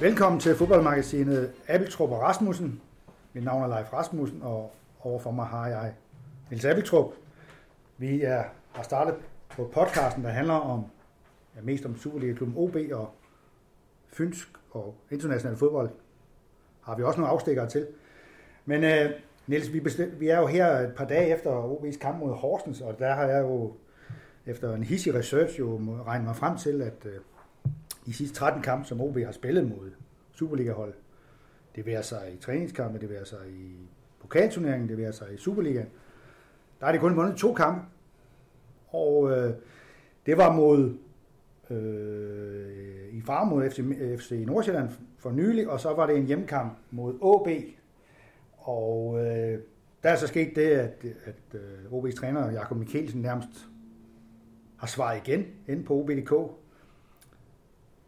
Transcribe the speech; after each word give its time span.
Velkommen 0.00 0.40
til 0.40 0.54
fodboldmagasinet 0.54 1.52
Abeltrup 1.68 2.10
og 2.10 2.20
Rasmussen. 2.20 2.80
Mit 3.32 3.44
navn 3.44 3.62
er 3.62 3.66
Leif 3.66 3.92
Rasmussen, 3.92 4.42
og 4.42 4.72
overfor 5.00 5.30
mig 5.30 5.46
har 5.46 5.68
jeg 5.68 5.94
Nils 6.50 6.64
Abeltrup. 6.64 7.12
Vi 7.96 8.22
er, 8.22 8.44
har 8.72 8.82
startet 8.82 9.14
på 9.50 9.70
podcasten, 9.74 10.24
der 10.24 10.30
handler 10.30 10.54
om 10.54 10.84
ja, 11.56 11.60
mest 11.62 11.86
om 11.86 11.98
Superliga-klubben 11.98 12.56
OB 12.56 12.76
og 12.92 13.10
fynsk 14.12 14.48
og 14.70 14.94
international 15.10 15.56
fodbold. 15.56 15.90
Har 16.80 16.96
vi 16.96 17.02
også 17.02 17.20
nogle 17.20 17.32
afstikkere 17.32 17.68
til. 17.68 17.86
Men 18.64 18.84
uh, 18.84 19.10
Niels, 19.46 19.72
vi, 19.72 19.80
bestem, 19.80 20.20
vi 20.20 20.28
er 20.28 20.38
jo 20.38 20.46
her 20.46 20.66
et 20.66 20.94
par 20.96 21.04
dage 21.04 21.34
efter 21.34 21.62
OB's 21.62 21.98
kamp 21.98 22.18
mod 22.18 22.34
Horsens, 22.34 22.80
og 22.80 22.98
der 22.98 23.14
har 23.14 23.24
jeg 23.24 23.40
jo 23.40 23.72
efter 24.46 24.74
en 24.74 24.82
hissig 24.82 25.14
research 25.14 25.58
jo 25.58 25.80
regnet 26.06 26.26
mig 26.26 26.36
frem 26.36 26.56
til, 26.56 26.82
at 26.82 27.04
uh, 27.04 27.37
de 28.08 28.12
sidste 28.12 28.36
13 28.36 28.62
kampe, 28.62 28.88
som 28.88 29.00
OB 29.00 29.18
har 29.18 29.32
spillet 29.32 29.68
mod 29.68 29.90
Superliga-hold, 30.32 30.94
det 31.76 31.86
vil 31.86 32.04
sig 32.04 32.32
i 32.34 32.36
træningskampe, 32.36 32.98
det 32.98 33.08
vil 33.08 33.18
sig 33.24 33.38
i 33.48 33.88
pokalturneringen, 34.20 34.88
det 34.88 34.96
vil 34.96 35.12
sig 35.12 35.34
i 35.34 35.36
Superligaen, 35.36 35.88
der 36.80 36.86
er 36.86 36.92
det 36.92 37.00
kun 37.00 37.16
vundet 37.16 37.36
to 37.36 37.54
kampe. 37.54 37.80
Og 38.88 39.30
øh, 39.30 39.54
det 40.26 40.36
var 40.36 40.52
mod 40.52 40.94
øh, 41.70 43.14
i 43.14 43.20
far 43.20 43.44
mod 43.44 43.70
FC, 43.70 43.76
FC 44.18 44.44
Nordsjælland 44.46 44.88
for 45.18 45.30
nylig, 45.30 45.68
og 45.68 45.80
så 45.80 45.94
var 45.94 46.06
det 46.06 46.16
en 46.16 46.26
hjemmekamp 46.26 46.78
mod 46.90 47.14
AB. 47.14 47.74
Og 48.58 49.18
øh, 49.26 49.58
der 50.02 50.10
er 50.10 50.16
så 50.16 50.26
sket 50.26 50.56
det, 50.56 50.70
at, 50.70 51.04
at 51.24 51.54
øh, 51.54 51.92
OB's 51.92 52.14
træner 52.14 52.50
Jakob 52.50 52.78
Mikkelsen 52.78 53.22
nærmest 53.22 53.68
har 54.76 54.86
svaret 54.86 55.28
igen 55.28 55.46
inde 55.68 55.84
på 55.84 55.94
OB.dk, 55.94 56.32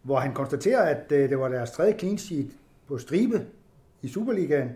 hvor 0.02 0.18
han 0.18 0.34
konstaterer, 0.34 0.82
at 0.82 1.12
øh, 1.12 1.30
det 1.30 1.38
var 1.38 1.48
deres 1.48 1.70
tredje 1.70 1.98
clean 1.98 2.18
sheet 2.18 2.50
på 2.88 2.98
stribe 2.98 3.46
i 4.02 4.08
Superligaen, 4.08 4.70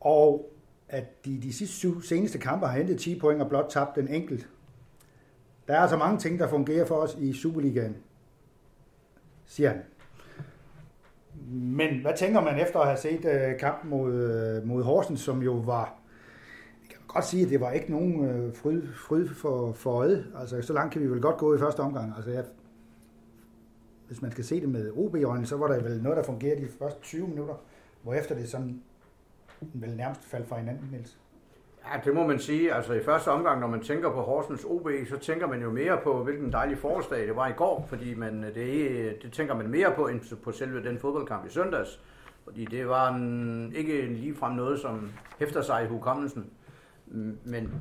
og 0.00 0.52
at 0.88 1.24
de 1.24 1.42
de 1.42 1.52
sidste 1.52 1.74
syv 1.76 2.02
seneste 2.02 2.38
kampe 2.38 2.66
har 2.66 2.76
hentet 2.76 3.00
10 3.00 3.20
point 3.20 3.42
og 3.42 3.48
blot 3.48 3.66
tabt 3.70 3.96
den 3.96 4.08
enkelt. 4.08 4.48
Der 5.68 5.74
er 5.74 5.80
altså 5.80 5.96
mange 5.96 6.18
ting, 6.18 6.38
der 6.38 6.48
fungerer 6.48 6.86
for 6.86 6.94
os 6.94 7.16
i 7.20 7.32
Superligaen, 7.32 7.96
siger 9.46 9.68
han. 9.68 9.82
Men 11.50 12.00
hvad 12.00 12.12
tænker 12.16 12.40
man 12.40 12.60
efter 12.60 12.78
at 12.78 12.86
have 12.86 12.98
set 12.98 13.24
øh, 13.24 13.58
kampen 13.58 13.90
mod, 13.90 14.14
øh, 14.14 14.66
mod 14.68 14.82
Horsens, 14.82 15.20
som 15.20 15.42
jo 15.42 15.52
var, 15.52 15.94
jeg 16.82 16.90
kan 16.90 16.98
godt 17.08 17.24
sige, 17.24 17.44
at 17.44 17.50
det 17.50 17.60
var 17.60 17.70
ikke 17.70 17.90
nogen 17.90 18.52
fryd, 18.54 18.82
fryd 19.08 19.28
for, 19.28 19.72
for 19.72 19.90
øjet. 19.90 20.26
Altså, 20.40 20.62
så 20.62 20.72
langt 20.72 20.92
kan 20.92 21.02
vi 21.02 21.10
vel 21.10 21.20
godt 21.20 21.36
gå 21.36 21.54
i 21.54 21.58
første 21.58 21.80
omgang. 21.80 22.12
Altså, 22.16 22.30
jeg, 22.30 22.44
hvis 24.06 24.22
man 24.22 24.30
skal 24.30 24.44
se 24.44 24.60
det 24.60 24.68
med 24.68 24.92
OB-øjne, 24.96 25.46
så 25.46 25.56
var 25.56 25.66
der 25.66 25.82
vel 25.82 26.02
noget, 26.02 26.16
der 26.16 26.22
fungerede 26.22 26.60
de 26.60 26.68
første 26.78 27.00
20 27.02 27.28
minutter, 27.28 27.54
hvor 28.02 28.14
efter 28.14 28.34
det 28.34 28.48
sådan 28.48 28.82
vel 29.60 29.96
nærmest 29.96 30.24
faldt 30.24 30.48
fra 30.48 30.58
hinanden, 30.58 30.88
Niels. 30.92 31.18
Ja, 31.92 32.00
det 32.04 32.14
må 32.14 32.26
man 32.26 32.38
sige. 32.38 32.74
Altså 32.74 32.92
i 32.92 33.02
første 33.02 33.28
omgang, 33.28 33.60
når 33.60 33.66
man 33.66 33.82
tænker 33.82 34.10
på 34.10 34.20
Horsens 34.20 34.64
OB, 34.64 34.88
så 35.08 35.18
tænker 35.18 35.46
man 35.46 35.62
jo 35.62 35.70
mere 35.70 36.00
på, 36.04 36.24
hvilken 36.24 36.52
dejlig 36.52 36.78
forårsdag 36.78 37.26
det 37.26 37.36
var 37.36 37.48
i 37.48 37.52
går, 37.52 37.86
fordi 37.88 38.14
man, 38.14 38.44
øh, 38.44 38.54
det, 38.54 39.22
det 39.22 39.32
tænker 39.32 39.54
man 39.54 39.68
mere 39.68 39.92
på, 39.96 40.08
end 40.08 40.36
på 40.42 40.52
selve 40.52 40.84
den 40.88 40.98
fodboldkamp 40.98 41.46
i 41.46 41.50
søndags. 41.50 42.00
Fordi 42.44 42.64
det 42.64 42.88
var 42.88 43.14
en, 43.14 43.72
ikke 43.76 44.06
ligefrem 44.06 44.52
noget, 44.52 44.80
som 44.80 45.10
hæfter 45.38 45.62
sig 45.62 45.84
i 45.84 45.86
hukommelsen. 45.86 46.50
Men 47.44 47.72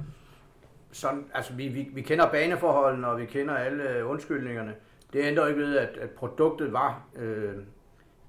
sådan, 0.92 1.26
altså 1.34 1.54
vi, 1.54 1.68
vi, 1.68 1.90
vi 1.94 2.02
kender 2.02 2.32
baneforholdene, 2.32 3.08
og 3.08 3.20
vi 3.20 3.26
kender 3.26 3.56
alle 3.56 4.06
undskyldningerne. 4.06 4.74
Det 5.16 5.24
ændrer 5.24 5.48
ikke 5.48 5.62
ved, 5.62 5.78
at, 5.78 5.98
at 5.98 6.10
produktet 6.10 6.74
var, 6.74 7.08
øh, 7.16 7.54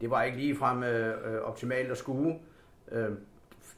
det 0.01 0.11
var 0.11 0.23
ikke 0.23 0.39
ligefrem 0.39 0.83
øh, 0.83 1.35
øh, 1.35 1.41
optimalt 1.41 1.91
at 1.91 1.99
skue. 1.99 2.39
Øh, 2.93 3.09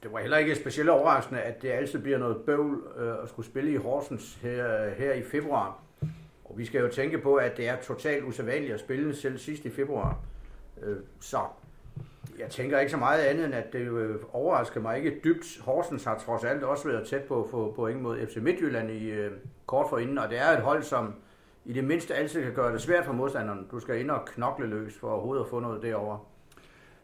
det 0.02 0.12
var 0.12 0.19
heller 0.19 0.36
ikke 0.36 0.54
specielt 0.54 0.91
overraskende, 0.91 1.41
at 1.41 1.62
det 1.62 1.69
altid 1.69 1.98
bliver 1.98 2.19
noget 2.19 2.36
bøvl 2.36 2.82
øh, 2.96 3.22
at 3.22 3.28
skulle 3.28 3.46
spille 3.46 3.72
i 3.72 3.76
Horsens 3.76 4.34
her, 4.34 4.91
her 4.91 5.12
i 5.12 5.22
februar. 5.22 5.80
Og 6.44 6.58
vi 6.58 6.64
skal 6.64 6.80
jo 6.80 6.88
tænke 6.88 7.19
på, 7.19 7.34
at 7.34 7.56
det 7.56 7.69
er 7.69 7.76
totalt 7.76 8.24
usædvanligt 8.24 8.74
at 8.74 8.80
spille 8.80 9.14
selv 9.14 9.38
sidst 9.38 9.64
i 9.64 9.70
februar. 9.70 10.19
Øh, 10.82 10.96
så 11.20 11.38
jeg 12.38 12.50
tænker 12.50 12.78
ikke 12.78 12.90
så 12.90 12.96
meget 12.96 13.22
andet, 13.22 13.44
end 13.44 13.54
at 13.54 13.72
det 13.72 13.80
øh, 13.80 14.16
overrasker 14.32 14.80
mig 14.80 14.96
ikke 14.96 15.20
dybt. 15.25 15.60
Horsens 15.60 16.04
har 16.04 16.19
trods 16.19 16.44
alt 16.44 16.62
også 16.62 16.88
været 16.88 17.06
tæt 17.08 17.22
på 17.22 17.44
at 17.44 17.50
få 17.50 17.72
point 17.76 18.02
mod 18.02 18.26
FC 18.26 18.36
Midtjylland 18.36 18.90
i 18.90 19.10
øh, 19.10 19.32
kort 19.66 19.86
forinden, 19.90 20.19
og 20.19 20.30
det 20.30 20.38
er 20.38 20.48
et 20.48 20.62
hold, 20.62 20.82
som 20.82 21.14
i 21.68 21.72
det 21.72 21.84
mindste 21.84 22.14
altid 22.14 22.42
kan 22.42 22.52
gøre 22.52 22.72
det 22.72 22.80
svært 22.80 23.04
for 23.04 23.12
modstanderen. 23.12 23.66
Du 23.70 23.80
skal 23.80 24.00
ind 24.00 24.10
og 24.10 24.24
knokle 24.26 24.66
løs 24.66 24.98
for 24.98 25.10
overhovedet 25.10 25.44
at 25.44 25.50
få 25.50 25.60
noget 25.60 25.82
derovre. 25.82 26.18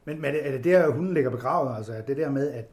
Men, 0.05 0.21
men 0.21 0.35
er 0.35 0.51
det 0.51 0.65
der, 0.65 0.91
hunden 0.91 1.15
ligger 1.15 1.31
begravet? 1.31 1.77
Altså 1.77 2.03
det 2.07 2.17
der 2.17 2.31
med, 2.31 2.53
at 2.53 2.65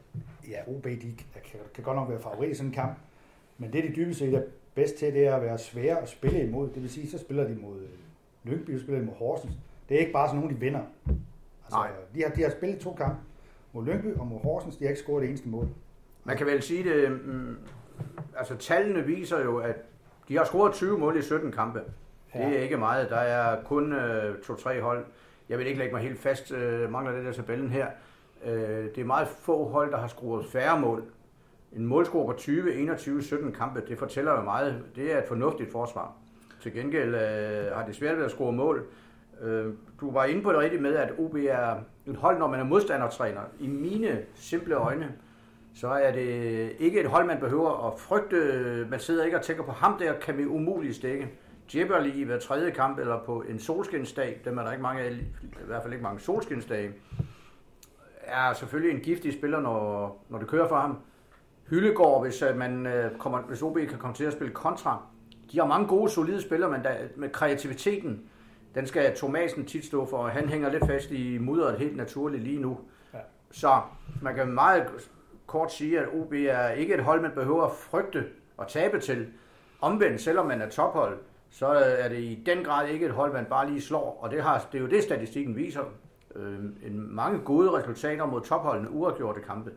ja, 0.50 0.58
OB 0.68 0.84
de 0.84 1.16
kan, 1.52 1.60
kan 1.74 1.84
godt 1.84 1.96
nok 1.96 2.10
være 2.10 2.20
favorit 2.20 2.52
i 2.52 2.54
sådan 2.54 2.70
en 2.70 2.74
kamp, 2.74 2.98
men 3.58 3.74
det, 3.74 3.84
de 3.84 3.94
dybest 3.96 4.20
set 4.20 4.34
er 4.34 4.42
bedst 4.76 4.96
til, 4.96 5.14
det 5.14 5.28
er 5.28 5.36
at 5.36 5.42
være 5.42 5.58
svære 5.58 6.02
at 6.02 6.10
spille 6.10 6.44
imod. 6.44 6.70
Det 6.70 6.82
vil 6.82 6.90
sige, 6.90 7.10
så 7.10 7.18
spiller 7.18 7.44
de 7.48 7.56
mod 7.56 7.88
Lyngby, 8.44 8.78
så 8.78 8.84
spiller 8.84 9.00
de 9.00 9.06
mod 9.06 9.16
Horsens. 9.16 9.54
Det 9.90 9.96
er 9.96 10.00
ikke 10.00 10.14
bare 10.14 10.28
sådan 10.28 10.40
nogen, 10.40 10.56
de 10.56 10.60
vinder. 10.60 10.82
Altså, 11.66 11.78
Nej. 11.78 11.90
De 12.16 12.24
har, 12.24 12.30
de 12.30 12.42
har 12.42 12.50
spillet 12.50 12.80
to 12.80 12.94
kampe 12.94 13.18
mod 13.74 13.86
Lyngby 13.86 14.18
og 14.18 14.28
mod 14.28 14.40
Horsens. 14.40 14.76
De 14.78 14.84
har 14.84 14.90
ikke 14.90 15.02
scoret 15.02 15.22
det 15.22 15.30
eneste 15.30 15.50
mål. 15.50 15.68
Man 16.24 16.38
kan 16.38 16.48
vel 16.48 16.62
sige 16.62 16.84
det, 16.90 17.12
mm, 17.12 17.56
altså 18.38 18.58
tallene 18.58 19.04
viser 19.04 19.44
jo, 19.44 19.58
at 19.58 19.76
de 20.32 20.38
har 20.38 20.46
scoret 20.46 20.74
20 20.74 20.98
mål 20.98 21.18
i 21.18 21.22
17 21.22 21.52
kampe. 21.52 21.82
Ja. 22.36 22.40
Det 22.40 22.58
er 22.58 22.64
ikke 22.64 22.78
meget. 22.78 23.10
Der 23.10 23.16
er 23.16 23.64
kun 23.64 23.94
øh, 23.94 24.42
to-tre 24.42 24.82
hold, 24.82 25.06
jeg 25.50 25.58
vil 25.58 25.68
ikke 25.68 25.80
lægge 25.80 25.94
mig 25.94 26.04
helt 26.04 26.20
fast, 26.20 26.52
øh, 26.52 26.92
mangler 26.92 27.16
det 27.16 27.26
der 27.26 27.32
tabellen 27.32 27.70
her. 27.70 27.88
Øh, 28.46 28.52
det 28.96 28.98
er 28.98 29.06
meget 29.06 29.28
få 29.28 29.70
hold, 29.70 29.92
der 29.92 29.98
har 29.98 30.08
scoret 30.08 30.46
færre 30.46 30.80
mål. 30.80 31.04
En 31.74 31.86
målscore 31.86 32.26
på 32.26 32.34
20, 32.34 32.74
21, 32.76 33.24
17 33.24 33.52
kampe, 33.52 33.82
det 33.88 33.98
fortæller 33.98 34.32
jo 34.32 34.42
meget. 34.42 34.84
Det 34.96 35.14
er 35.14 35.18
et 35.18 35.28
fornuftigt 35.28 35.72
forsvar. 35.72 36.14
Til 36.62 36.74
gengæld 36.74 37.16
øh, 37.16 37.76
har 37.76 37.86
det 37.86 37.96
svært 37.96 38.18
ved 38.18 38.26
at 38.26 38.32
score 38.32 38.52
mål. 38.52 38.86
Øh, 39.42 39.74
du 40.02 40.12
var 40.12 40.26
inde 40.26 40.42
på 40.42 40.52
det 40.52 40.60
rigtigt 40.60 40.82
med, 40.82 40.96
at 40.96 41.14
OB 41.18 41.36
er 41.36 41.76
et 42.08 42.16
hold, 42.16 42.40
når 42.40 42.48
man 42.48 42.60
er 42.60 42.64
modstandertræner. 42.64 43.42
I 43.60 43.68
mine 43.68 44.22
simple 44.36 44.76
øjne, 44.76 45.14
så 45.76 45.88
er 45.88 46.12
det 46.12 46.72
ikke 46.80 47.00
et 47.00 47.08
hold, 47.08 47.26
man 47.26 47.40
behøver 47.40 47.88
at 47.88 48.00
frygte. 48.00 48.88
Man 48.90 49.00
sidder 49.00 49.26
ikke 49.26 49.38
og 49.38 49.44
tænker 49.44 49.64
på 49.64 49.72
ham 49.72 49.98
der, 50.00 50.14
kan 50.20 50.38
vi 50.38 50.46
umuligt 50.46 50.96
stikke. 50.96 51.30
Djibberli 51.72 52.22
i 52.22 52.24
hver 52.24 52.40
tredje 52.40 52.72
kamp, 52.72 53.00
eller 53.00 53.24
på 53.26 53.42
en 53.42 53.60
solskinsdag, 53.60 54.42
dem 54.46 54.58
er 54.58 54.64
der 54.64 54.72
ikke 54.72 54.82
mange 54.82 55.02
af, 55.02 55.12
i 55.12 55.66
hvert 55.66 55.82
fald 55.82 55.94
ikke 55.94 56.04
mange 56.04 56.20
solskinsdage, 56.20 56.94
er 58.24 58.54
selvfølgelig 58.54 58.96
en 58.96 59.02
giftig 59.02 59.34
spiller, 59.34 59.60
når, 59.60 60.26
når 60.30 60.40
det 60.40 60.48
kører 60.48 60.68
for 60.68 60.76
ham. 60.76 60.98
Hyllegård, 61.70 62.24
hvis, 62.24 62.42
øh, 62.42 62.58
man, 62.58 62.86
øh, 62.86 63.18
kommer, 63.18 63.42
hvis 63.42 63.62
OB 63.62 63.78
kan 63.78 63.98
komme 63.98 64.16
til 64.16 64.24
at 64.24 64.34
spille 64.34 64.54
kontra. 64.54 65.04
De 65.52 65.60
har 65.60 65.68
mange 65.68 65.88
gode, 65.88 66.12
solide 66.12 66.42
spillere, 66.42 66.72
men 66.72 66.84
der, 66.84 66.96
med 67.16 67.30
kreativiteten, 67.30 68.22
den 68.76 68.88
skal 68.88 69.16
Thomasen 69.16 69.66
tit 69.66 69.86
stå 69.86 70.06
for, 70.06 70.18
og 70.18 70.32
han 70.32 70.50
hænger 70.50 70.72
lidt 70.72 70.88
fast 70.88 71.12
i 71.12 71.38
mudderet 71.38 71.80
helt 71.80 71.98
naturligt 71.98 72.44
lige 72.44 72.62
nu. 72.62 72.78
Ja. 73.14 73.20
Så 73.52 73.82
man 74.22 74.36
kan 74.36 74.48
meget 74.48 74.84
kort 75.52 75.74
sige, 75.74 76.00
at 76.00 76.08
OB 76.14 76.34
er 76.34 76.70
ikke 76.70 76.94
et 76.94 77.04
hold, 77.04 77.22
man 77.22 77.32
behøver 77.32 77.64
at 77.64 77.72
frygte 77.72 78.26
og 78.58 78.68
tabe 78.68 79.00
til. 79.00 79.28
Omvendt, 79.82 80.22
selvom 80.22 80.46
man 80.46 80.62
er 80.62 80.70
tophold, 80.70 81.20
så 81.50 81.68
er 81.68 82.10
det 82.10 82.20
i 82.20 82.44
den 82.46 82.64
grad 82.64 82.88
ikke 82.88 83.06
et 83.06 83.12
hold, 83.12 83.34
man 83.34 83.46
bare 83.46 83.70
lige 83.70 83.82
slår. 83.82 84.20
Og 84.22 84.32
det, 84.32 84.44
har, 84.44 84.68
det 84.72 84.78
er 84.78 84.82
jo 84.82 84.90
det, 84.90 85.04
statistikken 85.04 85.56
viser. 85.56 85.84
Øh, 86.36 86.60
en 86.84 87.16
mange 87.16 87.40
gode 87.40 87.72
resultater 87.72 88.26
mod 88.26 88.42
topholdene, 88.42 88.92
uafgjorte 88.92 89.42
kampe. 89.42 89.72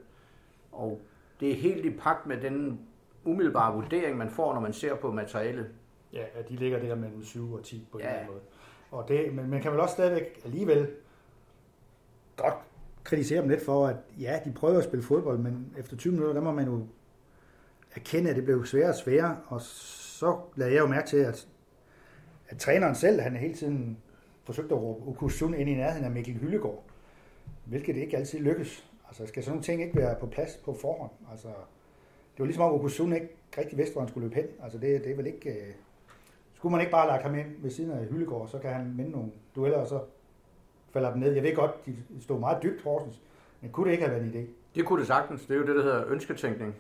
Og 0.73 1.01
det 1.41 1.51
er 1.51 1.55
helt 1.55 1.85
i 1.85 1.91
pagt 1.91 2.27
med 2.27 2.41
den 2.41 2.81
umiddelbare 3.25 3.75
vurdering, 3.75 4.19
man 4.19 4.31
får, 4.31 4.55
når 4.55 4.61
man 4.61 4.73
ser 4.73 4.95
på 4.95 5.13
materialet. 5.13 5.69
Ja, 6.13 6.25
de 6.49 6.57
ligger 6.57 6.79
der 6.79 6.95
mellem 6.95 7.25
7 7.25 7.53
og 7.53 7.63
10 7.63 7.89
på 7.93 7.99
en 7.99 8.05
ja. 8.05 8.09
eller 8.09 8.21
anden 8.21 8.33
måde. 8.33 8.45
Og 8.91 9.09
det, 9.09 9.35
men 9.35 9.51
man 9.51 9.63
kan 9.63 9.73
vel 9.73 9.81
også 9.81 9.93
stadigvæk 9.93 10.41
alligevel 10.45 10.91
godt 12.37 12.55
kritisere 13.05 13.41
dem 13.41 13.49
lidt 13.49 13.65
for, 13.65 13.87
at 13.87 13.97
ja, 14.21 14.41
de 14.45 14.53
prøver 14.53 14.79
at 14.79 14.85
spille 14.85 15.03
fodbold, 15.03 15.39
men 15.39 15.75
efter 15.79 15.97
20 15.97 16.13
minutter, 16.13 16.35
der 16.35 16.41
må 16.41 16.53
man 16.53 16.67
jo 16.67 16.87
erkende, 17.95 18.31
at 18.31 18.37
det 18.37 18.45
blev 18.45 18.67
sværere 18.67 18.89
og 18.89 18.95
sværere, 18.95 19.37
og 19.47 19.61
så 19.61 20.39
lagde 20.57 20.75
jeg 20.75 20.81
jo 20.81 20.87
mærke 20.87 21.09
til, 21.09 21.17
at 21.17 21.49
at 22.49 22.59
træneren 22.59 22.95
selv, 22.95 23.21
han 23.21 23.37
hele 23.37 23.55
tiden 23.55 23.99
forsøgte 24.45 24.75
at 24.75 24.81
råbe 24.81 25.09
Okusun 25.09 25.55
ind 25.55 25.71
i 25.71 25.75
nærheden 25.75 26.05
af 26.05 26.11
Mikkel 26.11 26.35
Hyllegård, 26.35 26.85
hvilket 27.65 27.97
ikke 27.97 28.17
altid 28.17 28.39
lykkes. 28.39 28.91
Altså 29.09 29.27
skal 29.27 29.43
sådan 29.43 29.53
nogle 29.53 29.65
ting 29.65 29.83
ikke 29.83 29.97
være 29.97 30.17
på 30.21 30.27
plads 30.27 30.57
på 30.65 30.75
forhånd? 30.75 31.11
Altså, 31.31 31.49
det 32.33 32.39
var 32.39 32.45
ligesom 32.45 32.65
om 32.65 32.73
Okusun 32.73 33.13
ikke 33.13 33.29
rigtig 33.59 33.79
vidste, 33.79 33.93
hvor 33.93 34.03
han 34.03 34.09
skulle 34.09 34.29
løbe 34.29 34.41
hen. 34.41 34.47
Altså 34.63 34.79
det, 34.79 35.05
det 35.05 35.13
er 35.13 35.17
vel 35.17 35.27
ikke... 35.27 35.51
Øh... 35.51 35.75
skulle 36.55 36.71
man 36.71 36.81
ikke 36.81 36.91
bare 36.91 37.07
lade 37.07 37.23
ham 37.23 37.35
ind 37.35 37.47
ved 37.59 37.71
siden 37.71 37.91
af 37.91 38.07
Hyllegård, 38.07 38.49
så 38.49 38.59
kan 38.59 38.71
han 38.73 38.95
vinde 38.99 39.11
nogle 39.11 39.31
dueller, 39.57 39.79
og 39.79 39.89
så 39.89 40.01
falder 40.95 41.11
dem 41.11 41.19
ned. 41.21 41.33
Jeg 41.33 41.43
ved 41.43 41.55
godt, 41.55 41.87
de 41.87 41.95
stod 42.23 42.41
meget 42.41 42.63
dybt, 42.63 42.83
Horsens, 42.83 43.21
men 43.61 43.71
kunne 43.71 43.87
det 43.87 43.93
ikke 43.93 44.05
have 44.05 44.15
været 44.21 44.35
en 44.35 44.41
idé? 44.45 44.49
Det 44.75 44.85
kunne 44.85 44.99
det 45.01 45.07
sagtens. 45.07 45.43
Det 45.47 45.51
er 45.55 45.59
jo 45.59 45.67
det, 45.67 45.75
der 45.77 45.83
hedder 45.83 46.05
ønsketænkning. 46.09 46.75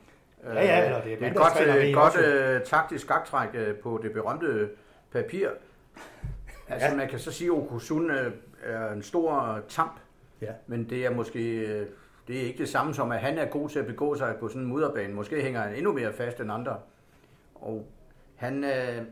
Ja, 0.44 0.50
ja, 0.54 0.60
det 0.60 0.66
er, 0.96 1.02
det 1.02 1.22
er 1.26 1.30
et 1.30 1.36
godt, 1.36 1.94
godt, 1.94 2.14
godt 2.14 2.56
uh, 2.60 2.66
taktisk 2.66 3.04
skaktræk 3.04 3.48
uh, 3.54 3.76
på 3.82 4.00
det 4.02 4.12
berømte 4.12 4.68
papir. 5.12 5.48
Altså, 6.68 6.88
Ja. 6.88 6.94
man 6.96 7.08
kan 7.08 7.18
så 7.18 7.32
sige, 7.32 7.48
at 7.48 7.52
Okusun 7.56 8.10
øh, 8.10 8.32
er 8.62 8.92
en 8.92 9.02
stor 9.02 9.60
tamp, 9.68 9.92
Ja. 10.40 10.52
men 10.66 10.90
det 10.90 11.06
er 11.06 11.10
måske 11.10 11.58
øh, 11.58 11.86
det 12.28 12.36
er 12.36 12.42
ikke 12.42 12.58
det 12.58 12.68
samme 12.68 12.94
som, 12.94 13.12
at 13.12 13.18
han 13.18 13.38
er 13.38 13.44
god 13.46 13.68
til 13.68 13.78
at 13.78 13.86
begå 13.86 14.14
sig 14.16 14.34
på 14.40 14.48
sådan 14.48 14.62
en 14.62 14.68
mudderbane. 14.68 15.14
Måske 15.14 15.42
hænger 15.42 15.60
han 15.60 15.74
endnu 15.74 15.92
mere 15.92 16.12
fast 16.12 16.40
end 16.40 16.52
andre. 16.52 16.76
Og 17.54 17.86
han, 18.36 18.64
øh, 18.64 19.02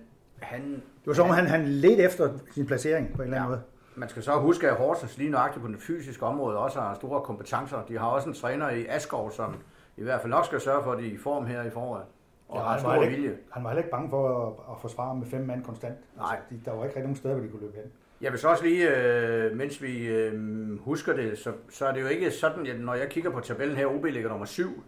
han 0.40 0.62
Det 0.72 1.06
var 1.06 1.12
som 1.12 1.28
om, 1.28 1.34
han, 1.34 1.46
han 1.46 1.64
ledte 1.69 2.02
efter 2.02 2.38
sin 2.54 2.66
placering 2.66 3.12
på 3.16 3.22
en 3.22 3.28
eller 3.28 3.37
anden 3.43 3.50
Ja. 3.52 3.56
måde. 3.56 3.62
Man 3.94 4.09
skal 4.09 4.23
så 4.23 4.33
huske, 4.33 4.71
at 4.71 4.77
Horsens 4.77 5.19
lige 5.19 5.31
nøjagtigt 5.31 5.62
på 5.62 5.69
den 5.69 5.79
fysiske 5.79 6.27
område 6.27 6.59
også 6.59 6.81
har 6.81 6.94
store 6.94 7.21
kompetencer. 7.21 7.85
De 7.89 7.99
har 7.99 8.06
også 8.06 8.29
en 8.29 8.35
træner 8.35 8.71
i 8.71 8.87
Askov, 8.87 9.31
som 9.31 9.55
i 9.97 10.03
hvert 10.03 10.21
fald 10.21 10.31
nok 10.31 10.44
skal 10.47 10.61
sørge 10.61 10.83
for, 10.83 10.93
at 10.93 10.99
de 10.99 11.09
er 11.09 11.12
i 11.12 11.17
form 11.17 11.47
her 11.47 11.62
i 11.62 11.71
foråret. 11.71 12.03
Og 12.49 12.59
Ja, 12.59 12.62
har 12.65 12.79
stor 12.79 13.00
vilje. 13.00 13.17
ikke, 13.17 13.37
han 13.50 13.65
var 13.65 13.71
heller 13.71 13.81
ikke 13.83 13.91
bange 13.91 14.11
for 14.11 14.47
at, 14.47 14.53
at 14.75 14.81
forsvare 14.81 15.15
med 15.17 15.27
fem 15.27 15.41
mand 15.47 15.65
konstant. 15.65 15.94
Nej. 16.17 16.27
Altså, 16.37 16.44
de, 16.50 16.61
der 16.71 16.77
var 16.77 16.85
ikke 16.85 16.87
rigtig 16.97 17.03
nogen 17.03 17.17
steder, 17.17 17.35
hvor 17.35 17.43
de 17.44 17.49
kunne 17.50 17.61
løbe 17.62 17.77
hen. 17.77 17.85
Jeg 18.21 18.33
vil 18.33 18.41
så 18.41 18.49
også 18.49 18.65
lige, 18.65 18.97
øh, 18.97 19.56
mens 19.56 19.83
vi 19.83 20.06
øh, 20.06 20.79
husker 20.81 21.12
det, 21.12 21.38
så, 21.38 21.53
så 21.71 21.87
er 21.87 21.93
det 21.93 22.00
jo 22.00 22.06
ikke 22.06 22.31
sådan, 22.31 22.67
at 22.67 22.81
når 22.81 22.95
jeg 22.95 23.09
kigger 23.09 23.31
på 23.31 23.41
tabellen 23.41 23.77
her, 23.77 23.87
OB 23.87 24.05
ligger 24.05 24.29
nummer 24.31 24.47
7 24.47 24.85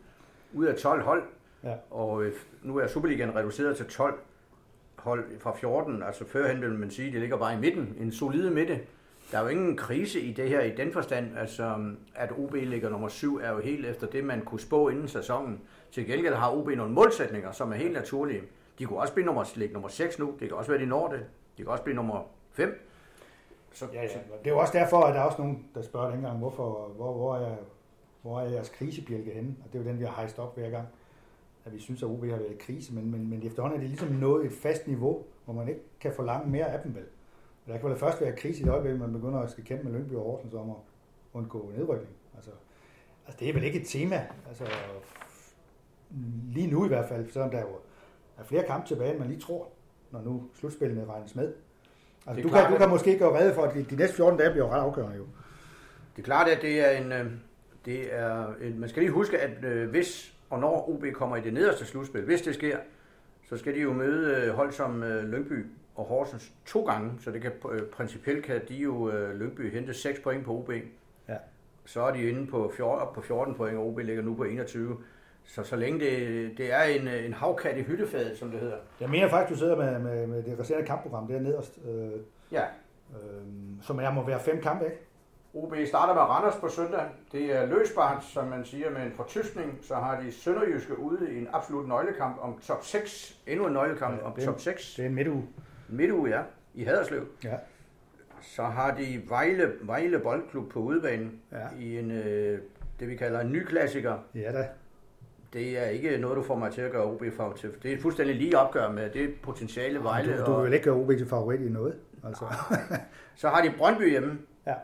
ud 0.53 0.65
af 0.67 0.75
12 0.77 1.03
hold, 1.03 1.23
Ja. 1.65 1.75
og 1.91 2.23
øh, 2.25 2.33
nu 2.63 2.77
er 2.77 2.87
Superligaen 2.87 3.35
reduceret 3.37 3.77
til 3.77 3.87
12 3.87 4.19
hold 5.05 5.41
fra 5.41 5.57
14, 5.57 6.03
altså 6.03 6.25
førhen 6.25 6.61
vil 6.61 6.71
man 6.71 6.91
sige, 6.91 7.13
det 7.13 7.21
ligger 7.21 7.37
bare 7.37 7.55
i 7.55 7.59
midten, 7.59 7.97
en 8.01 8.13
solide 8.13 8.51
midte. 8.51 8.81
Der 9.33 9.39
er 9.39 9.43
jo 9.43 9.49
ingen 9.49 9.77
krise 9.77 10.21
i 10.21 10.33
det 10.33 10.49
her 10.49 10.61
i 10.61 10.71
den 10.77 10.93
forstand, 10.93 11.39
altså 11.39 11.95
at 12.15 12.33
OB 12.39 12.55
ligger 12.55 12.89
nummer 12.89 13.09
7 13.09 13.41
er 13.43 13.53
jo 13.53 13.59
helt 13.59 13.87
efter 13.87 14.07
det, 14.07 14.25
man 14.25 14.41
kunne 14.41 14.61
spå 14.61 14.89
inden 14.89 15.09
sæsonen. 15.09 15.61
Til 15.93 16.07
gengæld 16.07 16.35
har 16.35 16.51
OB 16.57 16.69
nogle 16.69 16.93
målsætninger, 16.93 17.53
som 17.53 17.73
er 17.73 17.77
helt 17.77 17.93
naturlige. 17.93 18.43
De 18.79 18.85
kunne 18.85 18.99
også 18.99 19.13
blive 19.13 19.27
nummer, 19.27 19.53
ligge 19.57 19.73
nummer 19.73 19.89
6 19.89 20.19
nu, 20.19 20.35
det 20.41 20.49
kan 20.49 20.57
også 20.57 20.71
være, 20.71 20.81
de 20.81 20.87
når 20.87 21.09
det. 21.09 21.21
De 21.59 21.63
kan 21.63 21.73
også 21.73 21.85
blive 21.85 21.97
nummer 21.97 22.23
5. 22.53 22.89
Så, 23.73 23.87
Ja, 23.93 24.03
ja. 24.03 24.09
Det 24.09 24.47
er 24.47 24.51
jo 24.51 24.59
også 24.59 24.73
derfor, 24.73 25.01
at 25.01 25.15
der 25.15 25.21
er 25.21 25.25
også 25.25 25.39
nogen, 25.39 25.69
der 25.75 25.83
spørger 25.83 26.11
dengang, 26.11 26.39
hvorfor, 26.39 26.93
hvor, 26.97 27.13
hvor, 27.13 27.37
er, 27.37 27.57
hvor 28.23 28.41
er 28.41 28.51
jeres 28.51 28.69
krisebjælke 28.69 29.31
henne? 29.31 29.57
Og 29.65 29.73
det 29.73 29.79
er 29.79 29.83
jo 29.85 29.91
den, 29.91 29.99
vi 29.99 30.05
har 30.05 30.15
hejst 30.17 30.39
op 30.39 30.57
hver 30.57 30.71
gang, 30.71 30.89
at 31.65 31.73
vi 31.73 31.81
synes, 31.81 32.03
at 32.03 32.09
OB 32.09 32.21
har 32.25 32.37
været 32.37 32.51
i 32.53 32.57
krise, 32.61 32.95
men, 32.95 33.11
men, 33.11 33.31
men 33.31 33.47
efterhånden 33.47 33.77
er 33.77 33.81
det 33.81 33.89
ligesom 33.91 34.09
nået 34.09 34.47
et 34.47 34.53
fast 34.53 34.87
niveau, 34.87 35.25
hvor 35.45 35.55
man 35.55 35.69
ikke 35.69 35.81
kan 36.01 36.13
forlange 36.17 36.51
mere 36.51 36.67
af 36.67 36.81
dem 36.83 36.95
vel. 36.95 37.05
Der 37.67 37.79
kan 37.79 37.91
vel 37.91 37.99
først 37.99 38.21
være 38.21 38.37
krise 38.37 38.61
i 38.61 38.65
det 38.65 38.71
øjeblik, 38.71 38.99
man 39.01 39.13
begynder 39.13 39.39
at 39.39 39.51
skal 39.51 39.65
kæmpe 39.65 39.85
med 39.85 39.93
Lyngby 39.93 40.13
og 40.15 40.23
Horsens 40.23 40.55
om 40.55 40.71
at 40.71 40.77
undgå 41.33 41.71
nedrykning. 41.77 42.11
Altså, 42.37 42.51
altså 43.27 43.41
det 43.41 43.49
er 43.49 43.53
vel 43.53 43.65
ikke 43.65 43.81
et 43.81 43.87
tema, 43.87 44.27
altså 44.49 44.65
lige 46.53 46.67
nu 46.71 46.85
i 46.85 46.89
hvert 46.89 47.09
fald, 47.09 47.31
selvom 47.31 47.51
der 47.51 47.61
jo 47.61 47.69
er 48.39 48.45
flere 48.45 48.65
kampe 48.67 48.89
tilbage, 48.89 49.11
end 49.11 49.19
man 49.19 49.29
lige 49.29 49.41
tror, 49.41 49.69
når 50.11 50.23
nu 50.23 50.43
slutspillene 50.55 51.07
regnes 51.07 51.35
med. 51.35 51.53
Altså, 52.27 52.41
er 52.41 52.43
du, 52.43 52.49
klart, 52.49 52.65
kan, 52.65 52.73
du 52.73 52.79
kan 52.79 52.89
måske 52.89 53.19
gøre 53.19 53.39
redde 53.39 53.55
for, 53.55 53.63
at 53.63 53.75
de, 53.75 53.83
de 53.91 53.97
næste 53.97 54.17
14 54.17 54.39
dage 54.39 54.51
bliver 54.51 54.69
ret 54.69 54.81
afgørende 54.81 55.17
jo. 55.17 55.27
Det 56.17 56.23
er 56.23 56.25
klart, 56.25 56.49
at 56.49 56.63
det 56.63 56.81
er 56.81 56.91
en... 56.91 57.13
øh, 57.13 57.27
Det 57.85 58.15
er 58.15 58.55
en 58.63 58.79
man 58.81 58.89
skal 58.89 59.03
lige 59.03 59.13
huske, 59.13 59.39
at 59.39 59.65
øh, 59.65 59.91
hvis 59.91 60.34
og 60.55 60.61
når 60.61 60.89
OB 60.89 61.05
kommer 61.15 61.37
i 61.37 61.41
det 61.41 61.55
nederste 61.55 61.87
slutspil, 61.87 62.23
hvis 62.23 62.43
det 62.43 62.55
sker, 62.55 62.79
så 63.49 63.57
skal 63.57 63.75
de 63.75 63.81
jo 63.81 63.93
møde 63.93 64.37
øh, 64.37 64.55
hold 64.55 64.73
som 64.73 65.03
øh, 65.03 65.25
Lyngby 65.25 65.67
og 65.95 66.05
Horsens 66.05 66.53
to 66.67 66.85
gange, 66.85 67.13
så 67.21 67.31
det 67.31 67.43
kan 67.43 67.53
øh, 67.73 67.83
principielt 67.83 68.45
kan 68.45 68.61
de 68.69 68.75
jo 68.75 69.11
Lyngby 69.35 69.73
hente 69.73 69.95
6 69.95 70.21
point 70.21 70.45
på 70.45 70.53
OB. 70.53 70.71
Ja. 71.29 71.37
Så 71.85 72.03
er 72.03 72.13
de 72.13 72.29
inde 72.29 72.47
på 72.47 72.73
14, 72.77 73.03
op 73.03 73.13
på 73.13 73.21
14 73.21 73.55
point, 73.55 73.79
og 73.79 73.87
OB 73.87 73.99
ligger 73.99 74.23
nu 74.23 74.35
på 74.35 74.45
21. 74.45 74.97
Så 75.45 75.63
så 75.63 75.77
længe 75.77 76.01
det, 76.01 76.59
det 76.59 76.73
er 76.73 76.83
en, 76.83 77.09
en 77.09 77.33
havkat 77.33 77.77
i 77.79 77.83
hyttefadet, 77.83 78.39
som 78.39 78.51
det 78.51 78.61
hedder. 78.61 78.77
Jeg 79.01 79.11
mener 79.11 79.29
faktisk, 79.29 79.55
du 79.55 79.59
sidder 79.59 79.77
med, 79.77 79.99
med, 79.99 80.27
med 80.27 80.43
det 80.43 80.59
resterende 80.59 80.87
kampprogram 80.87 81.27
der 81.27 81.41
nederst, 81.41 81.79
øh, 81.89 82.11
Ja, 82.53 82.63
øh, 83.11 83.43
som 83.83 83.99
er, 83.99 84.11
må 84.11 84.27
være 84.27 84.41
fem 84.41 84.61
kampe, 84.61 84.85
ikke? 84.85 84.97
OB 85.55 85.75
starter 85.87 86.15
med 86.15 86.23
Randers 86.23 86.55
på 86.61 86.69
søndag. 86.69 87.01
Det 87.33 87.57
er 87.57 87.67
løsbart, 87.67 88.25
som 88.25 88.47
man 88.49 88.65
siger, 88.65 88.91
med 88.91 89.03
en 89.03 89.13
fortyskning. 89.13 89.79
Så 89.83 89.95
har 89.95 90.21
de 90.21 90.33
Sønderjyske 90.33 90.99
ude 90.99 91.33
i 91.33 91.39
en 91.39 91.49
absolut 91.53 91.89
nøglekamp 91.89 92.37
om 92.41 92.59
top 92.59 92.85
6. 92.85 93.39
Endnu 93.47 93.67
en 93.67 93.73
nøglekamp 93.73 94.21
Ja, 94.21 94.27
om 94.27 94.33
top 94.45 94.61
6. 94.61 94.95
Det 94.97 95.03
er 95.03 95.09
en 95.09 95.15
midtuge. 95.15 95.47
Midtuge, 95.89 96.31
ja, 96.31 96.41
i 96.75 96.85
Haderslev. 96.85 97.27
Ja. 97.45 97.55
Så 98.43 98.63
har 98.63 98.95
de 98.95 99.23
Vejle, 99.29 99.73
Vejle 99.83 100.19
Boldklub 100.19 100.71
på 100.73 100.79
udebanen 100.79 101.41
Ja. 101.53 101.67
i 101.79 101.99
en, 101.99 102.11
øh, 102.11 102.59
det 103.01 103.09
vi 103.09 103.17
kalder 103.17 103.41
en 103.41 103.53
ny 103.53 103.65
klassiker. 103.65 104.15
Ja 104.35 104.53
da. 104.53 104.69
Det 105.53 105.79
er 105.79 105.85
ikke 105.87 106.19
noget, 106.19 106.37
du 106.37 106.43
får 106.43 106.55
mig 106.57 106.73
til 106.73 106.81
at 106.81 106.93
gøre 106.93 107.05
OB 107.05 107.23
favorit 107.37 107.57
til. 107.57 107.73
Det 107.83 107.93
er 107.93 107.99
fuldstændig 108.01 108.37
lige 108.37 108.59
opgør 108.59 108.91
med 108.91 109.11
det 109.11 109.35
potentiale 109.43 110.03
Vejle. 110.03 110.39
Du, 110.39 110.53
du 110.53 110.61
vil 110.63 110.73
ikke 110.73 110.85
gøre 110.85 110.95
OB 110.95 111.09
til 111.09 111.29
favorit 111.29 111.61
i 111.61 111.69
noget. 111.69 111.97
Altså. 112.25 112.45
Så 113.37 113.49
har 113.49 113.63
de 113.63 113.73
Brøndby 113.79 114.11
hjemme. 114.11 114.39
Ja. 114.67 114.75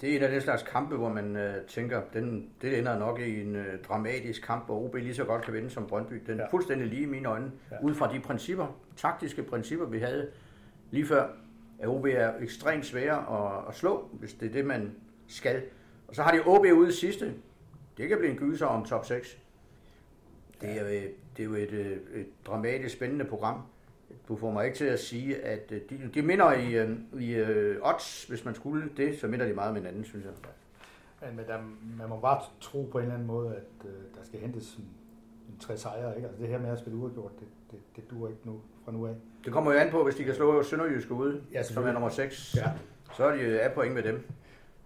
Det 0.00 0.12
er 0.12 0.16
en 0.16 0.22
af 0.22 0.30
den 0.30 0.40
slags 0.40 0.62
kampe, 0.62 0.96
hvor 0.96 1.08
man 1.08 1.36
øh, 1.36 1.54
tænker, 1.68 2.02
den, 2.12 2.50
det 2.62 2.78
ender 2.78 2.98
nok 2.98 3.20
i 3.20 3.40
en 3.40 3.56
øh, 3.56 3.82
dramatisk 3.88 4.42
kamp, 4.42 4.66
hvor 4.66 4.84
OB 4.84 4.94
lige 4.94 5.14
så 5.14 5.24
godt 5.24 5.42
kan 5.42 5.54
vinde 5.54 5.70
som 5.70 5.86
Brøndby. 5.86 6.22
Den 6.26 6.40
er 6.40 6.44
Ja. 6.44 6.50
fuldstændig 6.50 6.86
lige 6.88 7.02
i 7.02 7.06
mine 7.06 7.28
øjne. 7.28 7.52
Ja. 7.70 7.76
Ud 7.82 7.94
fra 7.94 8.12
de 8.14 8.20
principper, 8.20 8.80
taktiske 8.96 9.42
principper, 9.42 9.86
vi 9.86 9.98
havde 9.98 10.30
lige 10.90 11.06
før, 11.06 11.28
at 11.78 11.88
OB 11.88 12.06
er 12.06 12.32
ekstremt 12.40 12.86
svære 12.86 13.16
at, 13.58 13.64
at 13.68 13.74
slå, 13.74 14.08
hvis 14.12 14.34
det 14.34 14.48
er 14.48 14.52
det, 14.52 14.64
man 14.64 14.94
skal. 15.28 15.62
Og 16.08 16.14
så 16.14 16.22
har 16.22 16.32
de 16.32 16.40
OB 16.46 16.64
ude 16.64 16.92
sidste. 16.92 17.34
Det 17.96 18.08
kan 18.08 18.18
blive 18.18 18.30
en 18.30 18.38
gyser 18.38 18.66
om 18.66 18.84
top 18.84 19.06
6. 19.06 19.38
Det 20.60 20.80
er, 20.80 20.84
det 21.36 21.42
er 21.42 21.44
jo 21.44 21.54
et, 21.54 21.72
øh, 21.72 21.92
et 22.14 22.26
dramatisk 22.46 22.94
spændende 22.96 23.24
program. 23.24 23.60
Du 24.28 24.36
får 24.36 24.50
mig 24.50 24.64
ikke 24.66 24.76
til 24.78 24.84
at 24.84 25.00
sige, 25.00 25.42
at 25.42 25.72
øh, 25.72 25.80
de, 25.90 26.10
de 26.14 26.22
minder 26.22 26.52
i, 26.52 26.72
øh, 26.74 26.90
i 27.20 27.40
uh, 27.42 27.48
odds, 27.94 28.24
hvis 28.24 28.44
man 28.44 28.54
skulle 28.54 28.90
det, 28.96 29.18
så 29.20 29.26
minder 29.26 29.46
de 29.46 29.52
meget 29.52 29.72
med 29.74 29.80
hinanden, 29.82 30.04
synes 30.04 30.24
jeg. 30.24 30.32
Men, 31.36 31.44
der, 31.48 31.58
man 31.98 32.08
må 32.08 32.20
bare 32.20 32.40
tro 32.60 32.88
på 32.92 32.98
en 32.98 33.02
eller 33.02 33.14
anden 33.14 33.26
måde, 33.28 33.48
at 33.56 33.86
øh, 33.88 33.90
der 33.90 34.24
skal 34.24 34.40
hentes 34.40 34.74
en, 34.74 34.84
en 35.48 35.58
tre 35.60 35.76
sejre. 35.76 36.16
Ikke? 36.16 36.28
Altså 36.28 36.42
det 36.42 36.50
her 36.50 36.58
med 36.58 36.70
at 36.70 36.78
spille 36.78 36.98
uafgjort, 36.98 37.32
det, 37.40 37.46
det, 37.70 37.78
det 37.96 38.10
duer 38.10 38.28
ikke 38.28 38.40
nu 38.44 38.60
fra 38.84 38.92
nu 38.92 39.06
af. 39.06 39.14
Det 39.44 39.52
kommer 39.52 39.72
jo 39.72 39.78
an 39.78 39.90
på, 39.90 40.04
hvis 40.04 40.14
de 40.14 40.24
kan 40.24 40.34
slå 40.34 40.62
Sønderjyske 40.62 41.14
ude, 41.14 41.40
Ja, 41.52 41.62
som 41.62 41.86
er 41.86 41.92
nummer 41.92 42.08
6, 42.08 42.54
Ja. 42.56 42.70
så 43.16 43.24
er 43.24 43.36
de 43.36 43.42
øh, 43.42 43.58
af 43.64 43.72
point 43.72 43.94
med 43.94 44.02
dem. 44.02 44.26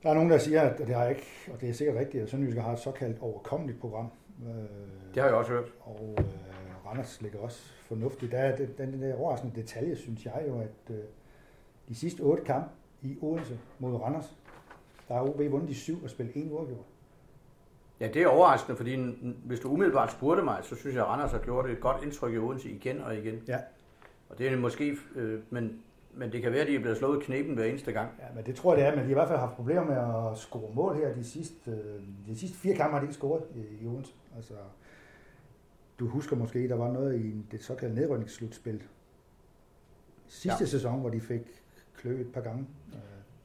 Der 0.02 0.10
er 0.10 0.14
nogen, 0.14 0.30
der 0.30 0.38
siger, 0.38 0.62
at 0.62 0.78
det 0.78 0.94
har 0.94 1.08
ikke, 1.08 1.26
og 1.54 1.60
det 1.60 1.68
er 1.68 1.72
sikkert 1.72 1.96
rigtigt, 1.96 2.22
at 2.22 2.30
Sønderjyske 2.30 2.60
har 2.60 2.72
et 2.72 2.78
såkaldt 2.78 3.18
overkommeligt 3.20 3.80
program. 3.80 4.10
Øh, 4.46 4.54
Det 5.14 5.22
har 5.22 5.28
jeg 5.28 5.34
også 5.34 5.50
hørt. 5.52 5.72
Og 5.80 6.16
øh, 6.18 6.24
Randers 6.86 7.20
ligger 7.22 7.38
også 7.38 7.72
fornuftigt. 7.88 8.32
Der 8.32 8.38
er 8.38 8.56
den, 8.56 8.92
den 8.92 9.02
der 9.02 9.16
overraskende 9.16 9.60
detalje, 9.60 9.96
synes 9.96 10.24
jeg 10.24 10.44
jo, 10.48 10.60
at 10.60 10.90
øh, 10.90 10.96
de 11.88 11.94
sidste 11.94 12.20
otte 12.20 12.44
kampe 12.44 12.68
i 13.02 13.18
Odense 13.20 13.58
mod 13.78 13.94
Randers, 13.94 14.36
der 15.08 15.14
har 15.14 15.22
OB 15.22 15.38
vundet 15.38 15.68
de 15.68 15.74
syv 15.74 16.04
og 16.04 16.10
spillet 16.10 16.36
en 16.36 16.52
uafgjort. 16.52 16.86
Ja, 18.00 18.08
det 18.08 18.22
er 18.22 18.28
overraskende, 18.28 18.76
fordi 18.76 18.96
hvis 19.44 19.60
du 19.60 19.72
umiddelbart 19.72 20.12
spurgte 20.12 20.42
mig, 20.42 20.58
så 20.62 20.76
synes 20.76 20.94
jeg, 20.94 21.02
at 21.02 21.08
Randers 21.08 21.30
har 21.30 21.38
gjort 21.38 21.70
et 21.70 21.80
godt 21.80 22.02
indtryk 22.02 22.34
i 22.34 22.38
Odense 22.38 22.70
igen 22.70 23.00
og 23.00 23.16
igen. 23.16 23.42
Ja. 23.48 23.58
Og 24.28 24.38
det 24.38 24.48
er 24.48 24.56
måske, 24.56 24.96
øh, 25.14 25.40
men, 25.50 25.82
men 26.14 26.32
det 26.32 26.42
kan 26.42 26.52
være, 26.52 26.60
at 26.60 26.66
de 26.66 26.74
er 26.74 26.80
blevet 26.80 26.98
slået 26.98 27.22
i 27.22 27.24
kneben 27.24 27.54
hver 27.54 27.64
eneste 27.64 27.92
gang. 27.92 28.10
Ja, 28.18 28.34
men 28.34 28.46
det 28.46 28.54
tror 28.54 28.74
jeg, 28.74 28.84
det 28.84 28.92
er, 28.92 28.96
men 28.96 28.98
de 28.98 29.04
har 29.04 29.10
i 29.10 29.14
hvert 29.14 29.28
fald 29.28 29.38
haft 29.38 29.56
problemer 29.56 29.84
med 29.84 29.96
at 30.30 30.38
score 30.38 30.74
mål 30.74 30.96
her. 30.96 31.14
De 31.14 31.24
sidste, 31.24 31.70
øh, 31.70 32.02
de 32.26 32.38
sidste 32.38 32.58
fire 32.58 32.74
kampe 32.74 32.92
har 32.92 33.00
de 33.00 33.04
ikke 33.04 33.14
scoret 33.14 33.42
i, 33.54 33.84
i 33.84 33.86
Odense. 33.86 34.12
Altså, 34.36 34.54
du 35.98 36.06
husker 36.08 36.36
måske, 36.36 36.68
der 36.68 36.74
var 36.76 36.92
noget 36.92 37.20
i 37.20 37.44
det 37.50 37.64
såkaldte 37.64 38.00
nedrykningsslutspil 38.00 38.82
sidste 40.28 40.64
Ja. 40.64 40.66
sæson, 40.66 41.00
hvor 41.00 41.10
de 41.10 41.20
fik 41.20 41.40
klø 41.96 42.20
et 42.20 42.32
par 42.32 42.40
gange. 42.40 42.66
Øh, 42.92 42.98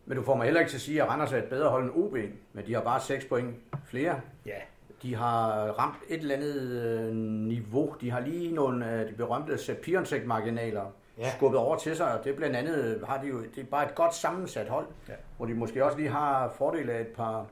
Men 0.06 0.18
du 0.18 0.24
får 0.24 0.36
mig 0.36 0.44
heller 0.46 0.60
ikke 0.60 0.70
til 0.72 0.78
at 0.78 0.82
sige, 0.82 1.04
at 1.04 1.10
Randers 1.10 1.34
er 1.34 1.38
et 1.38 1.50
bedre 1.50 1.70
hold 1.70 1.84
end 1.84 1.92
OB, 2.04 2.14
men 2.54 2.66
de 2.68 2.74
har 2.74 2.82
bare 2.82 3.00
6 3.02 3.26
point 3.26 3.56
flere. 3.86 4.22
Ja. 4.46 4.58
De 5.02 5.16
har 5.16 5.52
ramt 5.72 5.98
et 6.10 6.20
eller 6.20 6.36
andet 6.36 6.62
øh, 6.72 7.16
niveau. 7.48 7.96
De 8.02 8.12
har 8.12 8.20
lige 8.20 8.52
nogle 8.54 8.86
af 8.86 9.08
de 9.08 9.14
berømte 9.14 9.58
Piontek-marginaler 9.84 10.86
Ja. 11.18 11.32
skubbet 11.36 11.60
over 11.60 11.78
til 11.78 11.96
sig, 11.96 12.18
og 12.20 12.24
det 12.24 12.32
er 12.32 12.36
blandt 12.36 12.56
andet 12.56 13.04
har 13.08 13.22
de 13.22 13.28
jo, 13.28 13.42
det 13.42 13.58
er 13.58 13.66
bare 13.66 13.90
et 13.90 13.96
godt 13.96 14.16
sammensat 14.16 14.70
hold, 14.70 14.86
Ja. 15.10 15.14
hvor 15.38 15.46
de 15.46 15.54
måske 15.54 15.86
også 15.86 15.98
lige 15.98 16.10
har 16.10 16.50
fordel 16.58 16.90
af 16.90 17.02
et 17.02 17.08
par 17.08 17.48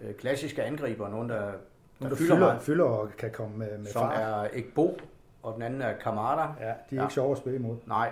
øh, 0.00 0.14
klassiske 0.14 0.62
angriber, 0.62 1.08
nogen 1.08 1.28
der, 1.28 1.52
der, 2.00 2.08
der 2.08 2.16
fylder, 2.16 2.58
fylder, 2.58 2.84
og 2.84 3.08
kan 3.18 3.30
komme 3.32 3.56
med, 3.58 3.78
med 3.78 3.86
som 3.86 4.02
fart. 4.02 4.20
er 4.20 4.48
Ekbo, 4.52 4.98
og 5.42 5.54
den 5.54 5.62
anden 5.62 5.82
er 5.82 5.92
Kamada. 5.96 6.42
Ja, 6.42 6.46
de 6.66 6.66
er 6.66 6.74
Ja. 6.92 7.02
ikke 7.02 7.14
sjove 7.14 7.32
at 7.32 7.38
spille 7.38 7.58
imod. 7.58 7.76
Nej, 7.86 8.10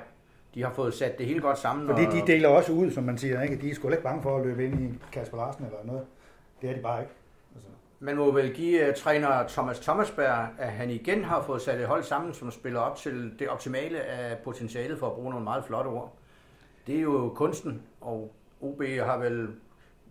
de 0.54 0.62
har 0.62 0.70
fået 0.72 0.94
sat 0.94 1.18
det 1.18 1.26
hele 1.26 1.40
godt 1.40 1.58
sammen. 1.58 1.86
Fordi 1.88 2.06
og- 2.06 2.12
de 2.12 2.22
deler 2.26 2.48
også 2.48 2.72
ud, 2.72 2.90
som 2.90 3.04
man 3.04 3.18
siger, 3.18 3.42
ikke? 3.42 3.56
De 3.60 3.70
er 3.70 3.74
sgu 3.74 3.88
ikke 3.88 4.02
bange 4.02 4.22
for 4.22 4.36
at 4.38 4.46
løbe 4.46 4.64
ind 4.64 4.80
i 4.94 4.98
Kasper 5.12 5.36
Larsen 5.36 5.64
eller 5.64 5.78
noget. 5.84 6.04
Det 6.62 6.70
er 6.70 6.74
de 6.74 6.80
bare 6.80 7.00
ikke. 7.00 7.12
Altså, 7.54 7.68
Man 7.98 8.16
må 8.16 8.32
vel 8.32 8.54
give 8.54 8.88
uh, 8.88 8.94
træner 8.94 9.48
Thomas 9.48 9.78
Thomasberg, 9.80 10.48
at 10.58 10.68
han 10.68 10.90
igen 10.90 11.24
har 11.24 11.42
fået 11.42 11.62
sat 11.62 11.80
et 11.80 11.86
hold 11.86 12.02
sammen, 12.02 12.34
som 12.34 12.50
spiller 12.50 12.80
op 12.80 12.96
til 12.96 13.32
det 13.38 13.48
optimale 13.48 14.00
af 14.00 14.38
potentialet, 14.38 14.98
for 14.98 15.06
at 15.06 15.12
bruge 15.12 15.30
nogle 15.30 15.44
meget 15.44 15.64
flotte 15.64 15.88
ord. 15.88 16.12
Det 16.86 16.96
er 16.96 17.00
jo 17.00 17.32
kunsten, 17.36 17.82
og 18.00 18.32
OB 18.60 18.82
har 18.82 19.18
vel, 19.18 19.48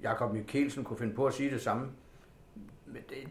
Jakob 0.03 0.33
Mikkelsen 0.33 0.83
kunne 0.83 0.97
finde 0.97 1.13
på 1.13 1.25
at 1.25 1.33
sige 1.33 1.51
det 1.51 1.61
samme. 1.61 1.87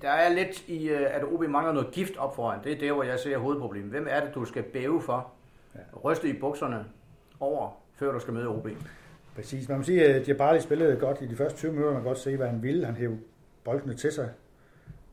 Der 0.02 0.10
er 0.10 0.34
lidt 0.34 0.68
i, 0.68 0.90
uh, 0.92 1.00
at 1.00 1.24
OB 1.24 1.40
mangler 1.40 1.72
noget 1.72 1.90
gift 1.90 2.16
op 2.16 2.34
foran. 2.34 2.64
Det 2.64 2.72
er 2.72 2.78
der, 2.78 2.92
hvor 2.92 3.02
jeg 3.02 3.18
ser 3.18 3.38
hovedproblemet. 3.38 3.90
Hvem 3.90 4.06
er 4.10 4.20
det, 4.24 4.34
du 4.34 4.44
skal 4.44 4.62
bæve 4.62 5.02
for? 5.02 5.32
Ryste 6.04 6.28
i 6.28 6.32
bukserne 6.40 6.84
over, 7.40 7.70
før 7.94 8.12
du 8.12 8.18
skal 8.18 8.34
møde 8.34 8.48
OB. 8.48 8.68
Præcis. 9.34 9.68
Man 9.68 9.78
må 9.78 9.84
sige, 9.84 10.04
at 10.04 10.28
Jabali 10.28 10.60
spillede 10.60 10.96
godt 10.96 11.20
i 11.20 11.26
de 11.26 11.36
første 11.36 11.58
20 11.58 11.72
minutter. 11.72 11.92
Man 11.92 12.02
kan 12.02 12.08
godt 12.08 12.18
se, 12.18 12.36
hvad 12.36 12.46
han 12.46 12.62
ville. 12.62 12.86
Han 12.86 12.94
hævde 12.96 13.18
boldene 13.64 13.94
til 13.94 14.12
sig. 14.12 14.30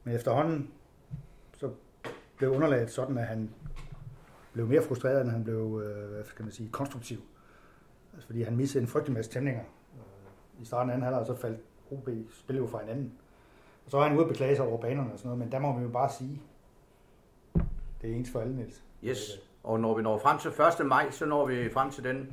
Men 0.04 0.16
efterhånden, 0.16 0.72
så 1.58 1.70
blev 2.38 2.50
underlaget 2.50 2.92
sådan, 2.92 3.18
at 3.18 3.26
han 3.26 3.50
blev 4.54 4.68
mere 4.68 4.82
frustreret, 4.82 5.22
end 5.22 5.30
han 5.30 5.44
blev, 5.44 5.82
øh, 5.86 6.12
hvad 6.12 6.24
skal 6.24 6.44
man 6.44 6.52
sige, 6.52 6.70
konstruktiv. 6.70 7.18
Altså, 8.14 8.26
fordi 8.26 8.42
han 8.42 8.58
missede 8.58 8.82
en 8.82 8.88
frygtelig 8.88 9.14
masse 9.14 9.32
tæmninger. 9.32 9.62
Øh, 9.94 10.62
I 10.62 10.66
starten 10.66 10.90
af 10.90 10.94
anden 10.94 11.06
halvleg, 11.06 11.26
så 11.26 11.36
faldt 11.36 11.60
OB 11.92 12.10
spillet 12.32 12.62
jo 12.62 12.68
fra 12.68 12.80
hinanden. 12.80 13.14
Og 13.86 13.92
så 13.92 13.98
var 13.98 14.08
han 14.08 14.18
ude 14.18 14.26
og 14.26 14.30
beklage 14.30 14.56
sig 14.56 14.66
over 14.66 14.78
banerne 14.82 15.14
og 15.14 15.20
sådan 15.20 15.30
noget, 15.30 15.40
men 15.40 15.52
der 15.52 15.60
må 15.60 15.78
vi 15.78 15.84
jo 15.84 15.90
bare 15.90 16.10
sige, 16.10 16.42
det 18.02 18.12
er 18.12 18.16
ens 18.16 18.32
for 18.32 18.40
alle, 18.40 18.56
Niels. 18.56 18.84
Yes, 19.04 19.20
og 19.64 19.80
når 19.80 19.96
vi 19.96 20.02
når 20.02 20.18
frem 20.18 20.38
til 20.40 20.52
1. 20.82 20.88
maj, 20.88 21.12
så 21.12 21.26
når 21.26 21.46
vi 21.46 21.70
frem 21.70 21.92
til 21.92 22.04
den 22.04 22.32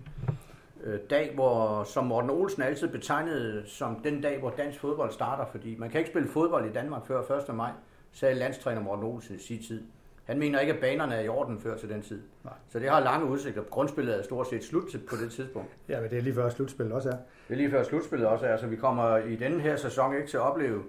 øh, 0.84 1.00
dag, 1.10 1.34
hvor, 1.34 1.84
som 1.84 2.06
Morten 2.06 2.30
Olsen 2.30 2.62
altid 2.62 2.88
betegnede 2.88 3.62
som 3.66 4.00
den 4.04 4.20
dag, 4.20 4.38
hvor 4.38 4.50
dansk 4.50 4.80
fodbold 4.80 5.12
starter, 5.12 5.46
fordi 5.50 5.76
man 5.78 5.90
kan 5.90 5.98
ikke 5.98 6.10
spille 6.10 6.28
fodbold 6.28 6.70
i 6.70 6.72
Danmark 6.72 7.06
før 7.06 7.48
1. 7.48 7.54
maj, 7.54 7.70
sagde 8.12 8.34
landstræner 8.34 8.80
Morten 8.80 9.04
Olsen 9.04 9.36
i 9.36 9.38
sin 9.38 9.62
tid. 9.62 9.82
Han 10.24 10.38
mener 10.38 10.60
ikke, 10.60 10.72
at 10.72 10.80
banerne 10.80 11.14
er 11.14 11.20
i 11.20 11.28
orden 11.28 11.60
før 11.60 11.76
til 11.76 11.88
den 11.88 12.02
tid. 12.02 12.22
Nej. 12.44 12.54
Så 12.68 12.78
det 12.78 12.90
har 12.90 13.00
lange 13.00 13.26
udsigter. 13.26 13.62
Grundspillet 13.62 14.18
er 14.18 14.22
stort 14.22 14.48
set 14.48 14.64
slut 14.64 14.84
på 15.10 15.16
det 15.16 15.32
tidspunkt. 15.32 15.68
Ja, 15.88 16.00
men 16.00 16.10
det 16.10 16.18
er 16.18 16.22
lige 16.22 16.34
før 16.34 16.48
slutspillet 16.48 16.94
også 16.94 17.08
er. 17.08 17.16
Det 17.48 17.54
er 17.54 17.56
lige 17.56 17.70
før 17.70 17.82
slutspillet 17.82 18.28
også 18.28 18.46
er. 18.46 18.56
Så 18.56 18.66
vi 18.66 18.76
kommer 18.76 19.16
i 19.16 19.36
denne 19.36 19.60
her 19.60 19.76
sæson 19.76 20.14
ikke 20.14 20.28
til 20.28 20.36
at 20.36 20.42
opleve 20.42 20.82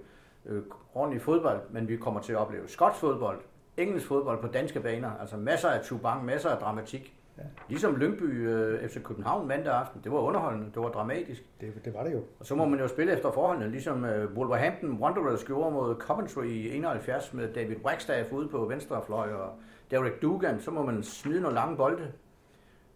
øh, 0.46 0.62
ordentlig 0.94 1.22
fodbold, 1.22 1.60
men 1.70 1.88
vi 1.88 1.96
kommer 1.96 2.20
til 2.20 2.32
at 2.32 2.38
opleve 2.38 2.68
skotsk 2.68 3.00
fodbold, 3.00 3.40
engelsk 3.76 4.06
fodbold 4.06 4.40
på 4.40 4.46
danske 4.46 4.80
baner. 4.80 5.10
Altså 5.20 5.36
masser 5.36 5.68
af 5.68 5.84
tubang, 5.84 6.24
masser 6.24 6.50
af 6.50 6.58
dramatik. 6.58 7.16
Ja. 7.38 7.42
Ligesom 7.68 7.96
Lyngby 7.96 8.48
øh, 8.48 8.88
FC 8.88 9.02
København 9.02 9.48
mandag 9.48 9.74
aften. 9.74 10.00
Det 10.04 10.12
var 10.12 10.18
underholdende, 10.18 10.66
det 10.74 10.82
var 10.82 10.88
dramatisk. 10.88 11.42
Det, 11.60 11.84
det 11.84 11.94
var 11.94 12.04
det 12.04 12.12
jo. 12.12 12.22
Og 12.40 12.46
så 12.46 12.54
må 12.54 12.64
man 12.64 12.80
jo 12.80 12.88
spille 12.88 13.12
efter 13.12 13.32
forholdene, 13.32 13.70
ligesom 13.70 14.04
øh, 14.04 14.32
Wolverhampton 14.36 14.98
Wanderers 14.98 15.44
gjorde 15.44 15.70
mod 15.70 15.94
Coventry 15.96 16.44
i 16.44 16.76
71 16.76 17.34
med 17.34 17.52
David 17.52 17.76
Wagstaff 17.84 18.32
ude 18.32 18.48
på 18.48 18.64
venstre 18.64 19.02
fløj 19.06 19.32
og 19.32 19.50
Derek 19.90 20.22
Dugan. 20.22 20.60
Så 20.60 20.70
må 20.70 20.82
man 20.82 21.02
smide 21.02 21.40
nogle 21.40 21.54
lange 21.54 21.76
bolde. 21.76 22.12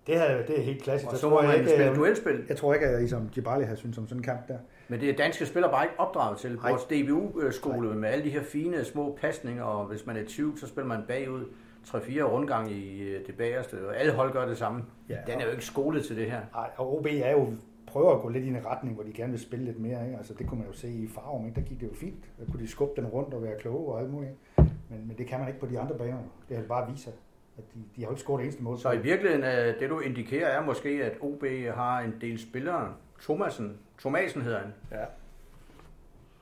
Det, 0.06 0.14
her, 0.14 0.46
det 0.46 0.58
er 0.58 0.62
helt 0.62 0.82
klassisk. 0.82 1.12
Og 1.12 1.18
så 1.18 1.28
må 1.28 1.42
man 1.42 1.54
ikke, 1.58 1.70
spille 1.70 1.90
øh, 1.90 1.96
duelspil. 1.96 2.44
Jeg 2.48 2.56
tror 2.56 2.74
ikke, 2.74 2.86
at 2.86 3.02
I 3.02 3.08
som 3.08 3.28
Gibali 3.28 3.64
har 3.64 3.74
syntes 3.74 3.98
om 3.98 4.08
sådan 4.08 4.18
en 4.18 4.24
kamp 4.24 4.48
der. 4.48 4.58
Men 4.88 5.00
det 5.00 5.10
er 5.10 5.16
danske 5.16 5.46
spillere 5.46 5.70
bare 5.72 5.84
ikke 5.84 6.00
opdraget 6.00 6.38
til. 6.38 6.56
Vores 6.56 6.84
DBU-skole 6.84 7.94
med 7.94 8.08
alle 8.08 8.24
de 8.24 8.30
her 8.30 8.42
fine 8.42 8.84
små 8.84 9.18
pasninger, 9.20 9.64
og 9.64 9.86
hvis 9.86 10.06
man 10.06 10.16
er 10.16 10.24
20, 10.24 10.58
så 10.58 10.66
spiller 10.66 10.88
man 10.88 11.02
bagud 11.08 11.44
3-4 11.86 12.22
rundgang 12.22 12.72
i 12.72 13.02
øh, 13.02 13.26
det 13.26 13.36
bagerste, 13.36 13.88
og 13.88 13.96
alle 13.96 14.12
hold 14.12 14.32
gør 14.32 14.46
det 14.46 14.58
samme. 14.58 14.84
Ja, 15.08 15.16
Den 15.26 15.40
er 15.40 15.44
jo 15.44 15.50
ikke 15.50 15.64
skolet 15.64 16.04
til 16.04 16.16
det 16.16 16.30
her. 16.30 16.40
Nej, 16.54 16.70
og 16.76 16.98
OB 16.98 17.06
er 17.10 17.30
jo 17.30 17.52
prøver 17.86 18.14
at 18.14 18.22
gå 18.22 18.28
lidt 18.28 18.44
i 18.44 18.48
en 18.48 18.66
retning, 18.66 18.94
hvor 18.94 19.04
de 19.04 19.12
gerne 19.12 19.30
vil 19.30 19.40
spille 19.40 19.64
lidt 19.64 19.80
mere. 19.80 20.04
Ikke? 20.04 20.16
Altså, 20.16 20.34
det 20.34 20.46
kunne 20.46 20.60
man 20.60 20.68
jo 20.68 20.74
se 20.74 20.88
i 20.88 21.08
Farum, 21.08 21.46
ikke? 21.46 21.60
der 21.60 21.66
gik 21.66 21.80
det 21.80 21.86
jo 21.86 21.94
fint. 21.94 22.24
Der 22.38 22.52
kunne 22.52 22.62
de 22.62 22.68
skubbe 22.68 23.00
den 23.00 23.10
rundt 23.10 23.34
og 23.34 23.42
være 23.42 23.58
kloge 23.58 23.92
og 23.92 24.00
alt 24.00 24.10
muligt. 24.10 24.32
Men, 24.56 25.08
men 25.08 25.14
det 25.18 25.26
kan 25.26 25.38
man 25.38 25.48
ikke 25.48 25.60
på 25.60 25.66
de 25.66 25.80
andre 25.80 25.98
baner. 25.98 26.18
Det 26.48 26.56
er 26.56 26.62
bare 26.62 26.90
vise, 26.92 27.10
at 27.58 27.64
de, 27.74 27.78
de 27.96 28.00
har 28.00 28.06
jo 28.06 28.10
ikke 28.10 28.20
scoret 28.20 28.38
det 28.38 28.44
eneste 28.44 28.62
mål. 28.62 28.78
Så 28.78 28.92
i 28.92 28.98
virkeligheden, 28.98 29.44
øh, 29.44 29.80
det 29.80 29.90
du 29.90 30.00
indikerer, 30.00 30.46
er 30.46 30.64
måske, 30.64 31.04
at 31.04 31.12
OB 31.20 31.44
har 31.74 32.00
en 32.00 32.14
del 32.20 32.38
spillere. 32.38 32.94
Thomasen, 33.22 33.78
Thomasen 33.98 34.42
hedder 34.42 34.58
han. 34.58 34.74
Ja. 34.90 35.04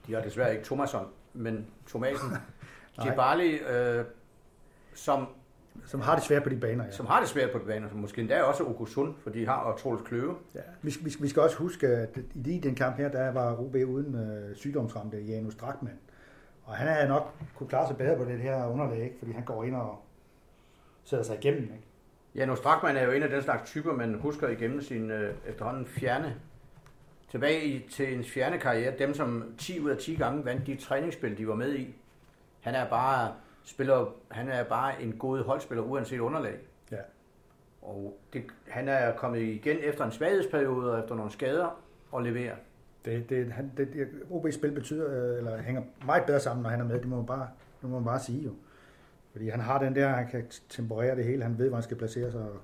De 0.06 0.14
har 0.14 0.22
desværre 0.22 0.52
ikke 0.52 0.64
Thomason, 0.64 1.06
men 1.32 1.66
Thomasen. 1.88 2.28
Djibali, 3.02 3.56
øh, 3.56 4.04
som 4.94 5.28
som 5.86 6.00
har 6.00 6.14
det 6.14 6.24
svært 6.24 6.42
på 6.42 6.48
de 6.48 6.56
baner, 6.56 6.84
ja. 6.84 6.90
Som 6.90 7.06
har 7.06 7.20
det 7.20 7.28
svært 7.28 7.50
på 7.50 7.58
de 7.58 7.64
baner, 7.64 7.88
som 7.88 7.98
måske 7.98 8.20
endda 8.20 8.42
også 8.42 8.64
Okusund, 8.64 9.14
for 9.22 9.30
de 9.30 9.46
har 9.46 9.56
og 9.56 9.78
Troels 9.78 10.02
Kløve. 10.02 10.36
Ja. 10.54 10.60
Vi, 10.82 10.92
vi, 11.00 11.14
vi, 11.20 11.28
skal 11.28 11.42
også 11.42 11.56
huske, 11.56 11.86
at 11.86 12.18
i 12.34 12.58
den 12.58 12.74
kamp 12.74 12.96
her, 12.96 13.08
der 13.08 13.32
var 13.32 13.60
OB 13.60 13.74
uden 13.74 14.14
øh, 14.14 14.56
sygdomsramte 14.56 15.20
Janus 15.20 15.54
Drakman. 15.54 15.98
Og 16.64 16.74
han 16.74 16.88
havde 16.88 17.08
nok 17.08 17.34
kunne 17.56 17.68
klare 17.68 17.86
sig 17.86 17.96
bedre 17.96 18.16
på 18.16 18.24
det 18.24 18.38
her 18.38 18.66
underlag, 18.66 19.04
ikke? 19.04 19.16
fordi 19.18 19.32
han 19.32 19.44
går 19.44 19.64
ind 19.64 19.74
og 19.74 20.02
sætter 21.04 21.24
sig 21.24 21.36
igennem. 21.38 21.62
Ikke? 21.62 21.84
Janus 22.34 22.60
Drakman 22.60 22.96
er 22.96 23.04
jo 23.04 23.10
en 23.10 23.22
af 23.22 23.30
den 23.30 23.42
slags 23.42 23.70
typer, 23.70 23.92
man 23.92 24.14
husker 24.14 24.48
igennem 24.48 24.80
sin 24.80 25.10
øh, 25.10 25.34
efterhånden 25.46 25.86
fjerne 25.86 26.36
tilbage 27.32 27.64
i, 27.64 27.88
til 27.88 28.14
en 28.14 28.24
fjerne 28.24 28.58
karriere. 28.58 28.98
Dem, 28.98 29.14
som 29.14 29.54
10 29.58 29.80
ud 29.80 29.90
af 29.90 29.98
10 29.98 30.14
gange 30.14 30.44
vandt 30.44 30.66
de 30.66 30.76
træningsspil, 30.76 31.38
de 31.38 31.48
var 31.48 31.54
med 31.54 31.74
i. 31.74 31.94
Han 32.60 32.74
er 32.74 32.88
bare 32.88 33.34
spiller, 33.64 34.14
han 34.30 34.48
er 34.48 34.64
bare 34.64 35.02
en 35.02 35.12
god 35.12 35.44
holdspiller, 35.44 35.84
uanset 35.84 36.18
underlag. 36.18 36.58
Ja. 36.90 36.96
Og 37.82 38.18
det, 38.32 38.44
han 38.68 38.88
er 38.88 39.16
kommet 39.16 39.40
igen 39.40 39.76
efter 39.80 40.04
en 40.04 40.12
svaghedsperiode 40.12 40.92
og 40.92 41.00
efter 41.00 41.14
nogle 41.14 41.32
skader 41.32 41.80
og 42.10 42.22
leverer. 42.22 42.56
Det, 43.04 43.30
det, 43.30 43.52
han, 43.52 43.72
det, 43.76 43.92
det 43.92 44.08
OB-spil 44.30 44.72
betyder, 44.72 45.36
eller 45.38 45.62
hænger 45.62 45.82
meget 46.06 46.24
bedre 46.26 46.40
sammen, 46.40 46.62
når 46.62 46.70
han 46.70 46.80
er 46.80 46.84
med. 46.84 46.98
Det 46.98 47.08
må 47.08 47.16
man 47.16 47.26
bare, 47.26 47.48
det 47.82 47.90
må 47.90 47.98
man 47.98 48.04
bare 48.04 48.20
sige 48.20 48.44
jo. 48.44 48.54
Fordi 49.32 49.48
han 49.48 49.60
har 49.60 49.78
den 49.78 49.94
der, 49.94 50.08
han 50.08 50.28
kan 50.28 50.44
temperere 50.68 51.16
det 51.16 51.24
hele, 51.24 51.42
han 51.42 51.58
ved, 51.58 51.68
hvor 51.68 51.76
han 51.76 51.82
skal 51.82 51.96
placere 51.96 52.32
sig 52.32 52.40
og, 52.40 52.60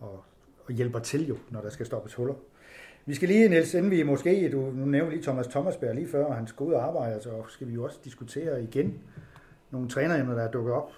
og, 0.00 0.24
og 0.66 0.72
hjælper 0.72 0.98
til 0.98 1.26
jo, 1.26 1.38
når 1.50 1.60
der 1.60 1.70
skal 1.70 1.86
stoppes 1.86 2.14
huller. 2.14 2.34
Vi 3.06 3.14
skal 3.14 3.28
lige, 3.28 3.48
Niels, 3.48 3.74
inden 3.74 3.90
vi 3.90 4.02
måske, 4.02 4.50
du 4.52 4.60
nu 4.60 4.84
nævnte 4.84 5.10
lige 5.10 5.22
Thomas 5.22 5.46
Thomasberg 5.46 5.94
lige 5.94 6.08
før, 6.08 6.26
han 6.26 6.36
hans 6.36 6.52
gode 6.52 6.76
og 6.76 6.84
arbejde, 6.84 7.22
så 7.22 7.30
skal 7.48 7.68
vi 7.68 7.72
jo 7.72 7.84
også 7.84 7.98
diskutere 8.04 8.62
igen, 8.62 8.98
nogle 9.70 9.88
træneremner, 9.88 10.34
der 10.34 10.42
er 10.42 10.50
dukket 10.50 10.72
op, 10.74 10.90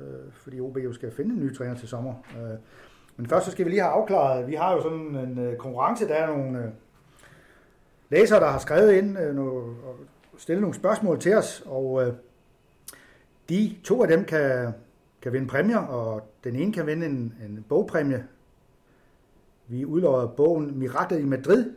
øh, 0.00 0.32
fordi 0.32 0.60
OB 0.60 0.76
jo 0.76 0.92
skal 0.92 1.10
finde 1.10 1.34
en 1.34 1.40
ny 1.40 1.56
træner 1.56 1.74
til 1.74 1.88
sommer. 1.88 2.14
Øh, 2.36 2.58
men 3.16 3.26
først 3.26 3.44
så 3.44 3.52
skal 3.52 3.64
vi 3.64 3.70
lige 3.70 3.82
have 3.82 3.92
afklaret, 3.92 4.46
vi 4.46 4.54
har 4.54 4.72
jo 4.72 4.82
sådan 4.82 5.16
en 5.16 5.38
øh, 5.38 5.56
konkurrence, 5.56 6.08
der 6.08 6.14
er 6.14 6.26
nogle 6.26 6.58
øh, 6.58 6.70
læsere, 8.10 8.40
der 8.40 8.46
har 8.46 8.58
skrevet 8.58 8.92
ind 8.92 9.18
øh, 9.18 9.34
nogle, 9.34 9.52
og 9.60 9.96
stillet 10.36 10.60
nogle 10.60 10.74
spørgsmål 10.74 11.20
til 11.20 11.34
os, 11.34 11.62
og 11.66 12.06
øh, 12.06 12.12
de 13.48 13.76
to 13.84 14.02
af 14.02 14.08
dem 14.08 14.24
kan, 14.24 14.72
kan 15.22 15.32
vinde 15.32 15.48
præmier, 15.48 15.78
og 15.78 16.30
den 16.44 16.56
ene 16.56 16.72
kan 16.72 16.86
vinde 16.86 17.06
en, 17.06 17.34
en 17.44 17.64
bogpræmie. 17.68 18.24
Vi 19.68 19.84
udlover 19.84 20.26
bogen 20.26 20.78
Miraklet 20.78 21.20
i 21.20 21.24
Madrid, 21.24 21.74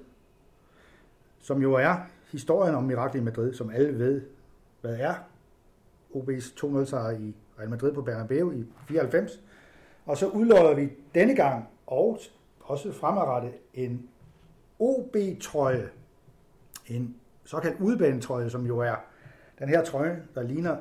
som 1.40 1.62
jo 1.62 1.74
er 1.74 1.96
historien 2.32 2.76
om 2.76 2.84
Miraklet 2.84 3.22
i 3.22 3.24
Madrid, 3.24 3.54
som 3.54 3.70
alle 3.70 4.00
ved, 4.00 4.22
hvad 4.82 4.98
er. 5.00 5.14
OB's 6.16 6.66
2-0 6.66 6.86
sejr 6.86 7.12
i 7.12 7.36
Real 7.60 7.70
Madrid 7.70 7.94
på 7.94 8.02
Bernabeu 8.02 8.52
i 8.52 8.66
94. 8.88 9.42
Og 10.06 10.18
så 10.18 10.28
udlodder 10.28 10.76
vi 10.76 10.90
denne 11.16 11.36
gang, 11.36 11.68
og 11.88 12.20
også 12.60 12.92
fremadrettet, 12.92 13.54
en 13.74 14.10
OB-trøje. 14.80 15.90
En 16.88 17.16
såkaldt 17.44 17.80
udbanetrøje, 17.80 18.50
som 18.50 18.66
jo 18.66 18.80
er 18.80 18.96
den 19.60 19.70
her 19.70 19.84
trøje, 19.84 20.24
der 20.36 20.44
ligner 20.44 20.78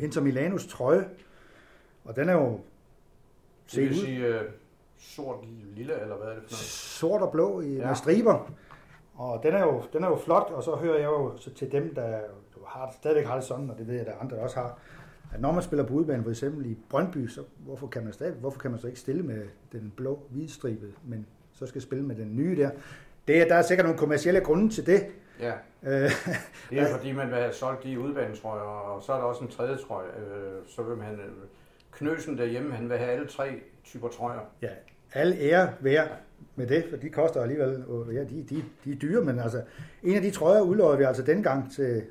Inter 0.00 0.20
Milanos 0.20 0.66
trøje. 0.66 1.08
Og 2.04 2.16
den 2.16 2.28
er 2.28 2.32
jo... 2.32 2.60
Det 3.74 3.82
vil 3.82 3.96
sige 3.96 4.28
uh, 4.28 4.44
sort 4.98 5.44
lille, 5.76 6.00
eller 6.00 6.16
hvad 6.16 6.26
er 6.26 6.34
det 6.34 6.42
for 6.42 6.50
noget? 6.50 6.64
Sort 6.64 7.22
og 7.22 7.32
blå 7.32 7.60
i, 7.60 7.74
ja. 7.74 7.86
med 7.86 7.94
striber. 7.94 8.50
Og 9.14 9.40
den 9.42 9.54
er, 9.54 9.60
jo, 9.60 9.82
den 9.92 10.04
er 10.04 10.08
jo 10.08 10.16
flot, 10.16 10.50
og 10.54 10.62
så 10.62 10.74
hører 10.74 10.96
jeg 10.96 11.04
jo 11.04 11.36
så 11.36 11.54
til 11.54 11.72
dem, 11.72 11.94
der 11.94 12.18
har, 12.66 12.94
stadigvæk 13.00 13.26
har 13.26 13.34
det 13.34 13.44
sådan, 13.44 13.70
og 13.70 13.78
det 13.78 13.86
ved 13.86 13.94
jeg, 13.94 14.06
at 14.06 14.06
der 14.06 14.18
andre 14.20 14.36
også 14.36 14.56
har, 14.56 14.78
at 15.34 15.40
når 15.40 15.52
man 15.52 15.62
spiller 15.62 15.86
på 15.86 15.94
udbanen, 15.94 16.22
for 16.22 16.30
eksempel 16.30 16.66
i 16.66 16.78
Brøndby, 16.90 17.28
så 17.28 17.42
hvorfor 17.58 17.86
kan 17.86 18.04
man, 18.04 18.12
stadig, 18.12 18.32
hvorfor 18.32 18.58
kan 18.60 18.70
man 18.70 18.80
så 18.80 18.86
ikke 18.86 19.00
stille 19.00 19.22
med 19.22 19.46
den 19.72 19.92
blå 19.96 20.22
hvidstribede, 20.30 20.92
men 21.04 21.26
så 21.52 21.66
skal 21.66 21.82
spille 21.82 22.04
med 22.04 22.16
den 22.16 22.36
nye 22.36 22.56
der. 22.56 22.70
Det, 23.28 23.48
der 23.48 23.54
er 23.54 23.62
sikkert 23.62 23.86
nogle 23.86 23.98
kommersielle 23.98 24.40
grunde 24.40 24.70
til 24.70 24.86
det. 24.86 25.06
Ja, 25.40 25.52
øh, 25.82 26.10
det 26.70 26.78
er 26.78 26.92
fordi, 26.96 27.12
man 27.12 27.28
vil 27.28 27.36
have 27.36 27.52
solgt 27.52 27.84
de 27.84 28.00
udbanetrøjer, 28.00 28.62
og 28.62 29.02
så 29.02 29.12
er 29.12 29.16
der 29.16 29.24
også 29.24 29.44
en 29.44 29.50
tredje 29.50 29.76
trøje. 29.76 30.08
Øh, 30.08 30.66
så 30.66 30.82
vil 30.82 30.96
man, 30.96 31.20
Knøsen 31.92 32.38
derhjemme, 32.38 32.74
han 32.74 32.88
vil 32.88 32.98
have 32.98 33.10
alle 33.10 33.26
tre 33.26 33.60
typer 33.84 34.08
trøjer. 34.08 34.40
Ja, 34.62 34.70
alle 35.12 35.36
ære 35.36 35.72
værd 35.80 36.20
med 36.56 36.66
det, 36.66 36.84
for 36.90 36.96
de 36.96 37.10
koster 37.10 37.42
alligevel, 37.42 37.84
ja, 38.12 38.20
de, 38.20 38.46
de, 38.50 38.64
de 38.84 38.92
er 38.92 38.96
dyre, 38.96 39.24
men 39.24 39.38
altså, 39.38 39.62
en 40.02 40.16
af 40.16 40.22
de 40.22 40.30
trøjer 40.30 40.60
udløjer 40.60 40.96
vi 40.96 41.04
altså 41.04 41.22
dengang 41.22 41.72
til 41.72 42.02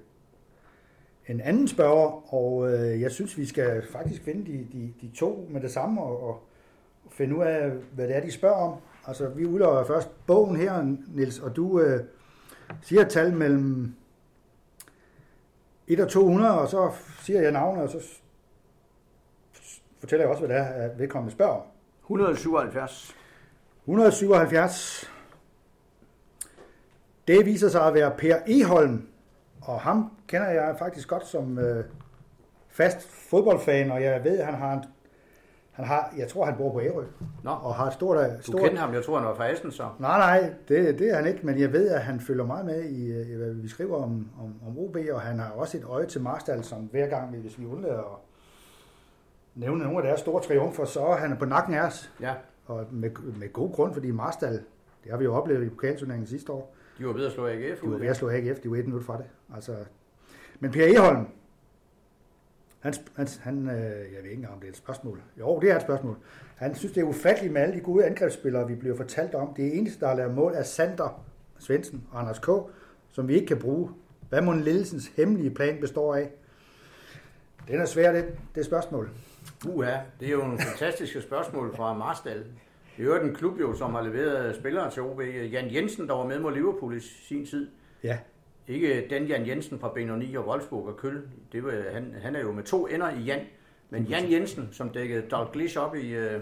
en 1.27 1.41
anden 1.41 1.67
spørger, 1.67 2.33
og 2.33 2.73
øh, 2.73 3.01
jeg 3.01 3.11
synes, 3.11 3.37
vi 3.37 3.45
skal 3.45 3.83
faktisk 3.91 4.23
finde 4.23 4.51
de, 4.51 4.67
de, 4.73 4.93
de 5.01 5.11
to 5.15 5.47
med 5.49 5.61
det 5.61 5.71
samme 5.71 6.01
og, 6.01 6.23
og 6.23 6.43
finde 7.11 7.35
ud 7.35 7.43
af, 7.43 7.71
hvad 7.91 8.07
det 8.07 8.15
er, 8.15 8.21
de 8.21 8.31
spørger 8.31 8.55
om. 8.55 8.79
Altså, 9.07 9.29
vi 9.29 9.45
udløjer 9.45 9.85
først 9.85 10.09
bogen 10.25 10.55
her, 10.55 10.95
Nils, 11.07 11.39
og 11.39 11.55
du 11.55 11.79
øh, 11.79 12.03
siger 12.81 13.01
et 13.01 13.09
tal 13.09 13.33
mellem 13.33 13.93
1 15.87 15.99
og 15.99 16.09
200, 16.09 16.59
og 16.59 16.67
så 16.67 16.91
siger 17.21 17.41
jeg 17.41 17.51
navnet, 17.51 17.83
og 17.83 17.89
så 17.89 18.19
fortæller 19.99 20.23
jeg 20.25 20.29
også, 20.31 20.45
hvad 20.45 20.55
det 20.55 20.63
er, 20.63 20.67
at 20.67 20.99
vedkommende 20.99 21.31
spørger 21.33 21.53
om. 21.55 21.61
177. 22.03 23.15
177. 23.85 25.11
Det 27.27 27.45
viser 27.45 27.69
sig 27.69 27.81
at 27.87 27.93
være 27.93 28.11
Per 28.17 28.35
Eholm, 28.47 29.07
og 29.61 29.81
ham 29.81 30.11
kender 30.27 30.49
jeg 30.49 30.75
faktisk 30.79 31.07
godt 31.07 31.27
som 31.27 31.59
øh, 31.59 31.85
fast 32.69 33.07
fodboldfan, 33.29 33.91
og 33.91 34.03
jeg 34.03 34.23
ved, 34.23 34.39
at 34.39 34.45
han 34.45 34.55
har 34.55 34.73
en, 34.73 34.83
Han 35.71 35.85
har, 35.85 36.13
jeg 36.17 36.27
tror, 36.27 36.45
han 36.45 36.55
bor 36.57 36.71
på 36.71 36.81
Ærø. 36.81 37.03
Nå. 37.43 37.51
Og 37.51 37.75
har 37.75 37.89
stort... 37.89 38.17
Du 38.37 38.41
stort 38.43 38.61
kendte 38.61 38.77
ham, 38.77 38.93
jeg 38.93 39.03
tror, 39.05 39.17
han 39.17 39.27
var 39.27 39.35
fra 39.35 39.51
Essen, 39.51 39.71
så. 39.71 39.83
Nej, 39.99 40.17
nej, 40.39 40.53
det, 40.67 40.99
det 40.99 41.09
er 41.11 41.15
han 41.15 41.27
ikke, 41.27 41.39
men 41.45 41.59
jeg 41.59 41.73
ved, 41.73 41.89
at 41.89 42.01
han 42.01 42.19
følger 42.19 42.45
meget 42.45 42.65
med 42.65 42.83
i, 42.83 43.31
i 43.31 43.35
hvad 43.35 43.53
vi 43.53 43.67
skriver 43.67 43.95
om, 44.03 44.29
om, 44.39 44.55
om 44.67 44.77
OB, 44.77 44.97
og 45.11 45.21
han 45.21 45.39
har 45.39 45.51
også 45.51 45.77
et 45.77 45.83
øje 45.83 46.05
til 46.05 46.21
Marstal, 46.21 46.63
som 46.63 46.79
hver 46.81 47.07
gang, 47.07 47.33
vi- 47.33 47.37
hvis 47.39 47.59
vi 47.59 47.65
undlader 47.65 48.21
nævne 49.57 49.83
nogle 49.83 49.97
af 49.97 50.03
deres 50.03 50.19
store 50.19 50.43
triumfer, 50.43 50.85
så 50.85 51.05
er 51.05 51.15
han 51.15 51.37
på 51.37 51.45
nakken 51.45 51.73
af 51.73 51.87
os, 51.87 52.11
Ja, 52.21 52.33
og 52.65 52.85
med, 52.91 53.09
med 53.39 53.53
god 53.53 53.71
grund, 53.73 53.93
fordi 53.93 54.11
Marstal, 54.11 54.53
det 55.03 55.11
har 55.11 55.17
vi 55.17 55.23
jo 55.23 55.35
oplevet 55.35 55.65
i 55.65 55.69
pokalturneringen 55.69 56.27
sidste 56.27 56.51
år, 56.51 56.75
de 56.97 57.05
var 57.05 57.13
ved 57.13 57.25
at 57.25 57.31
slå 57.31 57.47
AGF 57.47 57.81
de 57.81 57.91
var 57.91 57.97
ved 57.97 58.07
at 58.07 58.15
slå 58.15 58.29
AGF, 58.29 58.59
de 58.59 58.71
var 58.71 58.77
et 58.77 58.85
minut 58.85 59.03
fra 59.03 59.17
det. 59.17 59.25
Altså, 59.55 59.75
men 60.59 60.71
Per 60.71 60.85
Eholm, 60.85 61.27
han, 62.79 62.93
han, 63.15 63.27
han, 63.39 63.69
øh, 63.69 63.73
jeg 63.73 64.23
ved 64.23 64.23
ikke 64.23 64.33
engang, 64.33 64.53
om 64.53 64.59
det 64.59 64.67
er 64.67 64.71
et 64.71 64.77
spørgsmål. 64.77 65.21
Jo, 65.39 65.59
det 65.59 65.71
er 65.71 65.75
et 65.75 65.81
spørgsmål. 65.81 66.17
Han 66.55 66.75
synes, 66.75 66.93
det 66.93 67.01
er 67.01 67.05
ufatteligt 67.05 67.53
med 67.53 67.61
alle 67.61 67.75
de 67.75 67.79
gode 67.79 68.05
angrebsspillere, 68.05 68.67
vi 68.67 68.75
bliver 68.75 68.95
fortalt 68.95 69.35
om. 69.35 69.53
Det 69.53 69.77
eneste, 69.77 69.99
der 69.99 70.07
har 70.07 70.15
lavet 70.15 70.33
mål, 70.33 70.53
er 70.55 70.63
Sander 70.63 71.25
Svendsen 71.59 72.03
og 72.11 72.19
Anders 72.19 72.39
K., 72.39 72.47
som 73.11 73.27
vi 73.27 73.33
ikke 73.33 73.47
kan 73.47 73.59
bruge. 73.59 73.89
Hvad 74.29 74.41
må 74.41 74.53
ledelsens 74.53 75.07
hemmelige 75.07 75.49
plan 75.49 75.77
består 75.81 76.15
af? 76.15 76.31
Den 77.67 77.79
er 77.79 77.85
svær, 77.85 78.11
det, 78.11 78.25
det 78.55 78.65
spørgsmål. 78.65 79.09
Uha, 79.65 79.97
det 80.19 80.27
er 80.27 80.31
jo 80.31 80.37
nogle 80.37 80.59
fantastiske 80.59 81.21
spørgsmål 81.21 81.75
fra 81.75 81.93
Marstal. 81.93 82.45
Det 82.97 83.03
er 83.03 83.15
jo 83.15 83.15
en 83.15 83.35
klub, 83.35 83.59
jo, 83.59 83.73
som 83.73 83.93
har 83.93 84.01
leveret 84.01 84.55
spillere 84.55 84.91
til 84.91 85.01
OB. 85.03 85.21
Jan 85.51 85.73
Jensen, 85.73 86.07
der 86.07 86.13
var 86.13 86.25
med 86.25 86.39
mod 86.39 86.53
Liverpool 86.53 86.97
i 86.97 86.99
sin 86.99 87.45
tid. 87.45 87.69
Ja, 88.03 88.17
Ikke 88.67 89.07
den 89.09 89.25
Jan 89.25 89.47
Jensen 89.47 89.79
fra 89.79 89.91
Benoni 89.95 90.35
og 90.35 90.47
Wolfsburg 90.47 90.87
og 90.87 90.97
Køl. 90.97 91.21
Det 91.51 91.63
var, 91.63 91.73
han, 91.93 92.15
han 92.21 92.35
er 92.35 92.39
jo 92.39 92.51
med 92.51 92.63
to 92.63 92.87
ender 92.87 93.09
i 93.09 93.19
Jan. 93.19 93.41
Men 93.89 94.03
Jan 94.03 94.31
Jensen, 94.31 94.69
som 94.71 94.89
dækkede 94.89 95.21
Dalglish 95.31 95.77
op 95.79 95.95
i, 95.95 96.09
øh, 96.09 96.41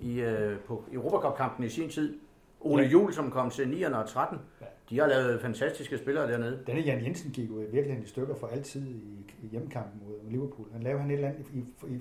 i, 0.00 0.20
øh, 0.20 0.58
på 0.58 0.84
Europacup-kampen 0.92 1.64
i 1.64 1.68
sin 1.68 1.88
tid. 1.88 2.18
Ole 2.60 2.82
Ja. 2.82 2.88
Jul, 2.88 3.12
som 3.12 3.30
kom 3.30 3.50
til 3.50 3.64
9'erne 3.64 3.96
og 3.96 4.08
13. 4.08 4.38
Ja. 4.60 4.66
De 4.90 4.98
har 5.00 5.06
lavet 5.06 5.40
fantastiske 5.40 5.98
spillere 5.98 6.30
dernede. 6.32 6.60
denne 6.66 6.80
Jan 6.80 7.04
Jensen 7.04 7.30
gik 7.30 7.48
jo 7.50 7.58
i 7.60 7.64
virkeligheden 7.64 8.02
i 8.04 8.06
stykker 8.08 8.34
for 8.34 8.46
altid 8.46 8.86
i, 8.86 9.32
i 9.42 9.46
hjemmekampen 9.50 10.00
mod 10.06 10.30
Liverpool. 10.30 10.66
Han 10.72 10.82
lavede 10.82 11.00
han 11.00 11.10
et 11.10 11.14
eller 11.14 11.28
andet 11.28 11.46
i, 11.52 11.58
i, 11.58 11.94
i, 11.94 12.00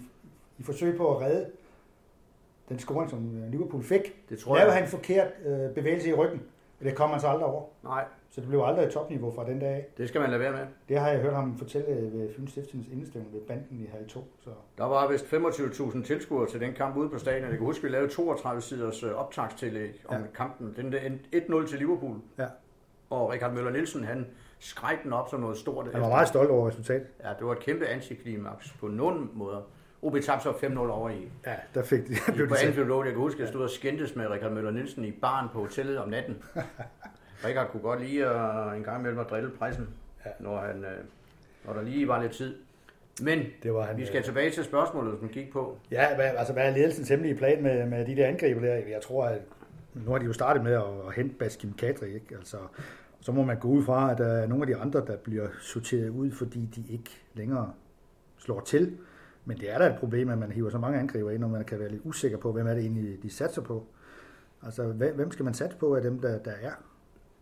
i 0.58 0.64
forsøg 0.64 0.98
på 0.98 1.16
at 1.16 1.22
redde 1.22 1.46
den 2.70 2.80
scoring, 2.80 3.10
som 3.10 3.44
Liverpool 3.52 3.84
fik. 3.84 4.30
Det 4.30 4.40
tror 4.40 4.56
lavede 4.56 4.72
jeg. 4.72 4.76
han 4.76 4.84
en 4.84 4.90
forkert 4.90 5.28
øh, 5.46 5.70
bevægelse 5.76 6.10
i 6.10 6.14
ryggen, 6.14 6.42
og 6.80 6.86
det 6.86 6.96
kom 6.96 7.10
han 7.10 7.20
så 7.20 7.28
aldrig 7.28 7.46
over. 7.46 7.64
Nej, 7.84 8.06
Så 8.30 8.42
det 8.42 8.50
blev 8.50 8.62
aldrig 8.66 8.86
et 8.86 8.92
topniveau 8.92 9.32
fra 9.32 9.46
den 9.46 9.60
dag 9.60 9.70
af. 9.70 9.86
det 9.98 10.10
skal 10.10 10.22
man 10.22 10.30
lade 10.30 10.40
være 10.40 10.52
med. 10.52 10.66
Det 10.90 11.00
har 11.00 11.10
jeg 11.10 11.20
hørt 11.22 11.34
ham 11.34 11.58
fortælle 11.58 12.12
ved 12.14 12.34
Fyns 12.36 12.52
Stiftens 12.52 12.88
indestævne 12.92 13.28
ved 13.34 13.42
banden 13.42 13.68
i 13.72 13.86
halv 13.94 14.08
2. 14.08 14.28
Så 14.40 14.50
Der 14.78 14.84
var 14.86 15.08
vist 15.12 15.26
25.000 15.34 16.04
tilskuere 16.04 16.48
til 16.50 16.60
den 16.60 16.74
kamp 16.74 16.98
ude 16.98 17.10
på 17.10 17.18
stadion. 17.18 17.42
Jeg 17.50 17.58
kan 17.58 17.66
huske, 17.66 17.84
vi 17.84 17.90
lavede 17.90 18.12
32 18.14 18.62
siders 18.62 19.04
øh, 19.04 19.12
optagstillæg 19.16 20.04
om 20.08 20.16
Ja. 20.22 20.28
kampen. 20.36 20.74
Den 20.78 20.92
der 20.92 21.00
endte 21.00 21.26
1-0 21.64 21.68
til 21.70 21.80
Liverpool. 21.80 22.16
Ja. 22.38 22.48
Og 23.10 23.30
Richard 23.32 23.54
Møller 23.54 23.72
Nielsen, 23.72 24.04
han 24.04 24.28
skreg 24.60 24.98
den 25.04 25.14
op 25.14 25.30
som 25.30 25.40
noget 25.40 25.58
stort. 25.58 25.88
han 25.92 26.02
var 26.02 26.10
meget 26.10 26.28
stolt 26.28 26.50
over 26.50 26.68
resultatet. 26.68 27.08
Ja, 27.24 27.30
det 27.40 27.46
var 27.48 27.52
et 27.52 27.60
kæmpe 27.60 27.86
antiklimaks 27.88 28.72
på 28.80 28.88
nogle 28.88 29.28
måder. 29.34 29.62
OB 30.04 30.14
tabte 30.22 30.44
så 30.44 30.52
5-0 30.52 30.78
over 30.80 31.10
i, 31.10 31.30
Ja, 31.46 31.56
der 31.74 31.84
fik 31.84 32.08
de, 32.08 32.14
i 32.14 32.32
blev 32.36 32.48
på. 32.48 32.56
Anfield 32.66 32.92
Road. 32.92 33.06
Jeg 33.06 33.14
kan 33.14 33.22
huske, 33.22 33.36
at 33.38 33.40
jeg 33.42 33.48
stod 33.48 33.64
og 33.64 33.70
skændtes 33.70 34.16
med 34.16 34.28
Richard 34.28 34.52
Møller 34.52 34.72
Nielsen 34.72 35.06
i 35.06 35.12
baren 35.12 35.50
på 35.54 35.60
hotellet 35.60 35.98
om 35.98 36.10
natten. 36.10 36.44
Richard 37.46 37.70
kunne 37.72 37.82
godt 37.82 38.02
lide 38.02 38.26
at 38.26 38.78
en 38.78 38.84
gang 38.84 39.00
imellem 39.00 39.20
at 39.20 39.30
drille 39.30 39.50
pressen, 39.50 39.90
Ja. 40.26 40.30
når, 40.40 40.58
han, 40.60 40.76
øh, 40.84 40.98
når 41.66 41.74
der 41.74 41.82
lige 41.82 42.08
var 42.08 42.22
lidt 42.22 42.32
tid. 42.32 42.56
Men 43.22 43.40
Det 43.64 43.74
var 43.74 43.82
han, 43.84 43.98
vi 43.98 44.06
skal 44.06 44.18
øh, 44.18 44.24
tilbage 44.24 44.52
til 44.52 44.64
spørgsmålet, 44.64 45.20
som 45.20 45.30
gik 45.30 45.52
på. 45.52 45.78
Ja, 45.92 46.16
hvad, 46.16 46.26
altså 46.26 46.54
hvad 46.54 46.64
er 46.68 46.72
ledelsens 46.72 47.10
hemmelige 47.10 47.36
plan 47.36 47.63
med, 47.63 47.86
med 47.86 48.06
de 48.06 48.16
der 48.16 48.28
angriber 48.28 48.62
der? 48.62 48.74
Jeg 48.74 49.02
tror, 49.04 49.26
at 49.26 49.42
nu 49.94 50.12
har 50.12 50.18
de 50.18 50.26
jo 50.26 50.34
startet 50.34 50.63
med 50.63 50.74
at, 50.74 50.84
at 51.08 51.13
hente 51.16 51.36
Baskim 51.36 51.74
Kadri, 51.74 52.13
ikke? 52.13 52.36
Altså, 52.36 52.58
så 53.22 53.32
må 53.32 53.44
man 53.44 53.60
gå 53.60 53.68
ud 53.68 53.84
fra, 53.84 54.12
at 54.12 54.18
der 54.18 54.28
er 54.28 54.48
nogle 54.48 54.63
af 54.63 54.68
de 54.68 54.76
andre, 54.76 55.00
der 55.08 55.16
bliver 55.18 55.48
sorteret 55.62 56.10
ud, 56.10 56.32
fordi 56.32 56.70
de 56.76 56.84
ikke 56.94 57.10
længere 57.34 57.74
slår 58.38 58.60
til. 58.60 58.98
Men 59.45 59.58
det 59.58 59.71
er 59.71 59.77
da 59.77 59.86
et 59.86 59.95
problem, 59.99 60.29
at 60.29 60.38
man 60.38 60.51
hiver 60.51 60.69
så 60.69 60.77
mange 60.77 60.99
angriber 60.99 61.32
ind, 61.32 61.43
og 61.43 61.49
man 61.49 61.65
kan 61.65 61.79
være 61.79 61.89
lidt 61.89 62.01
usikker 62.06 62.38
på, 62.38 62.51
hvem 62.51 62.67
er 62.67 62.73
det 62.73 62.82
egentlig, 62.82 63.23
de 63.23 63.29
satser 63.29 63.62
på. 63.62 63.86
Altså, 64.63 64.84
hvem 64.91 65.32
skal 65.32 65.45
man 65.45 65.53
satse 65.53 65.77
på 65.77 65.95
af 65.95 66.01
dem, 66.01 66.19
der, 66.19 66.39
der 66.39 66.51
er? 66.51 66.71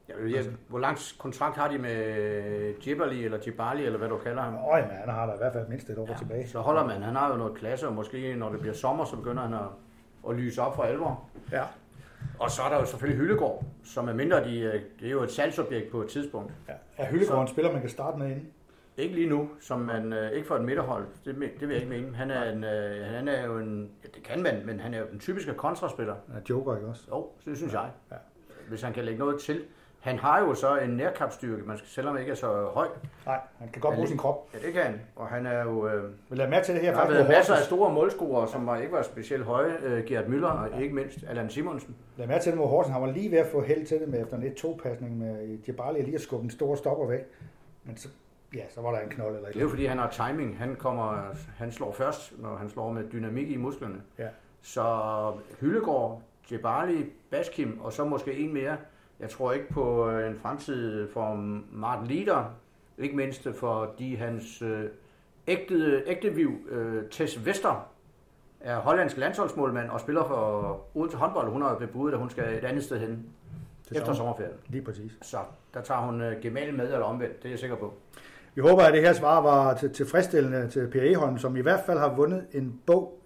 Jeg 0.09 0.15
ved, 0.19 0.35
jeg, 0.35 0.45
hvor 0.67 0.79
lang 0.79 0.97
kontrakt 1.19 1.57
har 1.57 1.67
de 1.67 1.77
med 1.77 2.73
Jibali 2.87 3.25
eller 3.25 3.37
Jibali, 3.47 3.85
eller 3.85 3.97
hvad 3.97 4.09
du 4.09 4.17
kalder 4.17 4.41
ham? 4.41 4.53
Åh, 4.53 4.79
jamen, 4.79 4.95
han 4.95 5.09
har 5.09 5.25
da 5.25 5.33
i 5.33 5.37
hvert 5.37 5.53
fald 5.53 5.67
mindst 5.67 5.89
et 5.89 5.97
år 5.97 6.07
ja, 6.09 6.17
tilbage. 6.17 6.47
Så 6.47 6.59
holder 6.59 6.85
man. 6.85 7.01
Han 7.01 7.15
har 7.15 7.31
jo 7.31 7.37
noget 7.37 7.57
klasse, 7.57 7.87
og 7.87 7.93
måske 7.93 8.35
når 8.35 8.49
det 8.49 8.59
bliver 8.59 8.73
sommer, 8.73 9.05
så 9.05 9.15
begynder 9.15 9.43
han 9.43 9.53
at, 9.53 9.69
at 10.29 10.35
lyse 10.35 10.61
op 10.61 10.75
for 10.75 10.83
alvor. 10.83 11.29
Ja. 11.51 11.63
Og 12.39 12.51
så 12.51 12.61
er 12.61 12.69
der 12.69 12.79
jo 12.79 12.85
selvfølgelig 12.85 13.21
Hyllegård, 13.21 13.63
som 13.83 14.07
er 14.09 14.13
mindre, 14.13 14.43
de, 14.43 14.59
øh, 14.59 14.81
det 14.99 15.07
er 15.07 15.11
jo 15.11 15.23
et 15.23 15.31
salgsobjekt 15.31 15.91
på 15.91 16.01
et 16.01 16.09
tidspunkt. 16.09 16.51
ja. 16.67 16.73
Er 16.97 17.05
Hyllegård 17.05 17.41
en 17.41 17.47
spiller, 17.47 17.71
man 17.71 17.81
kan 17.81 17.89
starte 17.89 18.17
med 18.17 18.27
inden? 18.27 18.47
Ikke 18.97 19.15
lige 19.15 19.29
nu, 19.29 19.49
som 19.59 19.79
man, 19.79 20.13
øh, 20.13 20.31
ikke 20.31 20.47
for 20.47 20.55
et 20.55 20.61
midterhold, 20.63 21.05
det, 21.25 21.35
det 21.59 21.67
vil 21.67 21.73
jeg 21.73 21.83
ikke 21.83 22.01
mene. 22.01 22.15
Han 22.15 22.31
er, 22.31 22.51
en, 22.51 22.63
øh, 22.63 23.05
han 23.05 23.27
er 23.27 23.45
jo 23.45 23.57
en, 23.57 23.89
ja, 24.03 24.09
det 24.15 24.23
kan 24.23 24.43
man, 24.43 24.61
men 24.65 24.79
han 24.79 24.93
er 24.93 24.99
jo 24.99 25.05
den 25.11 25.19
typiske 25.19 25.53
kontraspiller. 25.53 26.15
Han 26.27 26.35
er 26.37 26.41
joker, 26.49 26.75
ikke 26.75 26.87
også? 26.87 27.03
Jo, 27.11 27.27
det 27.45 27.57
synes 27.57 27.73
jeg. 27.73 27.89
Ja. 28.11 28.15
Hvis 28.69 28.81
han 28.81 28.93
kan 28.93 29.05
lægge 29.05 29.19
noget 29.19 29.41
til. 29.41 29.61
Han 29.99 30.19
har 30.19 30.39
jo 30.39 30.53
så 30.53 30.77
en 30.77 30.89
nærkampstyrke, 30.89 31.63
man 31.63 31.77
skal, 31.77 31.89
selvom 31.89 32.13
han 32.15 32.21
ikke 32.21 32.31
er 32.31 32.35
så 32.35 32.65
høj. 32.73 32.87
Nej, 33.25 33.39
han 33.59 33.69
kan 33.69 33.81
godt 33.81 33.91
Ja, 33.91 33.95
bruge 33.95 34.07
sin 34.07 34.17
krop. 34.17 34.49
Ja, 34.53 34.59
det 34.65 34.73
kan 34.73 34.83
han. 34.83 35.01
Og 35.15 35.27
han 35.27 35.45
er 35.45 35.61
jo... 35.63 35.87
Øh, 35.87 36.03
Men 36.29 36.37
lad 36.37 36.49
mærke 36.49 36.65
til 36.65 36.75
det 36.75 36.83
her. 36.83 36.91
Der 36.91 36.99
har 36.99 37.07
været 37.07 37.27
masser 37.27 37.53
af 37.53 37.57
Horsens. 37.59 37.65
store 37.67 37.93
målscorer, 37.93 38.45
som 38.45 38.65
var, 38.65 38.77
ikke 38.77 38.91
var 38.91 39.01
specielt 39.01 39.43
høje. 39.43 39.73
Uh, 39.85 40.05
Gert 40.05 40.25
Müller 40.25 40.45
og 40.73 40.81
ikke 40.81 40.95
mindst 40.95 41.17
Allan 41.29 41.49
Simonsen. 41.49 41.95
Lad 42.17 42.27
mærke 42.27 42.43
til 42.43 42.51
det 42.51 42.59
mod 42.59 42.67
Horsen. 42.67 42.93
Han 42.93 43.01
var 43.01 43.11
lige 43.11 43.31
ved 43.31 43.37
at 43.37 43.47
få 43.47 43.61
held 43.61 43.85
til 43.85 43.99
det 43.99 44.07
med 44.07 44.21
efter 44.21 44.37
en 44.37 44.43
1-2-pasning 44.43 45.17
med 45.17 45.57
Jabali 45.67 46.01
lige 46.01 46.15
at 46.15 46.21
skubbe 46.21 46.43
en 46.43 46.49
stor 46.51 46.75
stopper 46.75 47.07
væk. 47.07 47.21
Men 47.83 47.97
så, 47.97 48.07
ja, 48.55 48.63
så 48.69 48.81
var 48.81 48.91
der 48.91 48.99
en 48.99 49.09
knold 49.09 49.35
eller 49.35 49.47
et 49.47 49.53
Det 49.53 49.59
er 49.59 49.63
jo 49.63 49.69
fordi, 49.69 49.85
han 49.85 49.97
har 49.97 50.09
timing. 50.09 50.57
Han, 50.57 50.75
kommer, 50.75 51.35
han 51.57 51.71
slår 51.71 51.91
først, 51.91 52.39
når 52.39 52.55
han 52.55 52.69
slår 52.69 52.91
med 52.91 53.03
dynamik 53.11 53.49
i 53.49 53.57
musklerne. 53.57 54.01
Ja. 54.17 54.27
Så 54.61 55.33
Hyllegård, 55.59 56.21
Jebali, 56.51 57.05
Baskim 57.29 57.79
og 57.81 57.93
så 57.93 58.05
måske 58.05 58.37
en 58.37 58.53
mere. 58.53 58.77
Jeg 59.19 59.29
tror 59.29 59.51
ikke 59.51 59.69
på 59.69 60.09
øh, 60.09 60.29
en 60.29 60.39
fremtid 60.39 61.11
for 61.11 61.35
Martin 61.71 62.07
Lieder. 62.07 62.45
Ikke 62.97 63.15
mindst 63.15 63.47
fordi 63.55 64.15
hans 64.15 64.61
øh, 64.61 64.89
ægte, 65.47 66.03
ægte 66.07 66.33
viv, 66.33 66.51
øh, 66.69 67.09
Tess 67.09 67.45
Vester, 67.45 67.87
er 68.59 68.79
hollandsk 68.79 69.17
landsholdsmålmand 69.17 69.89
og 69.89 69.99
spiller 69.99 70.27
for 70.27 70.81
Odense 70.95 71.17
håndbold. 71.17 71.49
Hun 71.49 71.61
har 71.61 71.75
bebudet, 71.75 72.13
at 72.13 72.19
hun 72.19 72.29
skal 72.29 72.57
et 72.57 72.63
andet 72.63 72.83
sted 72.83 72.99
hen 72.99 73.25
efter 73.91 74.05
sommer. 74.05 74.15
sommerferien. 74.15 74.55
Lige 74.67 74.83
præcis. 74.83 75.11
Så 75.21 75.37
der 75.73 75.81
tager 75.81 76.01
hun 76.01 76.21
uh, 76.21 76.41
gemalen 76.41 76.77
med 76.77 76.85
eller 76.85 77.05
omvendt, 77.05 77.37
det 77.37 77.45
er 77.45 77.49
jeg 77.49 77.59
sikker 77.59 77.75
på. 77.75 77.93
Vi 78.55 78.61
håber, 78.61 78.81
at 78.83 78.93
det 78.93 79.01
her 79.01 79.13
svar 79.13 79.41
var 79.41 79.73
til, 79.73 79.93
tilfredsstillende 79.93 80.67
til 80.69 80.87
Per 80.87 81.01
Eholm, 81.01 81.37
som 81.37 81.55
i 81.57 81.61
hvert 81.61 81.79
fald 81.85 81.99
har 81.99 82.15
vundet 82.15 82.45
en 82.53 82.81
bog 82.85 83.19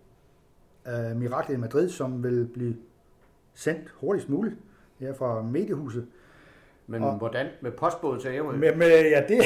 af 0.86 1.16
Miraklet 1.16 1.56
i 1.56 1.60
Madrid, 1.60 1.90
som 1.90 2.24
vil 2.24 2.50
blive 2.54 2.76
sendt 3.54 3.90
hurtigst 3.90 4.30
muligt 4.30 4.56
her 5.00 5.14
fra 5.14 5.42
Mediehuset. 5.42 6.08
Men 6.88 7.04
Og- 7.04 7.18
hvordan? 7.18 7.48
Med 7.62 7.72
postbåd 7.72 8.20
til 8.20 8.32
Ærø? 8.32 8.52
Men, 8.52 8.60
men 8.80 8.82
ja, 8.90 9.24
det 9.28 9.42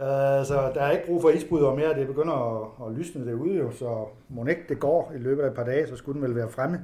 Altså, 0.00 0.72
der 0.74 0.80
er 0.82 0.90
ikke 0.90 1.06
brug 1.06 1.22
for 1.22 1.30
isbrydere 1.30 1.76
mere. 1.76 1.94
Det 1.94 2.06
begynder 2.06 2.34
at, 2.34 2.86
at 2.88 2.92
lysne 2.98 3.26
derude 3.26 3.54
jo, 3.56 3.70
så 3.70 4.06
må 4.28 4.46
ikke 4.46 4.64
det 4.68 4.80
går 4.80 5.12
i 5.14 5.18
løbet 5.18 5.42
af 5.42 5.46
et 5.48 5.54
par 5.54 5.64
dage, 5.64 5.86
så 5.86 5.96
skulle 5.96 6.20
den 6.20 6.28
vel 6.28 6.36
være 6.36 6.48
fremme 6.48 6.80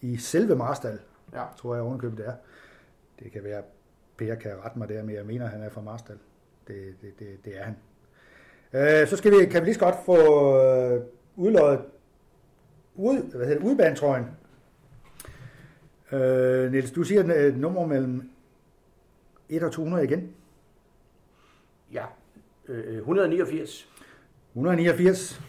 i 0.00 0.16
selve 0.16 0.56
Marstal, 0.56 0.98
Ja. 1.34 1.42
tror 1.56 1.74
jeg 1.74 1.82
ovenikøbet 1.84 2.18
det 2.18 2.26
er. 2.26 2.32
Det 3.18 3.32
kan 3.32 3.44
være, 3.44 3.62
Per 4.18 4.34
kan 4.34 4.50
rette 4.64 4.78
mig 4.78 4.88
der, 4.88 5.02
men 5.02 5.14
jeg 5.14 5.26
mener, 5.26 5.44
at 5.44 5.50
han 5.50 5.62
er 5.62 5.68
fra 5.70 5.80
Marstal. 5.80 6.16
Det, 6.68 6.94
det, 7.02 7.18
det, 7.18 7.44
det 7.44 7.58
er 7.58 7.64
han. 7.64 7.76
Øh, 8.72 9.08
så 9.08 9.16
skal 9.16 9.32
vi, 9.32 9.46
kan 9.46 9.60
vi 9.60 9.66
lige 9.66 9.74
så 9.74 9.80
godt 9.80 9.96
få 10.06 10.18
øh, 10.62 11.02
udløjet 11.36 11.80
ud, 12.94 13.36
hvad 13.36 13.46
hedder 13.46 13.60
det, 13.60 13.68
udbanetrøjen. 13.68 14.26
Øh, 16.12 16.72
Niels, 16.72 16.90
du 16.90 17.02
siger 17.02 17.34
et 17.34 17.56
nummer 17.56 17.86
mellem 17.86 18.30
1 19.48 19.62
og 19.62 19.72
200 19.72 20.04
igen. 20.04 20.32
Ja. 21.92 22.04
Øh, 22.68 22.96
189. 22.96 23.88
189. 24.54 25.42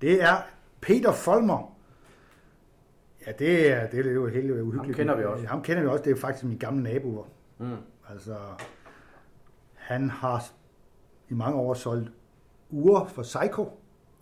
Det 0.00 0.22
er 0.22 0.36
Peter 0.80 1.12
Folmer. 1.12 1.76
Ja, 3.26 3.32
det 3.32 3.70
er, 3.72 3.86
det 3.86 4.06
er 4.06 4.12
jo 4.12 4.26
helt 4.26 4.50
uhyggeligt. 4.50 4.76
Ham 4.76 4.94
kender 4.94 5.16
vi 5.16 5.24
også. 5.24 5.46
Ham 5.46 5.62
kender 5.62 5.82
vi 5.82 5.88
også. 5.88 6.04
Det 6.04 6.12
er 6.12 6.16
faktisk 6.16 6.44
min 6.44 6.58
gamle 6.58 6.82
naboer. 6.82 7.24
Mm. 7.58 7.76
Altså, 8.10 8.36
han 9.74 10.10
har 10.10 10.42
i 11.28 11.34
mange 11.34 11.56
år 11.58 11.74
solgt 11.74 12.10
uger 12.70 13.04
for 13.04 13.22
Seiko, 13.22 13.68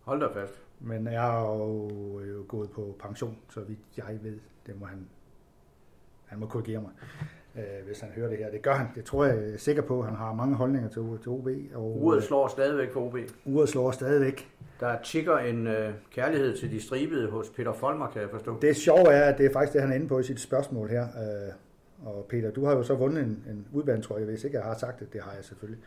Hold 0.02 0.20
da 0.20 0.40
fast. 0.40 0.62
men 0.80 1.06
er 1.06 1.40
jo, 1.40 2.20
jo 2.20 2.44
gået 2.48 2.70
på 2.70 2.96
pension, 3.00 3.36
så 3.50 3.60
vidt 3.60 3.78
jeg 3.96 4.18
ved. 4.22 4.38
Det 4.66 4.80
må 4.80 4.86
han, 4.86 5.06
han 6.26 6.38
må 6.38 6.46
korrigere 6.46 6.80
mig, 6.80 6.90
øh, 7.56 7.86
hvis 7.86 8.00
han 8.00 8.10
hører 8.10 8.28
det 8.28 8.38
her. 8.38 8.50
Det 8.50 8.62
gør 8.62 8.74
han. 8.74 8.86
Det 8.94 9.04
tror 9.04 9.24
jeg, 9.24 9.36
jeg 9.36 9.52
er 9.52 9.58
sikker 9.58 9.82
på. 9.82 10.02
Han 10.02 10.14
har 10.14 10.34
mange 10.34 10.54
holdninger 10.56 10.88
til, 10.88 11.18
til 11.22 11.28
OB. 11.28 11.48
Og, 11.74 12.02
Uret 12.02 12.22
slår 12.22 12.48
stadigvæk 12.48 12.92
for 12.92 13.00
OB. 13.06 13.16
uret 13.44 13.68
slår 13.68 13.90
stadigvæk. 13.90 14.48
Der 14.80 15.02
tigger 15.02 15.38
en 15.38 15.66
øh, 15.66 15.94
kærlighed 16.10 16.56
til 16.58 16.70
de 16.70 16.80
stribede 16.80 17.30
hos 17.30 17.48
Peter 17.48 17.72
Folmer, 17.72 18.10
kan 18.10 18.22
jeg 18.22 18.30
forstå. 18.30 18.60
Det 18.60 18.76
sjove 18.76 19.08
er, 19.12 19.32
at 19.32 19.38
det 19.38 19.46
er 19.46 19.52
faktisk 19.52 19.72
det, 19.72 19.80
han 19.80 19.90
er 19.90 19.94
inde 19.94 20.08
på 20.08 20.18
i 20.18 20.22
sit 20.22 20.40
spørgsmål 20.40 20.88
her. 20.88 21.02
Øh, 21.02 21.52
og 22.04 22.26
Peter, 22.28 22.50
du 22.50 22.64
har 22.64 22.72
jo 22.72 22.82
så 22.82 22.94
vundet 22.94 23.22
en, 23.22 23.44
en 23.50 23.66
udbanetrøje, 23.72 24.24
hvis 24.24 24.44
ikke 24.44 24.56
jeg 24.56 24.64
har 24.64 24.78
sagt 24.78 25.00
det. 25.00 25.12
Det 25.12 25.20
har 25.22 25.32
jeg 25.32 25.44
selvfølgelig. 25.44 25.82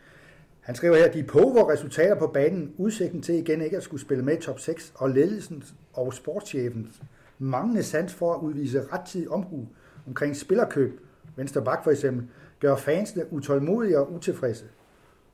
Han 0.62 0.76
skriver 0.76 0.96
her, 0.96 1.12
de 1.12 1.24
pågår 1.24 1.72
resultater 1.72 2.16
på 2.16 2.28
banen, 2.28 2.74
udsigten 2.78 3.22
til 3.22 3.36
igen 3.36 3.62
ikke 3.62 3.78
at 3.78 3.84
skulle 3.84 4.02
spille 4.02 4.24
med 4.24 4.38
i 4.38 4.42
top 4.42 4.60
6, 4.60 4.94
og 4.96 5.10
ledelsen 5.10 5.64
og 5.94 6.14
sportschefens 6.14 7.02
manglende 7.40 7.84
sans 7.84 8.14
for 8.14 8.34
at 8.34 8.42
udvise 8.42 8.84
rettidig 8.94 9.30
omhu 9.30 9.68
omkring 10.08 10.36
spillerkøb, 10.36 11.00
venstre 11.36 11.64
bak 11.64 11.84
for 11.84 11.92
eksempel, 11.92 12.28
gør 12.60 12.76
fansene 12.76 13.34
utålmodige 13.34 14.00
og 14.00 14.14
utilfredse. 14.14 14.66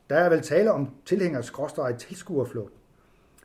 Der 0.09 0.15
er 0.15 0.29
vel 0.29 0.41
tale 0.41 0.71
om 0.71 0.89
tilhængers 1.05 1.45
skråstrej 1.45 1.95
tilskuerflugt. 1.97 2.73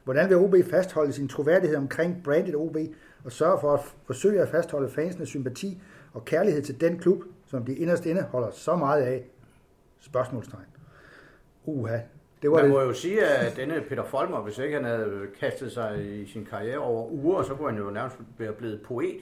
Hvordan 0.05 0.29
vil 0.29 0.37
OB 0.37 0.55
fastholde 0.71 1.13
sin 1.13 1.29
troværdighed 1.29 1.77
omkring 1.77 2.23
brandet 2.25 2.55
OB 2.55 2.77
og 3.25 3.33
sørge 3.33 3.61
for 3.61 3.75
at 3.75 3.81
forsøge 4.05 4.41
at 4.41 4.49
fastholde 4.49 4.89
fansenes 4.89 5.29
sympati 5.29 5.83
og 6.17 6.25
kærlighed 6.25 6.63
til 6.63 6.81
den 6.81 6.99
klub, 6.99 7.23
som 7.47 7.65
de 7.65 7.75
inderst 7.75 8.07
inde 8.07 8.23
holder 8.23 8.51
så 8.51 8.77
meget 8.77 9.03
af? 9.03 9.25
Spørgsmålstegn. 10.01 10.65
Uha. 11.65 11.99
Det 12.43 12.51
var 12.51 12.63
Man 12.63 12.71
må 12.71 12.81
det. 12.81 12.87
jo 12.87 12.93
sige, 12.93 13.25
at 13.25 13.57
denne 13.57 13.81
Peter 13.89 14.05
Folmer, 14.05 14.41
hvis 14.41 14.59
ikke 14.59 14.75
han 14.75 14.85
havde 14.85 15.27
kastet 15.41 15.73
sig 15.73 16.21
i 16.21 16.27
sin 16.27 16.45
karriere 16.51 16.79
over 16.79 17.11
uger, 17.11 17.43
så 17.43 17.55
kunne 17.55 17.71
han 17.71 17.79
jo 17.83 17.91
nærmest 17.91 18.17
være 18.39 18.53
blevet 18.53 18.83
poet. 18.83 19.21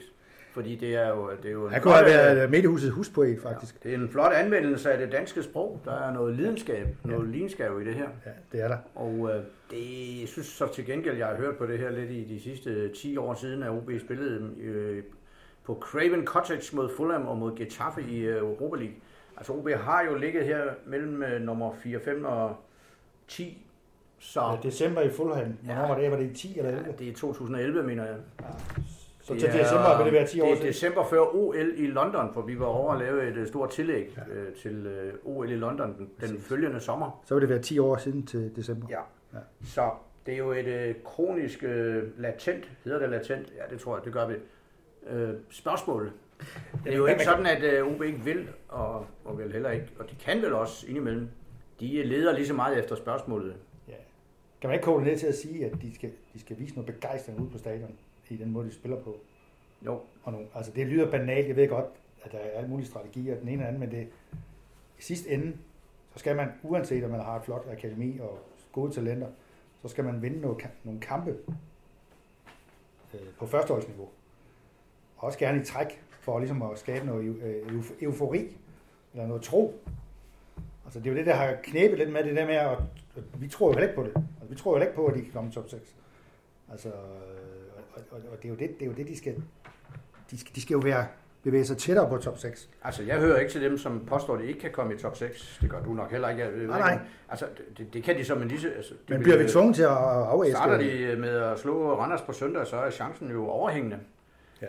Fordi 0.53 0.75
det 0.75 0.95
er 0.95 1.09
jo... 1.09 1.29
Det 1.43 1.49
er 1.49 1.53
jo 1.53 1.69
han 1.69 1.81
kunne 1.81 1.93
have 1.93 2.05
været 2.05 2.51
mediehusets 2.51 2.93
huspoet, 2.93 3.39
faktisk. 3.41 3.75
Ja, 3.83 3.89
det 3.89 3.95
er 3.95 4.01
en 4.01 4.09
flot 4.09 4.33
anvendelse 4.33 4.91
af 4.91 4.97
det 4.97 5.11
danske 5.11 5.43
sprog. 5.43 5.81
Der 5.85 5.91
er 5.91 6.13
noget 6.13 6.35
lidenskab, 6.35 6.87
noget 7.03 7.27
ja. 7.27 7.31
lidenskab 7.31 7.71
i 7.81 7.85
det 7.85 7.93
her. 7.93 8.09
Ja, 8.25 8.31
det 8.51 8.61
er 8.63 8.67
der. 8.67 8.77
Og 8.95 9.29
øh, 9.33 9.43
det, 9.71 10.19
jeg 10.19 10.27
synes 10.27 10.47
så 10.47 10.73
til 10.73 10.85
gengæld, 10.85 11.17
jeg 11.17 11.27
har 11.27 11.35
hørt 11.35 11.57
på 11.57 11.65
det 11.65 11.79
her 11.79 11.91
lidt 11.91 12.11
i 12.11 12.23
de 12.35 12.41
sidste 12.41 12.89
10 12.89 13.17
år 13.17 13.33
siden, 13.33 13.63
at 13.63 13.69
OB 13.69 13.91
spillede 13.99 14.49
øh, 14.61 15.03
på 15.65 15.77
Craven 15.81 16.25
Cottage 16.25 16.75
mod 16.75 16.89
Fulham 16.97 17.27
og 17.27 17.37
mod 17.37 17.55
Getafe 17.55 18.01
i 18.01 18.19
øh, 18.19 18.37
Europa 18.37 18.75
League. 18.75 18.95
Altså 19.37 19.53
OB 19.53 19.69
har 19.69 20.03
jo 20.03 20.15
ligget 20.15 20.45
her 20.45 20.63
mellem 20.85 21.23
øh, 21.23 21.41
nummer 21.41 21.73
4, 21.73 21.99
5 21.99 22.25
og 22.25 22.55
10. 23.27 23.65
Så, 24.19 24.41
ja, 24.41 24.69
december 24.69 25.01
i 25.01 25.09
Fulham. 25.09 25.57
Hvornår 25.63 25.81
ja, 25.81 25.87
var 25.87 25.99
det? 25.99 26.11
Var 26.11 26.17
det 26.17 26.31
i 26.31 26.33
10 26.33 26.57
eller 26.57 26.71
11? 26.71 26.85
Ja, 26.87 26.91
det 26.91 27.09
er 27.09 27.13
2011, 27.13 27.83
mener 27.83 28.05
jeg. 28.05 28.17
Ja. 28.41 28.45
Så 29.21 29.33
til 29.33 29.53
december 29.53 29.97
vil 29.97 30.05
det 30.05 30.13
være 30.13 30.27
10 30.27 30.41
år 30.41 30.47
Det 30.47 30.57
er 30.57 30.65
december 30.65 31.05
før 31.09 31.35
OL 31.35 31.73
i 31.75 31.87
London, 31.87 32.33
for 32.33 32.41
vi 32.41 32.59
var 32.59 32.65
over 32.65 32.93
at 32.93 32.99
lave 32.99 33.29
et 33.29 33.35
øh, 33.35 33.47
stort 33.47 33.69
tillæg 33.69 34.17
ja. 34.17 34.33
øh, 34.33 34.53
til 34.53 34.87
øh, 34.87 35.13
OL 35.23 35.51
i 35.51 35.55
London 35.55 35.97
den, 35.97 36.29
den 36.29 36.41
følgende 36.41 36.79
sommer. 36.79 37.21
Så 37.25 37.35
vil 37.35 37.41
det 37.41 37.49
være 37.49 37.61
10 37.61 37.79
år 37.79 37.97
siden 37.97 38.25
til 38.25 38.55
december. 38.55 38.87
Ja. 38.89 38.99
ja. 39.33 39.39
Så 39.63 39.89
det 40.25 40.33
er 40.33 40.37
jo 40.37 40.51
et 40.51 40.67
øh, 40.67 40.95
kronisk 41.03 41.63
øh, 41.63 42.03
latent, 42.17 42.71
hedder 42.83 42.99
det 42.99 43.09
latent? 43.09 43.53
Ja, 43.57 43.73
det 43.75 43.79
tror 43.81 43.95
jeg, 43.95 44.05
det 44.05 44.13
gør 44.13 44.27
vi. 44.27 44.33
Øh, 45.09 45.33
spørgsmål. 45.49 46.11
Det 46.83 46.93
er 46.93 46.97
jo 46.97 47.05
ikke 47.05 47.23
sådan, 47.23 47.45
at 47.45 47.63
øh, 47.63 47.87
OB 47.87 48.01
ikke 48.03 48.19
vil, 48.19 48.47
og, 48.67 49.05
og 49.25 49.37
vel 49.37 49.51
heller 49.51 49.71
ikke, 49.71 49.87
og 49.99 50.09
de 50.09 50.15
kan 50.15 50.41
vel 50.41 50.53
også 50.53 50.87
indimellem. 50.87 51.29
De 51.79 52.03
leder 52.03 52.33
lige 52.33 52.47
så 52.47 52.53
meget 52.53 52.79
efter 52.79 52.95
spørgsmålet. 52.95 53.55
Ja. 53.87 53.93
Kan 54.61 54.67
man 54.67 54.73
ikke 54.73 54.85
koge 54.85 55.03
ned 55.03 55.17
til 55.17 55.27
at 55.27 55.35
sige, 55.35 55.65
at 55.65 55.81
de 55.81 55.95
skal, 55.95 56.11
de 56.33 56.39
skal 56.39 56.59
vise 56.59 56.75
noget 56.75 56.93
begejstring 56.93 57.39
ud 57.39 57.49
på 57.49 57.57
stadion? 57.57 57.97
i 58.29 58.37
den 58.37 58.51
måde, 58.51 58.67
de 58.67 58.73
spiller 58.73 58.99
på. 58.99 59.19
Jo. 59.85 60.01
Og 60.23 60.31
nu, 60.31 60.39
altså 60.55 60.71
det 60.71 60.87
lyder 60.87 61.11
banalt, 61.11 61.47
jeg 61.47 61.55
ved 61.55 61.69
godt, 61.69 61.85
at 62.23 62.31
der 62.31 62.37
er 62.37 62.49
alle 62.57 62.69
mulige 62.69 62.87
strategier, 62.87 63.39
den 63.39 63.47
ene 63.47 63.63
og 63.63 63.67
anden, 63.67 63.79
men 63.79 63.91
det, 63.91 64.07
i 64.99 65.01
sidste 65.01 65.29
ende, 65.29 65.57
så 66.13 66.19
skal 66.19 66.35
man, 66.35 66.51
uanset 66.63 67.03
om 67.03 67.09
man 67.09 67.19
har 67.19 67.35
et 67.35 67.45
flot 67.45 67.65
akademi 67.71 68.19
og 68.19 68.39
gode 68.71 68.91
talenter, 68.91 69.27
så 69.81 69.87
skal 69.87 70.03
man 70.03 70.21
vinde 70.21 70.41
nogle, 70.41 70.57
nogle 70.83 70.99
kampe 70.99 71.37
øh, 73.13 73.19
på 73.39 73.45
førsteholdsniveau. 73.45 74.09
Også 75.17 75.39
gerne 75.39 75.61
i 75.61 75.65
træk, 75.65 76.01
for 76.19 76.39
ligesom 76.39 76.61
at 76.61 76.79
skabe 76.79 77.05
noget 77.05 77.23
øh, 77.25 77.83
eufori, 78.01 78.57
eller 79.13 79.27
noget 79.27 79.41
tro. 79.43 79.79
Altså 80.85 80.99
det 80.99 81.07
er 81.07 81.11
jo 81.11 81.17
det, 81.17 81.25
der 81.25 81.33
har 81.33 81.55
knæbet 81.63 81.97
lidt 81.97 82.11
med 82.11 82.23
det 82.23 82.35
der 82.35 82.45
med, 82.45 82.55
at, 82.55 82.77
at 83.15 83.23
vi 83.41 83.47
tror 83.47 83.67
jo 83.67 83.73
heller 83.73 83.87
ikke 83.87 83.95
på 83.95 84.03
det. 84.03 84.13
Altså, 84.15 84.49
vi 84.49 84.55
tror 84.55 84.71
jo 84.71 84.75
heller 84.75 84.87
ikke 84.87 84.95
på, 84.95 85.05
at 85.05 85.15
de 85.15 85.21
kan 85.21 85.31
komme 85.31 85.51
top 85.51 85.69
6. 85.69 85.95
Altså, 86.71 86.89
og, 87.95 88.01
og, 88.11 88.17
og 88.31 88.37
det, 88.37 88.45
er 88.45 88.49
jo 88.49 88.55
det, 88.55 88.79
det 88.79 88.81
er 88.81 88.85
jo 88.85 88.93
det, 88.97 89.07
de 89.07 89.17
skal, 89.17 89.35
de 90.31 90.39
skal, 90.39 90.55
de 90.55 90.61
skal 90.61 90.73
jo 90.73 90.79
være, 90.79 91.07
bevæge 91.43 91.65
sig 91.65 91.77
tættere 91.77 92.09
på 92.09 92.17
top 92.17 92.37
6. 92.37 92.69
Altså, 92.83 93.03
jeg 93.03 93.19
hører 93.19 93.39
ikke 93.39 93.51
til 93.51 93.61
dem, 93.61 93.77
som 93.77 94.05
påstår, 94.07 94.33
at 94.33 94.39
de 94.41 94.47
ikke 94.47 94.59
kan 94.59 94.71
komme 94.71 94.93
i 94.93 94.97
top 94.97 95.17
6. 95.17 95.57
Det 95.61 95.69
gør 95.69 95.83
du 95.83 95.93
nok 95.93 96.11
heller 96.11 96.29
ikke. 96.29 96.43
Jeg 96.43 96.51
nej, 96.51 96.79
nej. 96.79 96.99
Altså, 97.29 97.45
det, 97.77 97.93
det 97.93 98.03
kan 98.03 98.17
de 98.17 98.25
så, 98.25 98.35
men 98.35 98.47
disse... 98.47 98.73
Altså, 98.75 98.93
de 99.07 99.13
men 99.13 99.23
bliver 99.23 99.37
vi 99.37 99.47
tvunget 99.47 99.75
til 99.75 99.83
at 99.83 99.89
afæske? 99.89 100.55
Starter 100.55 100.77
de 100.77 101.15
med 101.15 101.29
at 101.29 101.59
slå 101.59 101.99
Randers 101.99 102.21
på 102.21 102.33
søndag, 102.33 102.67
så 102.67 102.77
er 102.77 102.89
chancen 102.89 103.31
jo 103.31 103.47
overhængende. 103.47 103.99
Ja. 104.61 104.67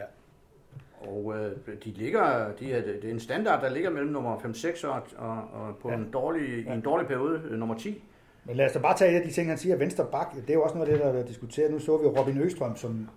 Og 1.08 1.34
øh, 1.38 1.52
de 1.84 1.90
ligger, 1.90 2.52
de 2.52 2.72
er, 2.72 2.82
det 2.82 3.04
er 3.04 3.10
en 3.10 3.20
standard, 3.20 3.62
der 3.62 3.70
ligger 3.70 3.90
mellem 3.90 4.12
nummer 4.12 4.36
5-6 4.36 4.86
og, 4.86 5.02
og, 5.16 5.36
og 5.52 5.76
på 5.76 5.90
ja. 5.90 5.96
en 5.96 6.10
dårlig, 6.12 6.64
ja. 6.64 6.72
i 6.72 6.74
en 6.74 6.80
dårlig 6.80 7.06
periode 7.06 7.42
øh, 7.50 7.58
nummer 7.58 7.78
10. 7.78 8.02
Men 8.44 8.56
lad 8.56 8.66
os 8.66 8.72
da 8.72 8.78
bare 8.78 8.96
tage 8.96 9.12
et 9.12 9.20
af 9.20 9.26
de 9.26 9.32
ting, 9.32 9.48
han 9.48 9.58
siger, 9.58 9.76
venstre 9.76 10.06
bak. 10.12 10.34
Det 10.34 10.50
er 10.50 10.54
jo 10.54 10.62
også 10.62 10.74
noget 10.76 10.88
af 10.88 10.98
det, 10.98 11.04
der 11.04 11.12
er 11.12 11.26
diskuteret. 11.26 11.70
Nu 11.70 11.78
så 11.78 11.96
vi 11.96 12.06
Robin 12.06 12.38
Østrøm, 12.38 12.76
som 12.76 13.08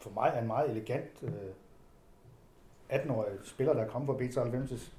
for 0.00 0.10
mig 0.14 0.32
er 0.34 0.40
en 0.40 0.46
meget 0.46 0.70
elegant 0.70 1.22
øh, 1.22 1.30
18-årig 2.90 3.32
spiller, 3.44 3.72
der 3.74 3.82
er 3.82 3.88
kommet 3.88 4.06
fra 4.06 4.42
B93's 4.42 4.90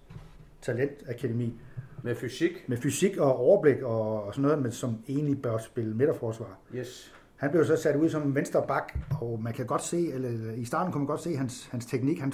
talentakademi. 0.62 1.60
Med 2.04 2.16
fysik? 2.16 2.70
Med 2.70 2.78
fysik 2.78 3.18
og 3.18 3.36
overblik 3.36 3.82
og, 3.82 4.24
og 4.24 4.34
sådan 4.34 4.42
noget, 4.42 4.62
men 4.62 4.72
som 4.72 5.04
egentlig 5.08 5.42
bør 5.42 5.58
spille 5.58 5.94
midterforsvar. 5.94 6.58
Yes. 6.76 7.14
Han 7.40 7.52
blev 7.52 7.66
så 7.66 7.76
sat 7.76 7.96
ud 7.96 8.10
som 8.10 8.36
venstre 8.36 8.68
bak, 8.68 8.98
og 9.22 9.40
man 9.42 9.54
kan 9.54 9.66
godt 9.66 9.84
se, 9.84 10.12
eller 10.14 10.54
i 10.54 10.66
starten 10.66 10.92
kunne 10.92 11.00
man 11.00 11.08
godt 11.08 11.22
se 11.22 11.36
hans, 11.36 11.66
hans 11.66 11.86
teknik. 11.86 12.20
Han, 12.20 12.34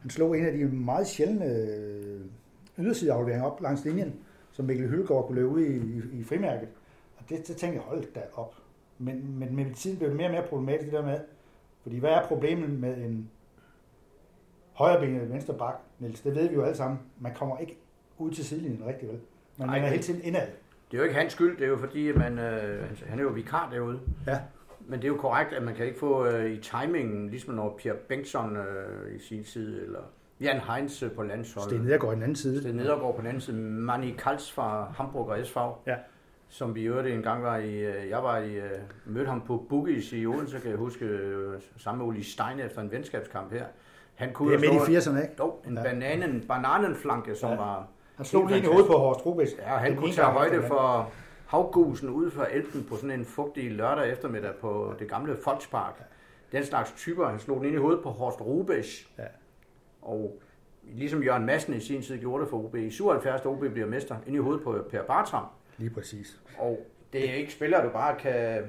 han 0.00 0.10
slog 0.10 0.38
en 0.38 0.46
af 0.46 0.52
de 0.52 0.64
meget 0.64 1.06
sjældne 1.06 1.46
øh, 1.46 2.20
ydersideafleveringer 2.78 3.46
op 3.50 3.60
langs 3.60 3.84
linjen, 3.84 4.14
som 4.52 4.64
Mikkel 4.64 4.88
Hylgaard 4.88 5.26
kunne 5.26 5.34
løbe 5.34 5.48
ud 5.48 5.60
i, 5.60 5.76
i, 5.76 6.20
i 6.20 6.24
frimærket. 6.24 6.68
Og 7.18 7.24
det, 7.28 7.48
det 7.48 7.56
tænkte 7.56 7.76
jeg, 7.76 7.82
hold 7.82 8.12
da 8.14 8.20
op. 8.34 8.54
Men, 8.98 9.38
men 9.38 9.56
med 9.56 9.74
tiden 9.74 9.98
blev 9.98 10.08
det 10.08 10.16
mere 10.16 10.26
og 10.26 10.32
mere 10.32 10.46
problematisk 10.48 10.84
det 10.84 10.92
der 10.92 11.06
med, 11.06 11.18
fordi 11.82 11.98
hvad 11.98 12.10
er 12.10 12.26
problemet 12.26 12.70
med 12.70 12.96
en 12.96 13.30
højrebenet 14.72 15.30
venstre 15.30 15.54
bak, 15.54 15.74
Niels? 15.98 16.20
Det 16.20 16.34
ved 16.34 16.48
vi 16.48 16.54
jo 16.54 16.62
alle 16.62 16.76
sammen. 16.76 17.00
Man 17.20 17.34
kommer 17.34 17.58
ikke 17.58 17.78
ud 18.18 18.30
til 18.30 18.44
sidelinjen 18.44 18.86
rigtig 18.86 19.08
vel. 19.08 19.20
Man 19.58 19.68
er 19.68 19.88
hele 19.88 20.02
tiden 20.02 20.20
indad. 20.22 20.46
Det 20.92 20.98
er 20.98 21.02
jo 21.02 21.08
ikke 21.08 21.20
hans 21.20 21.32
skyld, 21.32 21.56
det 21.56 21.64
er 21.64 21.68
jo 21.68 21.76
fordi, 21.76 22.12
man, 22.12 22.38
øh, 22.38 22.84
han 23.06 23.18
er 23.18 23.22
jo 23.22 23.28
vikar 23.28 23.68
derude. 23.72 24.00
Ja. 24.26 24.38
Men 24.80 24.98
det 24.98 25.04
er 25.04 25.08
jo 25.08 25.16
korrekt, 25.16 25.52
at 25.52 25.62
man 25.62 25.74
kan 25.74 25.86
ikke 25.86 25.98
få 25.98 26.26
øh, 26.26 26.50
i 26.50 26.60
timingen, 26.60 27.28
ligesom 27.30 27.54
når 27.54 27.78
Pierre 27.78 27.96
Bengtsson 28.08 28.56
øh, 28.56 29.16
i 29.16 29.18
sin 29.18 29.44
side, 29.44 29.82
eller 29.84 30.00
Jan 30.40 30.60
Heinz 30.60 31.04
på 31.16 31.22
landsholdet. 31.22 31.70
Sten 31.70 31.82
Nedergaard 31.82 32.10
på 32.10 32.14
den 32.14 32.22
anden 32.22 32.36
side. 32.36 32.60
Sten 32.60 32.74
Nedergaard 32.74 33.14
på 33.14 33.20
den 33.20 33.26
anden 33.26 33.40
side. 33.40 33.56
Manny 33.56 34.14
Kals 34.18 34.52
fra 34.52 34.92
Hamburg 34.96 35.28
og 35.28 35.46
SV. 35.46 35.58
Ja 35.86 35.96
som 36.52 36.74
vi 36.74 36.82
øvrigt 36.82 37.14
en 37.14 37.22
gang 37.22 37.42
var 37.42 37.56
i, 37.56 37.74
øh, 37.74 38.08
jeg 38.08 38.22
var 38.22 38.38
i, 38.38 38.54
øh, 38.54 38.70
mødte 39.06 39.28
ham 39.28 39.40
på 39.40 39.66
Boogies 39.68 40.12
i 40.12 40.26
Odense, 40.26 40.58
kan 40.58 40.70
jeg 40.70 40.78
huske, 40.78 41.04
øh, 41.04 41.60
sammen 41.76 41.98
med 41.98 42.14
Uli 42.14 42.22
Stein 42.22 42.60
efter 42.60 42.80
en 42.80 42.90
venskabskamp 42.90 43.52
her. 43.52 43.64
Han 44.14 44.32
kunne 44.32 44.52
det 44.52 44.66
er 44.66 44.72
midt 44.72 44.88
i 44.88 44.96
80'erne, 44.96 45.22
ikke? 45.22 45.34
Jo, 45.38 45.54
en 45.66 45.74
ja. 45.74 45.82
bananen, 45.82 46.44
bananenflanke, 46.48 47.34
som 47.34 47.50
ja. 47.50 47.56
var... 47.56 47.88
Han 48.22 48.26
slog 48.26 48.46
lige 48.46 48.62
i 48.62 48.66
hovedet 48.66 48.86
på 48.86 48.98
Horst 48.98 49.26
Rubis. 49.26 49.48
Ja, 49.58 49.76
han 49.76 49.96
kunne 49.96 50.12
tage 50.12 50.26
højde 50.26 50.62
for 50.62 51.10
havgusen 51.46 52.08
ude 52.08 52.30
for 52.30 52.42
Elben 52.42 52.86
på 52.88 52.96
sådan 52.96 53.10
en 53.10 53.24
fugtig 53.24 53.72
lørdag 53.72 54.12
eftermiddag 54.12 54.54
på 54.60 54.94
det 54.98 55.08
gamle 55.08 55.36
Volkspark. 55.44 55.94
Ja. 56.00 56.58
Den 56.58 56.66
slags 56.66 56.92
typer, 56.92 57.26
han 57.26 57.38
slog 57.38 57.56
den 57.56 57.66
ind 57.66 57.74
i 57.74 57.78
hovedet 57.78 58.02
på 58.02 58.10
Horst 58.10 58.40
Rubis. 58.40 59.08
Ja. 59.18 59.24
Og 60.02 60.42
ligesom 60.82 61.22
Jørgen 61.22 61.46
Madsen 61.46 61.74
i 61.74 61.80
sin 61.80 62.02
tid 62.02 62.18
gjorde 62.18 62.42
det 62.42 62.50
for 62.50 62.64
OB. 62.64 62.74
I 62.74 62.90
77, 62.90 63.46
OB 63.46 63.64
bliver 63.72 63.86
mester, 63.86 64.16
ind 64.26 64.36
i 64.36 64.38
hovedet 64.38 64.62
på 64.62 64.78
Per 64.90 65.02
Bartram. 65.02 65.46
Lige 65.78 65.90
præcis. 65.90 66.40
Og 66.58 66.86
det 67.12 67.30
er 67.30 67.34
ikke 67.34 67.52
spillere, 67.52 67.84
du 67.84 67.90
bare 67.90 68.16
kan... 68.16 68.62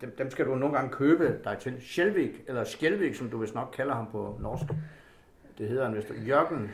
Dem, 0.00 0.14
dem 0.18 0.30
skal 0.30 0.46
du 0.46 0.54
nogle 0.54 0.76
gange 0.76 0.90
købe 0.90 1.38
dig 1.44 1.56
til. 1.60 1.76
Sjelvik, 1.80 2.42
eller 2.48 2.64
Skjelvik, 2.64 3.14
som 3.14 3.30
du 3.30 3.38
vist 3.38 3.54
nok 3.54 3.74
kalder 3.76 3.94
ham 3.94 4.06
på 4.12 4.38
norsk. 4.40 4.64
Det 5.58 5.68
hedder 5.68 5.84
han 5.84 5.96
vist. 5.96 6.12
Jørgen 6.28 6.70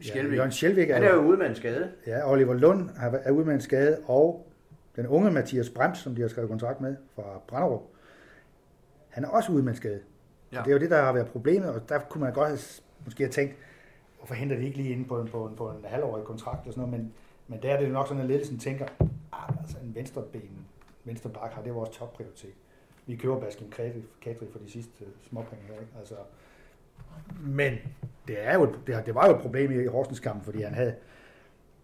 Skjelvik. 0.00 0.32
Ja, 0.32 0.36
Jørgen 0.36 0.52
Skjelvik 0.52 0.90
er, 0.90 0.94
han 0.94 1.04
er 1.04 1.14
jo 1.14 1.20
ude 1.20 1.36
med 1.36 1.46
en 1.46 1.54
skade. 1.54 1.90
Ja, 2.06 2.32
Oliver 2.32 2.54
Lund 2.54 2.90
er 2.96 3.30
ude 3.30 3.44
med 3.44 3.54
en 3.54 3.60
skade, 3.60 3.98
og 4.06 4.46
den 4.96 5.06
unge 5.06 5.30
Mathias 5.30 5.70
Brems, 5.70 5.98
som 5.98 6.14
de 6.14 6.22
har 6.22 6.28
skrevet 6.28 6.50
kontrakt 6.50 6.80
med 6.80 6.96
fra 7.14 7.40
Branderup, 7.46 7.82
han 9.08 9.24
er 9.24 9.28
også 9.28 9.52
ude 9.52 9.62
med 9.62 9.72
en 9.72 9.76
skade. 9.76 10.00
Ja. 10.52 10.58
Det 10.58 10.66
er 10.66 10.72
jo 10.72 10.78
det, 10.78 10.90
der 10.90 11.02
har 11.02 11.12
været 11.12 11.26
problemet, 11.26 11.70
og 11.70 11.88
der 11.88 11.98
kunne 11.98 12.24
man 12.24 12.32
godt 12.32 12.48
have, 12.48 12.58
måske 13.04 13.24
have 13.24 13.32
tænkt, 13.32 13.56
hvorfor 14.18 14.34
henter 14.34 14.56
de 14.56 14.64
ikke 14.64 14.76
lige 14.76 14.90
ind 14.90 15.08
på 15.08 15.20
en, 15.20 15.28
på 15.28 15.46
en, 15.46 15.56
på 15.56 15.70
en 15.70 15.84
halvårig 15.84 16.24
kontrakt 16.24 16.66
og 16.66 16.72
sådan 16.72 16.88
noget, 16.88 17.00
men 17.00 17.12
men 17.48 17.62
der 17.62 17.74
er 17.74 17.80
det 17.80 17.92
nok 17.92 18.08
sådan, 18.08 18.22
at 18.22 18.28
ledelsen 18.28 18.58
tænker, 18.58 18.86
ah, 19.32 19.56
altså 19.60 19.76
en 19.82 19.94
venstreben, 19.94 20.66
venstre 21.04 21.30
bak 21.30 21.52
har 21.52 21.62
det 21.62 21.74
vores 21.74 21.90
topprioritet. 21.90 22.54
Vi 23.06 23.16
køber 23.16 23.40
Baskin 23.40 23.70
Kadri 24.22 24.46
for 24.52 24.58
de 24.58 24.70
sidste 24.70 25.04
øh, 25.04 25.10
småpenge 25.28 25.64
her, 25.64 25.74
ikke? 25.74 25.92
Altså, 25.98 26.14
men 27.40 27.78
det, 28.28 28.36
er 28.38 28.54
jo, 28.54 28.74
det, 28.86 29.06
det 29.06 29.14
var 29.14 29.26
jo 29.26 29.34
et 29.34 29.40
problem 29.40 29.80
i 29.80 29.86
Horsens 29.86 30.20
kamp, 30.20 30.44
fordi 30.44 30.62
han 30.62 30.74
havde... 30.74 30.94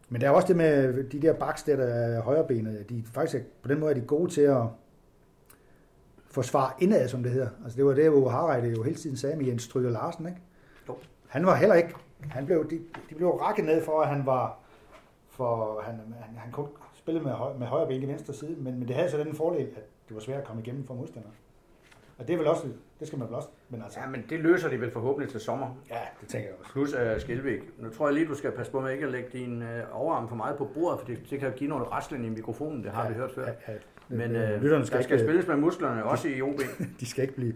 Men 0.09 0.21
der 0.21 0.27
er 0.27 0.31
også 0.31 0.49
det 0.49 0.57
med 0.57 1.05
de 1.05 1.23
der 1.23 1.33
baks, 1.33 1.63
der, 1.63 1.77
er 1.77 2.21
højrebenet. 2.21 2.89
De 2.89 3.05
faktisk 3.13 3.45
på 3.63 3.69
den 3.69 3.81
måde 3.81 3.91
er 3.91 3.95
de 3.95 4.07
gode 4.07 4.31
til 4.31 4.41
at 4.41 4.63
forsvar 6.31 6.77
indad, 6.81 7.09
som 7.09 7.23
det 7.23 7.33
hedder. 7.33 7.49
Altså 7.65 7.77
det 7.77 7.85
var 7.85 7.95
det, 7.95 8.11
hvor 8.11 8.29
Harreide 8.29 8.69
jo 8.69 8.83
hele 8.83 8.97
tiden 8.97 9.17
sagde 9.17 9.37
med 9.37 9.47
Jens 9.47 9.63
Stryger 9.63 9.91
Larsen, 9.91 10.27
ikke? 10.27 10.41
Jo. 10.89 10.97
Han 11.29 11.47
var 11.47 11.55
heller 11.55 11.75
ikke, 11.75 11.95
han 12.21 12.47
blev, 12.47 12.71
de, 12.71 12.81
de 13.11 13.15
blev 13.15 13.29
rakket 13.29 13.65
ned 13.65 13.85
for, 13.85 14.01
at 14.01 14.09
han 14.09 14.27
var, 14.27 14.59
for 15.29 15.81
han, 15.81 15.95
han, 15.95 16.37
han 16.37 16.53
kunne 16.53 16.69
spille 16.95 17.21
med, 17.21 17.33
høj, 17.33 17.53
med 17.57 17.67
højre 17.67 17.87
ben 17.87 18.03
i 18.03 18.09
venstre 18.09 18.35
side, 18.35 18.57
men, 18.59 18.79
men 18.79 18.89
det 18.89 18.97
havde 18.97 19.11
så 19.11 19.19
den 19.19 19.35
fordel, 19.35 19.67
at 19.67 19.85
det 20.09 20.15
var 20.15 20.21
svært 20.21 20.41
at 20.41 20.47
komme 20.47 20.63
igennem 20.63 20.87
for 20.87 20.95
modstandere. 20.95 21.33
Og 22.19 22.29
det 22.29 22.35
er 22.35 22.39
vel 22.39 22.47
også, 22.47 22.67
det 23.01 23.07
skal 23.09 23.19
man 23.19 23.29
vel 23.29 23.35
også, 23.37 23.49
men 23.69 23.83
altså, 23.83 24.01
Ja, 24.01 24.09
men 24.09 24.25
det 24.31 24.41
løser 24.41 24.69
de 24.69 24.81
vel 24.81 24.91
forhåbentlig 24.91 25.31
til 25.31 25.41
sommer. 25.41 25.67
ja, 25.91 25.99
det 26.21 26.29
tænker 26.29 26.49
jeg 26.49 26.57
også. 26.61 26.73
Plus 26.73 26.95
uh, 26.95 27.21
Skilvik. 27.21 27.61
Nu 27.79 27.91
tror 27.91 28.07
jeg 28.07 28.15
lige, 28.15 28.27
du 28.29 28.35
skal 28.35 28.53
passe 28.53 28.73
på 28.73 28.81
med 28.81 28.93
ikke 28.93 29.05
at 29.05 29.13
lægge 29.13 29.29
din 29.33 29.63
uh, 29.63 29.69
overarm 30.01 30.29
for 30.29 30.37
meget 30.37 30.57
på 30.57 30.65
bordet, 30.75 31.01
for 31.01 31.07
det, 31.07 31.19
det 31.31 31.41
kan 31.41 31.53
give 31.57 31.71
noget 31.71 31.93
raslen 31.93 32.25
i 32.25 32.29
mikrofonen, 32.29 32.85
det 32.85 32.91
har 32.93 33.09
vi 33.09 33.15
hørt 33.15 33.31
før. 33.35 33.47
Ja, 33.47 33.53
ja, 33.73 33.79
Men 34.09 34.37
øh, 34.37 34.57
uh, 34.57 34.63
lytterne 34.63 34.85
der 34.85 34.87
skal 34.87 35.01
ikke, 35.01 35.19
spilles 35.19 35.47
med 35.47 35.57
musklerne, 35.57 36.05
også 36.05 36.29
i 36.29 36.43
OB. 36.43 36.61
de 37.01 37.07
skal 37.07 37.23
ikke 37.23 37.35
blive, 37.35 37.55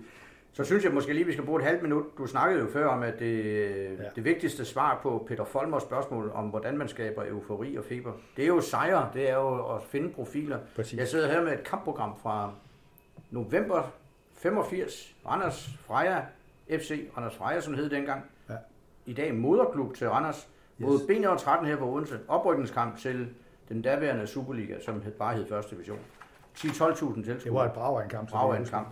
Så 0.52 0.64
synes 0.64 0.84
jeg 0.84 0.92
måske 0.94 1.12
lige, 1.12 1.26
vi 1.26 1.32
skal 1.32 1.44
bruge 1.44 1.60
et 1.60 1.66
halvt 1.66 1.82
minut. 1.82 2.04
Du 2.18 2.26
snakkede 2.26 2.60
jo 2.60 2.66
før 2.72 2.86
om, 2.86 3.02
at 3.02 3.18
det, 3.18 3.44
Ja. 3.44 3.90
ja. 4.02 4.08
det 4.16 4.24
vigtigste 4.24 4.64
svar 4.64 5.00
på 5.02 5.24
Peter 5.28 5.44
Folmers 5.44 5.82
spørgsmål 5.82 6.30
om, 6.34 6.44
hvordan 6.48 6.78
man 6.78 6.88
skaber 6.88 7.24
eufori 7.28 7.76
og 7.76 7.84
feber, 7.84 8.12
det 8.36 8.42
er 8.42 8.48
jo 8.48 8.60
sejre, 8.60 9.10
det 9.14 9.30
er 9.30 9.34
jo 9.34 9.74
at 9.76 9.82
finde 9.82 10.08
profiler. 10.12 10.58
Præcis. 10.76 10.98
Jeg 10.98 11.08
sidder 11.08 11.28
her 11.32 11.42
med 11.44 11.52
et 11.52 11.64
kampprogram 11.64 12.16
fra 12.22 12.52
november 13.30 13.92
85, 14.48 15.14
Randers 15.26 15.70
Freja, 15.86 16.20
FC 16.70 17.08
Randers 17.16 17.36
Freja, 17.36 17.60
som 17.60 17.72
det 17.72 17.82
hed 17.82 17.90
dengang. 17.90 18.22
Ja. 18.48 18.54
I 19.06 19.12
dag 19.12 19.34
moderklub 19.34 19.94
til 19.94 20.08
Randers, 20.10 20.48
mod 20.78 20.94
Yes. 20.94 21.02
yes. 21.10 21.42
B13 21.42 21.64
her 21.66 21.76
på 21.76 21.84
Odense. 21.84 22.18
Oprykningskamp 22.28 22.98
til 22.98 23.28
den 23.68 23.82
daværende 23.82 24.26
Superliga, 24.26 24.74
som 24.84 25.02
hed, 25.02 25.12
bare 25.12 25.34
hed 25.34 25.48
første 25.48 25.74
division. 25.74 25.98
10-12.000 26.58 27.24
tilskuere. 27.24 27.34
det 27.44 27.52
var 27.54 27.64
et 27.64 27.72
brav 27.72 28.08
kamp. 28.08 28.30
Brav 28.30 28.52
det 28.52 28.60
en 28.60 28.66
kamp. 28.66 28.88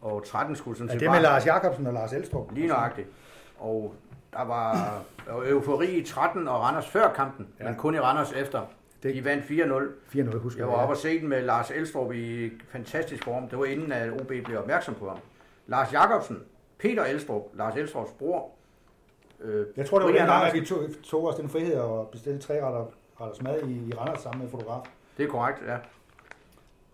Og 0.00 0.24
13 0.24 0.56
skulle 0.56 0.76
sådan 0.78 0.88
Ja, 0.88 0.92
set 0.92 1.00
det 1.00 1.06
bare- 1.08 1.16
med 1.16 1.22
Lars 1.22 1.46
Jakobsen 1.46 1.86
og 1.86 1.92
Lars 1.92 2.12
Elstrup. 2.12 2.52
Lige 2.52 2.66
nøjagtigt. 2.66 3.08
Og 3.58 3.94
der 4.32 4.44
var, 4.44 4.74
der 5.26 5.32
var 5.32 5.42
eufori 5.46 5.86
i 5.90 6.04
13 6.04 6.48
og 6.48 6.60
Randers 6.60 6.88
før 6.88 7.12
kampen, 7.12 7.48
Ja. 7.58 7.64
ja. 7.64 7.70
men 7.70 7.78
kun 7.78 7.94
i 7.94 7.98
Randers 8.00 8.32
efter. 8.32 8.66
Det- 9.02 9.14
De 9.14 9.24
vandt 9.24 9.44
4-0. 9.44 9.88
4-0, 10.08 10.38
husker 10.38 10.60
Jeg 10.60 10.68
var 10.68 10.74
oppe 10.74 10.92
og 10.92 10.96
se 10.96 11.20
den 11.20 11.28
med 11.28 11.42
Lars 11.42 11.70
Elstrup 11.70 12.12
i 12.12 12.50
fantastisk 12.68 13.24
form. 13.24 13.48
Det 13.48 13.58
var 13.58 13.64
inden, 13.64 13.92
at 13.92 14.10
OB 14.20 14.26
blev 14.44 14.58
opmærksom 14.58 14.94
på 14.94 15.08
ham. 15.08 15.18
Lars 15.66 15.92
Jakobsen, 15.92 16.38
Peter 16.78 17.04
Elstrup, 17.04 17.42
Lars 17.54 17.76
Elstrups 17.76 18.10
bror. 18.18 18.50
Øh, 19.40 19.66
Jeg 19.76 19.86
tror, 19.86 19.98
det 19.98 20.04
var 20.06 20.12
Brian 20.12 20.26
dengang, 20.26 20.44
at 20.46 20.54
vi 20.54 20.64
tog, 20.66 20.78
tog 21.04 21.28
os 21.28 21.34
den 21.34 21.48
frihed 21.48 21.74
og 21.76 22.08
bestilte 22.08 22.38
tre 22.38 22.54
retter, 22.66 22.86
retters 23.20 23.42
mad 23.42 23.62
i, 23.62 23.88
i 23.88 23.92
Randers 23.94 24.20
sammen 24.20 24.42
med 24.42 24.50
fotograf. 24.50 24.80
Det 25.16 25.24
er 25.24 25.28
korrekt, 25.28 25.58
ja. 25.66 25.76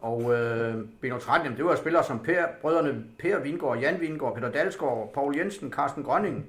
Og 0.01 0.35
øh, 0.35 0.75
Beno 1.01 1.19
13, 1.19 1.45
jamen, 1.45 1.57
det 1.57 1.65
var 1.65 1.75
spillere 1.75 2.05
som 2.05 2.19
per, 2.19 2.47
brødrene 2.63 3.05
Per 3.19 3.39
Vingård, 3.41 3.79
Jan 3.79 4.01
Vingård, 4.01 4.35
Peter 4.35 4.51
Dalsgaard, 4.51 5.13
Paul 5.15 5.37
Jensen, 5.37 5.73
Carsten 5.73 6.03
Grønning, 6.05 6.47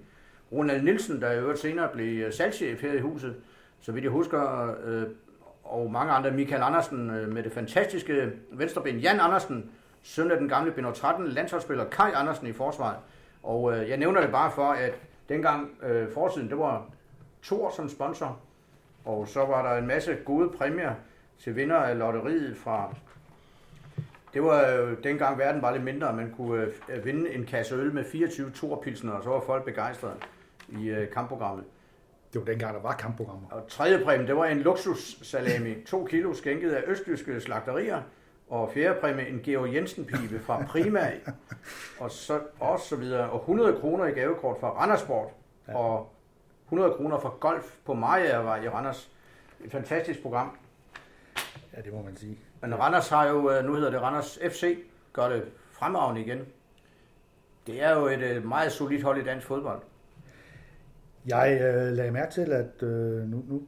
Ronald 0.52 0.82
Nielsen, 0.82 1.22
der 1.22 1.32
i 1.32 1.40
øvrigt 1.40 1.60
senere 1.60 1.90
blev 1.94 2.24
øh, 2.26 2.34
salgschef 2.34 2.82
her 2.82 2.94
i 2.94 3.00
huset, 3.00 3.36
så 3.82 3.92
vidt 3.92 4.04
jeg 4.04 4.12
husker, 4.12 4.76
øh, 4.86 5.04
og 5.70 5.92
mange 5.92 6.14
andre, 6.14 6.32
Michael 6.32 6.62
Andersen 6.62 7.10
øh, 7.10 7.34
med 7.34 7.44
det 7.44 7.52
fantastiske 7.52 8.32
venstreben, 8.52 9.00
Jan 9.00 9.20
Andersen, 9.20 9.72
søn 10.02 10.32
af 10.32 10.38
den 10.38 10.50
gamle 10.50 10.72
Beno 10.72 10.92
13, 10.92 11.28
landsholdsspiller 11.28 11.86
Kai 11.90 12.12
Andersen 12.16 12.48
i 12.48 12.54
forsvaret. 12.54 12.98
Og 13.44 13.78
øh, 13.78 13.90
jeg 13.90 13.98
nævner 13.98 14.22
det 14.22 14.32
bare 14.32 14.52
for, 14.52 14.72
at 14.72 14.94
dengang 15.30 15.70
øh, 15.84 16.12
forsiden, 16.14 16.50
det 16.50 16.58
var 16.58 16.86
Thor 17.44 17.70
som 17.76 17.90
sponsor, 17.90 18.40
og 19.06 19.28
så 19.28 19.46
var 19.46 19.70
der 19.70 19.80
en 19.80 19.88
masse 19.88 20.18
gode 20.26 20.50
præmier 20.58 20.94
til 21.40 21.56
vinder 21.56 21.78
af 21.78 21.98
lotteriet 21.98 22.58
fra... 22.58 22.96
Det 24.34 24.44
var 24.44 24.70
jo 24.70 24.96
dengang 25.04 25.38
verden 25.40 25.62
var 25.62 25.72
lidt 25.72 25.84
mindre, 25.84 26.14
man 26.14 26.34
kunne 26.38 26.68
øh, 26.90 27.06
vinde 27.06 27.34
en 27.34 27.46
kasse 27.46 27.76
øl 27.76 27.94
med 27.94 28.04
24 28.04 28.52
torpilsner, 28.52 29.12
og 29.12 29.24
så 29.24 29.30
var 29.30 29.40
folk 29.40 29.66
begejstrede 29.66 30.16
i 30.70 30.88
øh, 30.88 31.12
kampprogrammet. 31.12 31.66
Det 32.34 32.40
var 32.42 32.46
dengang, 32.46 32.74
der 32.76 32.82
var 32.82 32.94
kampprogrammer. 32.94 33.48
Og 33.52 33.68
tredje 33.68 34.04
præmie, 34.06 34.28
det 34.28 34.36
var 34.36 34.46
en 34.46 34.60
luksussalami, 34.60 35.84
2 35.86 36.06
kilo 36.06 36.34
skænket 36.34 36.72
af 36.72 36.84
østjyske 36.88 37.42
slagterier, 37.42 38.02
og 38.50 38.72
fjerde 38.74 39.00
præmie, 39.02 39.28
en 39.28 39.40
Georg 39.44 39.74
Jensen 39.74 40.06
pibe 40.06 40.40
fra 40.40 40.64
Prima, 40.68 41.12
og 42.00 42.12
så, 42.12 42.40
og 42.60 42.80
så 42.80 42.96
videre, 42.96 43.30
og 43.30 43.40
100 43.40 43.78
kroner 43.80 44.06
i 44.06 44.12
gavekort 44.12 44.58
fra 44.60 44.70
Randersport, 44.70 45.28
Ja. 45.68 45.78
og 45.78 46.10
100 46.66 46.94
kroner 46.94 47.20
for 47.20 47.30
golf 47.40 47.76
på 47.86 47.94
Maja 47.94 48.56
i 48.56 48.70
Randers. 48.70 49.12
Et 49.66 49.72
fantastisk 49.72 50.22
program. 50.22 50.58
Ja, 51.78 51.82
det 51.82 51.94
må 51.94 52.02
man 52.02 52.18
sige. 52.18 52.38
Men 52.62 52.80
Randers 52.80 53.10
har 53.10 53.28
jo, 53.28 53.52
øh, 53.52 53.66
nu 53.66 53.74
hedder 53.76 53.90
det 53.92 54.02
Randers 54.02 54.40
FC, 54.52 54.78
gør 55.14 55.30
det 55.30 55.46
fremragende 55.72 56.22
igen. 56.22 56.46
Det 57.68 57.84
er 57.84 57.96
jo 58.00 58.06
et 58.08 58.20
øh, 58.22 58.46
meget 58.48 58.72
solidt 58.72 59.04
hold 59.04 59.18
i 59.22 59.24
dansk 59.24 59.48
fodbold. 59.48 59.80
Jeg 61.26 61.60
øh, 61.62 61.94
lagde 61.98 62.12
mærke 62.12 62.32
til, 62.32 62.52
at 62.52 62.84
øh, 62.84 63.30
nu, 63.30 63.44
nu 63.48 63.62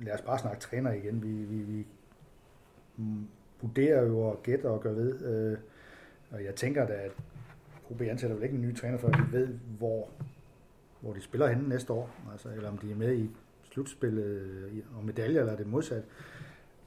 lad 0.00 0.14
os 0.14 0.20
bare 0.20 0.38
snakke 0.38 0.60
træner 0.60 0.92
igen. 0.92 1.22
Vi, 1.22 1.28
vi, 1.28 1.62
vi 1.62 1.86
vurderer 3.62 4.06
jo 4.06 4.20
og 4.20 4.42
gætter 4.42 4.70
og 4.70 4.80
gør 4.80 4.92
ved. 4.92 5.24
Øh, 5.24 5.58
og 6.30 6.44
jeg 6.44 6.54
tænker 6.54 6.86
da, 6.86 6.92
at 6.92 7.12
OB 7.90 8.00
ansætter 8.00 8.36
vel 8.36 8.44
ikke 8.44 8.56
en 8.56 8.62
ny 8.62 8.76
træner, 8.76 8.98
før 8.98 9.08
de 9.08 9.32
ved, 9.32 9.48
hvor, 9.78 10.08
hvor 11.00 11.12
de 11.12 11.20
spiller 11.20 11.46
henne 11.48 11.68
næste 11.68 11.92
år. 11.92 12.10
Altså, 12.32 12.48
eller 12.48 12.70
om 12.70 12.78
de 12.78 12.90
er 12.90 12.96
med 12.96 13.14
i 13.14 13.30
slutspillet 13.72 14.24
øh, 14.24 14.78
og 14.98 15.04
medaljer, 15.04 15.40
eller 15.40 15.56
det 15.56 15.66
modsat. 15.66 16.04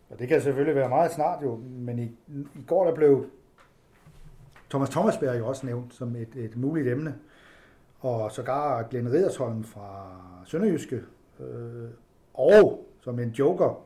Og 0.09 0.19
det 0.19 0.27
kan 0.27 0.41
selvfølgelig 0.41 0.75
være 0.75 0.89
meget 0.89 1.11
snart 1.11 1.43
jo, 1.43 1.55
men 1.55 1.99
i, 1.99 2.03
i 2.55 2.63
går 2.67 2.85
der 2.85 2.95
blev 2.95 3.29
Thomas 4.69 4.89
Thomasberg 4.89 5.39
jo 5.39 5.47
også 5.47 5.65
nævnt 5.65 5.93
som 5.93 6.15
et, 6.15 6.35
et 6.35 6.57
muligt 6.57 6.87
emne. 6.87 7.15
Og 8.01 8.31
sågar 8.31 8.83
Glenn 8.83 9.11
Ridersholm 9.11 9.63
fra 9.63 10.17
Sønderjyske. 10.45 11.01
Øh, 11.39 11.89
og 12.33 12.87
som 13.01 13.19
en 13.19 13.29
joker, 13.29 13.85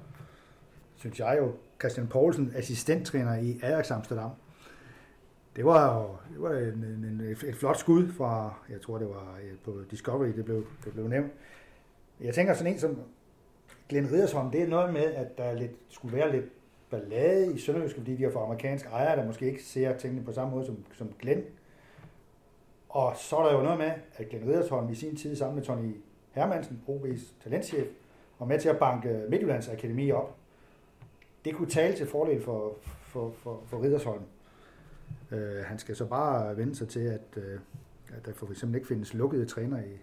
synes 0.95 1.19
jeg 1.19 1.37
jo, 1.39 1.51
Christian 1.79 2.07
Poulsen, 2.07 2.51
assistenttræner 2.55 3.35
i 3.35 3.59
Ajax 3.63 3.91
Amsterdam. 3.91 4.29
Det 5.55 5.65
var 5.65 5.95
jo 5.95 6.07
det 6.33 6.41
var 6.41 6.51
en, 6.51 6.83
en, 6.83 7.21
et, 7.21 7.43
et 7.43 7.55
flot 7.55 7.77
skud 7.77 8.11
fra, 8.11 8.53
jeg 8.69 8.81
tror 8.81 8.97
det 8.97 9.07
var 9.07 9.39
på 9.63 9.81
Discovery, 9.91 10.27
det 10.27 10.45
blev, 10.45 10.65
det 10.85 10.93
blev 10.93 11.07
nævnt. 11.07 11.31
Jeg 12.21 12.33
tænker 12.33 12.53
sådan 12.53 12.73
en 12.73 12.79
som 12.79 12.99
Glenn 13.89 14.11
Ridersholm, 14.11 14.51
det 14.51 14.61
er 14.61 14.67
noget 14.67 14.93
med, 14.93 15.03
at 15.03 15.37
der 15.37 15.53
lidt, 15.53 15.71
skulle 15.89 16.17
være 16.17 16.31
lidt 16.31 16.45
ballade 16.89 17.53
i 17.53 17.57
Sønderjysk, 17.57 17.95
fordi 17.97 18.15
de 18.15 18.23
har 18.23 18.31
for 18.31 18.45
amerikanske 18.45 18.89
ejere, 18.89 19.15
der 19.15 19.25
måske 19.25 19.45
ikke 19.45 19.63
ser 19.63 19.97
tingene 19.97 20.25
på 20.25 20.31
samme 20.31 20.53
måde 20.53 20.65
som, 20.65 20.77
som 20.93 21.09
Glenn. 21.19 21.43
Og 22.95 23.13
så 23.15 23.37
er 23.37 23.45
der 23.45 23.57
jo 23.57 23.63
noget 23.63 23.77
med, 23.77 23.91
at 24.15 24.29
Glenn 24.29 24.49
Ridersholm 24.49 24.89
i 24.89 24.95
sin 24.95 25.15
tid 25.15 25.35
sammen 25.35 25.55
med 25.55 25.63
Tony 25.63 25.95
Hermansen, 26.31 26.81
OB's 26.87 27.43
talentchef, 27.43 27.87
var 28.39 28.45
med 28.45 28.59
til 28.59 28.69
at 28.69 28.79
banke 28.79 29.25
Midtjyllands 29.29 29.69
Akademi 29.69 30.11
op. 30.11 30.35
Det 31.45 31.55
kunne 31.55 31.69
tale 31.69 31.95
til 31.95 32.07
fordel 32.07 32.41
for, 32.41 32.75
for, 32.83 33.33
for, 33.37 33.63
for 33.65 33.83
Ridersholm. 33.83 34.21
Øh, 35.31 35.65
han 35.65 35.79
skal 35.79 35.95
så 35.95 36.05
bare 36.05 36.57
vende 36.57 36.75
sig 36.75 36.89
til, 36.89 36.99
at, 36.99 37.21
øh, 37.37 37.59
at 38.17 38.25
der 38.25 38.33
for 38.33 38.51
eksempel 38.51 38.75
ikke 38.75 38.87
findes 38.87 39.13
lukkede, 39.13 39.45
træner 39.45 39.79
i, 39.79 39.99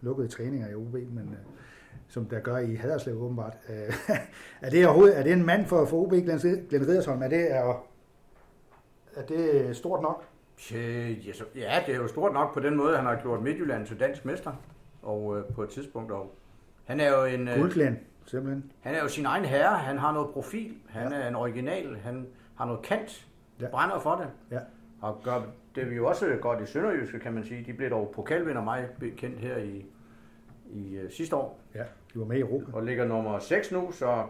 lukkede 0.00 0.28
træninger 0.28 0.68
i 0.68 0.74
OB, 0.74 0.92
men 0.92 1.28
øh, 1.32 1.62
som 2.08 2.26
der 2.26 2.40
gør 2.40 2.58
i 2.58 2.74
Haderslev 2.74 3.22
åbenbart. 3.22 3.56
Øh, 3.68 3.94
er, 4.62 4.70
det 4.70 4.86
overhovedet, 4.86 5.18
er 5.18 5.22
det 5.22 5.32
en 5.32 5.46
mand 5.46 5.66
for, 5.66 5.84
for 5.84 5.96
OB, 5.96 6.10
Glenn, 6.10 6.38
Glenn 6.68 6.88
Ridersholm? 6.88 7.22
Er 7.22 7.28
det, 7.28 7.52
er, 7.52 7.86
er 9.16 9.22
det 9.22 9.76
stort 9.76 10.02
nok? 10.02 10.31
Øh, 10.74 11.28
Ja, 11.28 11.32
så- 11.32 11.44
ja, 11.54 11.82
det 11.86 11.94
er 11.94 11.98
jo 11.98 12.08
stort 12.08 12.32
nok 12.32 12.54
på 12.54 12.60
den 12.60 12.76
måde, 12.76 12.96
han 12.96 13.06
har 13.06 13.20
gjort 13.22 13.42
Midtjylland 13.42 13.86
til 13.86 14.00
dansk 14.00 14.24
mester. 14.24 14.52
Og 15.02 15.38
øh, 15.38 15.44
på 15.54 15.62
et 15.62 15.68
tidspunkt. 15.70 16.12
Og 16.12 16.34
han 16.84 17.00
er 17.00 17.18
jo 17.18 17.24
en, 17.24 17.48
øh, 17.48 17.54
simpelthen. 18.26 18.72
han 18.80 18.94
er 18.94 19.02
jo 19.02 19.08
sin 19.08 19.26
egen 19.26 19.44
herre. 19.44 19.76
Han 19.78 19.98
har 19.98 20.12
noget 20.12 20.30
profil. 20.32 20.74
Han 20.88 21.12
Ja. 21.12 21.18
er 21.18 21.28
en 21.28 21.34
original. 21.36 21.96
Han 21.96 22.26
har 22.56 22.66
noget 22.66 22.82
kant. 22.82 23.26
Ja. 23.60 23.64
Ja. 23.64 23.70
Brænder 23.70 23.98
for 23.98 24.14
det. 24.16 24.26
Ja. 24.50 24.60
Og 25.00 25.20
gør 25.24 25.42
det 25.74 25.82
er 25.82 25.86
vi 25.86 25.94
jo 25.94 26.06
også 26.06 26.36
godt 26.40 26.60
i 26.60 26.66
Sønderjyske, 26.66 27.18
kan 27.18 27.32
man 27.32 27.44
sige. 27.44 27.64
De 27.66 27.72
blev 27.72 27.90
dog 27.90 28.12
pokalvinder 28.14 28.62
mig 28.64 28.86
bekendt 29.00 29.38
her 29.38 29.56
i, 29.56 29.84
i 30.70 30.98
uh, 31.04 31.10
sidste 31.10 31.36
år. 31.36 31.60
Ja, 31.74 31.82
de 32.14 32.18
var 32.18 32.24
med 32.24 32.36
i 32.36 32.40
Europa. 32.40 32.72
og 32.76 32.82
ligger 32.82 33.04
nummer 33.04 33.38
6 33.38 33.72
nu, 33.72 33.92
så 33.92 34.24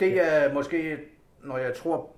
det 0.00 0.26
er 0.34 0.52
måske, 0.54 0.98
når 1.44 1.58
jeg 1.58 1.74
tror, 1.74 2.10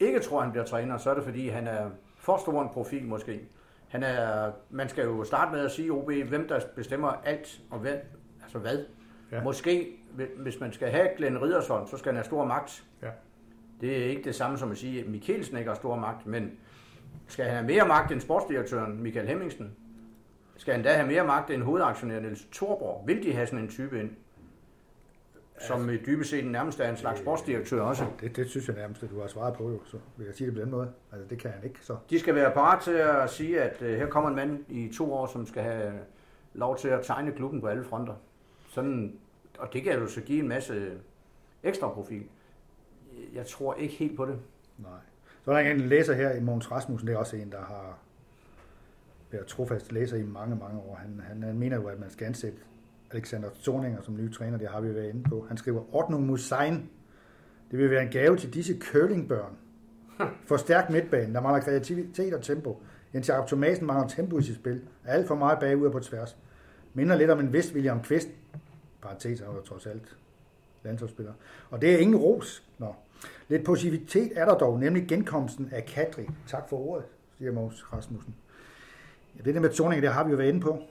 ikke 0.00 0.20
tror, 0.20 0.40
han 0.40 0.50
bliver 0.50 0.64
træner, 0.64 0.98
så 0.98 1.10
er 1.10 1.14
det 1.14 1.24
fordi, 1.24 1.48
han 1.48 1.66
er 1.66 1.90
for 2.36 2.42
stor 2.42 2.62
en 2.62 2.68
profil 2.68 3.06
måske. 3.06 3.40
Han 3.88 4.02
er, 4.02 4.52
man 4.70 4.88
skal 4.88 5.04
jo 5.04 5.24
starte 5.24 5.52
med 5.52 5.60
at 5.64 5.70
sige 5.70 5.92
OB, 5.92 6.12
hvem 6.12 6.48
der 6.48 6.60
bestemmer 6.76 7.08
alt 7.08 7.60
og 7.70 7.78
hvad, 7.78 7.96
altså 8.42 8.58
hvad. 8.58 8.84
Ja. 9.32 9.42
Måske, 9.42 9.88
hvis 10.36 10.60
man 10.60 10.72
skal 10.72 10.90
have 10.90 11.08
Glenn 11.16 11.42
Ridersholm, 11.42 11.86
så 11.86 11.96
skal 11.96 12.08
han 12.08 12.16
have 12.16 12.24
stor 12.24 12.44
magt. 12.44 12.84
Ja. 13.02 13.08
Det 13.80 14.02
er 14.02 14.04
ikke 14.04 14.22
det 14.22 14.34
samme 14.34 14.58
som 14.58 14.70
at 14.70 14.78
sige, 14.78 15.00
at 15.00 15.08
Mikkelsen 15.08 15.58
ikke 15.58 15.68
har 15.68 15.74
stor 15.74 15.96
magt, 15.96 16.26
men 16.26 16.52
skal 17.26 17.44
han 17.44 17.54
have 17.54 17.66
mere 17.66 17.88
magt 17.88 18.12
end 18.12 18.20
sportsdirektøren 18.20 19.02
Michael 19.02 19.28
Hemmingsen? 19.28 19.76
Skal 20.56 20.74
han 20.74 20.82
da 20.82 20.92
have 20.92 21.06
mere 21.06 21.26
magt 21.26 21.50
end 21.50 21.62
hovedaktionær 21.62 22.20
Niels 22.20 22.46
Thorborg? 22.52 23.06
Vil 23.06 23.22
de 23.22 23.32
have 23.32 23.46
sådan 23.46 23.64
en 23.64 23.70
type 23.70 24.00
ind? 24.00 24.10
Som 25.60 25.90
i 25.90 25.96
dybest 25.96 26.30
set 26.30 26.46
nærmest 26.46 26.80
er 26.80 26.90
en 26.90 26.96
slags 26.96 27.20
sportsdirektør 27.20 27.82
også. 27.82 28.04
Det, 28.20 28.36
det 28.36 28.50
synes 28.50 28.68
jeg 28.68 28.76
nærmest, 28.76 29.02
at 29.02 29.10
du 29.10 29.20
har 29.20 29.26
svaret 29.26 29.54
på, 29.54 29.70
jo. 29.70 29.80
så 29.84 29.96
vil 30.16 30.26
jeg 30.26 30.34
sige 30.34 30.46
det 30.46 30.54
på 30.54 30.60
den 30.60 30.70
måde. 30.70 30.92
Altså, 31.12 31.28
det 31.28 31.38
kan 31.38 31.50
han 31.50 31.64
ikke, 31.64 31.78
så. 31.82 31.96
De 32.10 32.18
skal 32.18 32.34
være 32.34 32.50
parat 32.50 32.82
til 32.82 32.92
at 32.92 33.30
sige, 33.30 33.62
at 33.62 33.82
uh, 33.82 33.88
her 33.88 34.06
kommer 34.06 34.30
en 34.30 34.36
mand 34.36 34.64
i 34.68 34.92
to 34.96 35.12
år, 35.12 35.26
som 35.26 35.46
skal 35.46 35.62
have 35.62 35.92
lov 36.54 36.78
til 36.78 36.88
at 36.88 37.00
tegne 37.02 37.32
klubben 37.32 37.60
på 37.60 37.66
alle 37.66 37.84
fronter. 37.84 38.14
Sådan, 38.68 39.18
og 39.58 39.72
det 39.72 39.82
kan 39.82 39.92
jo 39.92 40.06
så 40.06 40.20
give 40.20 40.42
en 40.42 40.48
masse 40.48 40.90
ekstra 41.62 41.88
profil. 41.88 42.24
Jeg 43.34 43.46
tror 43.46 43.74
ikke 43.74 43.94
helt 43.94 44.16
på 44.16 44.26
det. 44.26 44.38
Nej. 44.78 44.90
Så 45.44 45.50
er 45.50 45.62
der 45.62 45.70
en 45.70 45.80
læser 45.80 46.14
her 46.14 46.32
i 46.32 46.40
Mogens 46.40 46.70
Rasmussen, 46.70 47.08
det 47.08 47.14
er 47.14 47.18
også 47.18 47.36
en, 47.36 47.52
der 47.52 47.60
har 47.60 47.98
været 49.30 49.46
trofast 49.46 49.92
læser 49.92 50.16
i 50.16 50.22
mange, 50.22 50.56
mange 50.56 50.80
år. 50.80 50.94
Han, 50.94 51.22
han, 51.28 51.42
han 51.42 51.58
mener 51.58 51.76
jo, 51.76 51.86
at 51.86 52.00
man 52.00 52.10
skal 52.10 52.26
ansætte 52.26 52.58
Alexander 53.10 53.48
Zorninger 53.62 54.02
som 54.02 54.16
ny 54.16 54.32
træner, 54.32 54.58
det 54.58 54.68
har 54.68 54.80
vi 54.80 54.94
været 54.94 55.08
inde 55.08 55.22
på. 55.22 55.44
Han 55.48 55.56
skriver, 55.56 55.94
Ordnung 55.94 56.26
muss 56.26 56.42
sein. 56.42 56.90
Det 57.70 57.78
vil 57.78 57.90
være 57.90 58.02
en 58.02 58.10
gave 58.10 58.36
til 58.36 58.54
disse 58.54 58.78
curlingbørn. 58.78 59.56
Forstærk 60.48 60.90
midtbanen, 60.90 61.34
der 61.34 61.40
mangler 61.40 61.62
kreativitet 61.62 62.34
og 62.34 62.42
tempo. 62.42 62.82
Jens 63.14 63.28
Jakob 63.28 63.46
Thomasen 63.46 63.86
mangler 63.86 64.08
tempo 64.08 64.38
i 64.38 64.42
sit 64.42 64.54
spil. 64.54 64.82
Er 65.04 65.12
alt 65.12 65.26
for 65.26 65.34
meget 65.34 65.58
bagud 65.58 65.86
og 65.86 65.92
på 65.92 66.00
tværs. 66.00 66.36
Minder 66.94 67.16
lidt 67.16 67.30
om 67.30 67.40
en 67.40 67.52
vist 67.52 67.74
William 67.74 68.02
Kvist. 68.02 68.28
Parentes 69.02 69.40
er 69.40 69.46
jo 69.46 69.60
trods 69.60 69.86
alt 69.86 70.16
landsholdsspiller. 70.84 71.32
Og 71.70 71.82
det 71.82 71.94
er 71.94 71.98
ingen 71.98 72.16
ros. 72.16 72.64
Nå. 72.78 72.94
Lidt 73.48 73.64
positivitet 73.64 74.32
er 74.34 74.44
der 74.44 74.58
dog, 74.58 74.78
nemlig 74.78 75.08
genkomsten 75.08 75.68
af 75.72 75.84
Kadri. 75.84 76.28
Tak 76.46 76.68
for 76.68 76.76
ordet, 76.76 77.04
siger 77.38 77.52
Mogens 77.52 77.92
Rasmussen. 77.92 78.34
Ja, 79.38 79.42
det 79.42 79.54
der 79.54 79.60
med 79.60 79.72
Zorninger, 79.72 80.00
det 80.00 80.10
har 80.10 80.24
vi 80.24 80.30
jo 80.30 80.36
været 80.36 80.48
inde 80.48 80.60
på. 80.60 80.82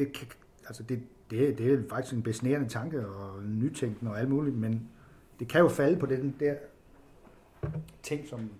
Det, 0.00 0.12
kan, 0.12 0.26
altså 0.66 0.82
det, 0.82 1.02
det, 1.30 1.58
det 1.58 1.72
er 1.72 1.78
faktisk 1.90 2.14
en 2.14 2.22
besnærende 2.22 2.68
tanke 2.68 3.06
og 3.06 3.42
nytænkende 3.44 4.10
og 4.10 4.20
alt 4.20 4.28
muligt, 4.28 4.56
men 4.56 4.88
det 5.40 5.48
kan 5.48 5.60
jo 5.60 5.68
falde 5.68 5.98
på 5.98 6.06
den 6.06 6.34
der 6.40 6.54
ting, 8.02 8.28
som 8.28 8.50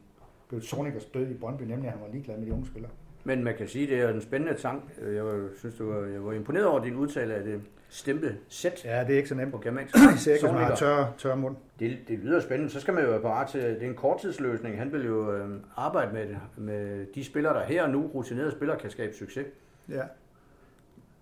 blev 0.49 0.61
Zorningers 0.63 1.05
død 1.05 1.31
i 1.31 1.35
Brøndby, 1.35 1.63
nemlig 1.63 1.87
at 1.87 1.93
han 1.93 2.03
var 2.03 2.09
ligeglad 2.13 2.39
med 2.39 2.47
de 2.47 2.53
unge 2.53 2.67
spillere. 2.67 2.93
Men 3.25 3.45
man 3.45 3.55
kan 3.57 3.69
sige, 3.69 3.85
at 3.85 3.91
det 3.91 4.01
er 4.01 4.15
en 4.15 4.21
spændende 4.21 4.55
tank. 4.55 4.83
Jeg 5.15 5.25
var, 5.25 5.49
synes, 5.59 5.75
du 5.75 5.93
var, 5.93 6.07
jeg 6.07 6.25
var 6.25 6.33
imponeret 6.33 6.67
over 6.67 6.83
din 6.83 6.95
udtale 6.97 7.35
af 7.35 7.45
det 7.45 7.61
stemple 7.89 8.39
sæt 8.49 8.85
Ja, 8.85 9.05
det 9.05 9.13
er 9.13 9.17
ikke 9.17 9.29
så 9.29 9.35
nemt. 9.35 9.53
på 9.53 9.59
germansk. 9.59 9.95
Især 10.17 10.33
ikke, 10.33 10.47
hvis 10.47 10.53
man 10.55 10.65
har 10.65 10.77
tør, 10.77 11.13
tør 11.19 11.35
mund. 11.35 11.57
Det, 11.79 11.99
det 12.09 12.19
lyder 12.19 12.41
spændende. 12.41 12.73
Så 12.73 12.81
skal 12.81 12.95
man 12.95 13.05
jo 13.05 13.11
være 13.11 13.21
parat 13.21 13.49
til, 13.49 13.61
det 13.63 13.83
er 13.83 13.87
en 13.89 13.95
korttidsløsning. 13.95 14.79
Han 14.79 14.93
vil 14.93 15.07
jo 15.07 15.33
øh, 15.33 15.49
arbejde 15.77 16.13
med, 16.13 16.29
det, 16.29 16.39
med 16.57 17.07
de 17.15 17.25
spillere, 17.25 17.55
der 17.55 17.65
her 17.65 17.83
og 17.83 17.91
nu, 17.91 18.07
rutinerede 18.15 18.51
spillere, 18.51 18.79
kan 18.79 18.91
skabe 18.91 19.15
succes. 19.15 19.47
Ja. 19.89 20.03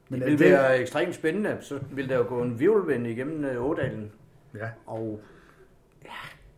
Men 0.09 0.21
det 0.21 0.31
vil 0.31 0.38
det... 0.38 0.51
være 0.53 0.79
ekstremt 0.81 1.14
spændende. 1.14 1.57
Så 1.61 1.79
vil 1.92 2.09
der 2.09 2.16
jo 2.16 2.25
gå 2.29 2.42
en 2.42 2.61
virvelvind 2.61 3.07
igennem 3.07 3.44
øh, 3.44 3.64
Ådalen. 3.71 4.12
Ja. 4.55 4.68
Og 4.87 5.21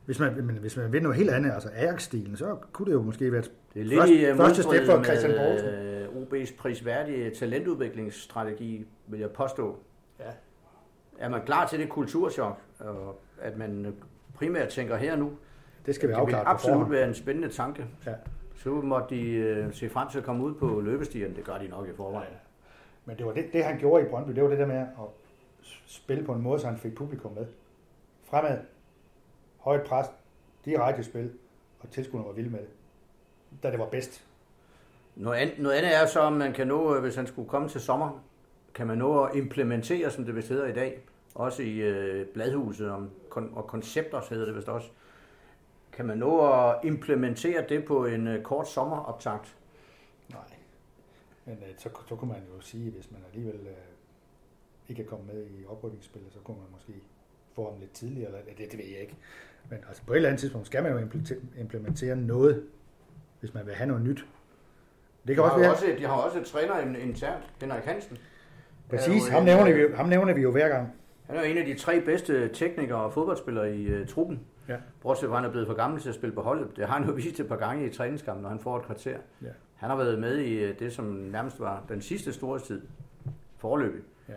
Hvis 0.07 0.19
man, 0.21 0.47
men 0.47 0.57
hvis 0.57 0.77
man 0.77 0.93
vil 0.93 1.03
noget 1.03 1.17
helt 1.17 1.31
andet, 1.31 1.53
altså 1.53 1.69
Ajax-stilen, 1.75 2.37
så 2.37 2.57
kunne 2.73 2.87
det 2.87 2.93
jo 2.93 3.03
måske 3.03 3.33
være 3.33 3.41
et 3.41 3.51
det 3.75 3.81
er 3.81 3.85
lidt 3.85 4.01
Først- 4.01 4.13
i 4.13 4.25
øh, 4.27 4.37
første 4.37 4.63
step 4.63 4.87
for 4.87 5.03
Christian 5.05 5.33
Poulsen. 5.39 5.67
med 5.71 6.03
øh, 6.03 6.09
OB's 6.45 6.57
prisværdige 6.59 7.31
talentudviklingsstrategi, 7.31 8.87
vil 9.07 9.21
jeg 9.21 9.31
påstå. 9.31 9.79
Ja. 10.21 10.25
Er 11.19 11.29
man 11.29 11.41
klar 11.47 11.67
til 11.67 11.79
det 11.79 11.89
kulturschok, 11.89 12.59
og 12.79 13.21
at 13.41 13.57
man 13.59 13.95
primært 14.35 14.69
tænker 14.69 14.97
her 14.97 15.17
nu, 15.17 15.33
Det 15.87 15.95
skal 15.95 16.09
vi 16.09 16.13
det 16.15 16.21
vil 16.21 16.35
afklare 16.35 16.47
absolut 16.47 16.91
være 16.91 17.09
en 17.09 17.15
spændende 17.15 17.49
tanke. 17.49 17.87
Ja. 18.07 18.13
Så 18.57 18.71
må 18.71 19.01
de 19.11 19.69
se 19.73 19.89
frem 19.91 20.09
til 20.09 20.19
at 20.19 20.25
komme 20.25 20.45
ud 20.45 20.55
på 20.55 20.81
løbestigen. 20.81 21.37
Det 21.37 21.45
gør 21.45 21.59
de 21.59 21.69
nok 21.69 21.89
i 21.89 21.93
forvejen. 21.97 22.33
Men 23.11 23.19
det 23.19 23.27
var 23.27 23.33
det, 23.33 23.53
det, 23.53 23.65
han 23.65 23.79
gjorde 23.79 24.07
i 24.07 24.09
Brøndby, 24.09 24.33
det 24.33 24.43
var 24.43 24.49
det 24.49 24.59
der 24.59 24.67
med 24.67 24.77
at 24.77 24.87
spille 25.87 26.25
på 26.25 26.33
en 26.33 26.43
måde, 26.43 26.61
så 26.61 26.67
han 26.67 26.79
fik 26.79 26.95
publikum 26.95 27.33
med. 27.33 27.47
Fremad, 28.23 28.59
højt 29.59 29.87
pres, 29.87 30.07
direkte 30.65 31.05
spil, 31.05 31.33
og 31.81 31.91
tilskuerne 31.91 32.27
var 32.27 32.33
vilde 32.33 32.51
med 32.51 32.59
det. 32.59 32.69
Da 33.63 33.71
det 33.71 33.79
var 33.79 33.87
bedst. 33.87 34.25
Noget 35.17 35.39
andet, 35.39 35.59
noget 35.59 35.77
andet 35.77 35.97
er 35.97 36.07
så, 36.07 36.21
om 36.21 36.33
man 36.33 36.53
kan 36.53 36.67
nå, 36.67 36.95
øh, 36.95 37.03
hvis 37.03 37.17
han 37.17 37.27
skulle 37.27 37.49
komme 37.49 37.69
til 37.69 37.81
sommer, 37.81 38.25
kan 38.75 38.87
man 38.87 38.99
nå 38.99 39.25
at 39.25 39.37
implementere, 39.37 40.11
som 40.11 40.25
det 40.25 40.37
vist 40.37 40.49
hedder 40.49 40.67
i 40.67 40.73
dag, 40.73 41.01
også 41.35 41.63
i 41.63 41.77
øh, 41.77 42.27
bladhuset 42.27 42.91
om, 42.91 43.11
kon, 43.29 43.53
og 43.55 43.67
koncepter 43.67 44.21
hedder 44.31 44.47
det 44.47 44.57
vist 44.57 44.69
også, 44.69 44.89
kan 45.93 46.07
man 46.07 46.19
nå 46.19 46.53
at 46.53 46.77
implementere 46.85 47.65
det 47.69 47.85
på 47.85 48.07
en 48.07 48.27
øh, 48.27 48.43
kort 48.43 48.69
sommeroptakt? 48.69 49.57
Men 51.45 51.55
øh, 51.57 51.75
så, 51.79 51.89
så 52.09 52.17
kunne 52.17 52.29
man 52.33 52.43
jo 52.55 52.61
sige, 52.61 52.91
hvis 52.91 53.11
man 53.11 53.21
alligevel 53.33 53.61
øh, 53.61 53.73
ikke 54.89 55.03
er 55.03 55.07
kommet 55.07 55.35
med 55.35 55.45
i 55.47 55.65
oprykningsspillet, 55.69 56.33
så 56.33 56.39
kunne 56.45 56.57
man 56.57 56.67
måske 56.73 56.93
få 57.55 57.71
ham 57.71 57.81
lidt 57.81 57.93
tidligere, 57.93 58.27
eller 58.29 58.41
det, 58.59 58.71
det 58.71 58.79
ved 58.79 58.87
jeg 58.87 59.01
ikke. 59.01 59.17
Men 59.71 59.79
altså 59.89 60.03
på 60.07 60.13
et 60.13 60.17
eller 60.17 60.29
andet 60.29 60.41
tidspunkt 60.41 60.67
skal 60.67 60.83
man 60.83 60.93
jo 60.93 60.99
implementere- 61.61 62.17
noget, 62.17 62.65
hvis 63.41 63.55
man 63.55 63.67
vil 63.67 63.75
have 63.75 63.87
noget 63.89 64.03
nyt. 64.03 64.17
Det 65.27 65.29
De 65.29 65.35
kan 65.35 65.45
har, 65.45 65.51
også 65.51 65.61
være, 65.61 65.71
også, 65.73 65.87
de 65.99 66.07
har 66.07 66.15
også 66.15 66.41
et 66.41 66.47
træner 66.47 66.79
in- 66.81 66.97
internt, 66.97 67.45
Henrik 67.61 67.85
Hansen. 67.85 68.19
præcis, 68.91 69.29
ham 69.29 69.43
nævner, 69.45 69.65
vi, 69.65 69.71
øh, 69.71 69.91
jo- 69.91 69.97
ham 69.97 70.09
nævner 70.09 70.35
vi 70.35 70.41
jo 70.43 70.51
hver 70.51 70.69
gang. 70.69 70.89
Han 71.27 71.37
er 71.37 71.41
jo 71.41 71.47
en 71.51 71.59
af 71.59 71.65
de 71.67 71.75
tre 71.75 72.01
bedste 72.01 72.49
teknikere 72.49 72.99
og 72.99 73.13
fodboldspillere 73.13 73.77
i 73.77 74.01
uh, 74.01 74.07
truppen. 74.07 74.41
Ja. 74.69 74.77
Bortset 75.03 75.29
fra, 75.29 75.37
han 75.37 75.45
er 75.45 75.51
blevet 75.51 75.67
for 75.67 75.75
gammel 75.75 76.01
til 76.01 76.09
at 76.09 76.15
spille 76.15 76.35
på 76.35 76.43
holdet. 76.43 76.77
Det 76.77 76.87
har 76.87 76.99
han 76.99 77.09
jo 77.09 77.13
vist 77.15 77.41
et 77.41 77.49
par 77.49 77.57
gange 77.57 77.87
i 77.87 77.91
træningskampen, 77.91 78.43
når 78.43 78.49
han 78.49 78.59
får 78.59 78.77
et 78.79 78.85
kvarter. 78.85 79.19
Ja. 79.43 79.47
Han 79.81 79.91
har 79.91 79.97
været 79.97 80.19
med 80.19 80.37
i 80.39 80.53
øh, 80.65 80.79
det, 80.79 80.93
som 80.93 81.05
nærmest 81.05 81.61
var 81.61 81.85
den 81.89 82.01
sidste 82.03 82.33
storhedstid. 82.33 82.83
Forløbig. 83.57 84.01
Ja. 84.29 84.35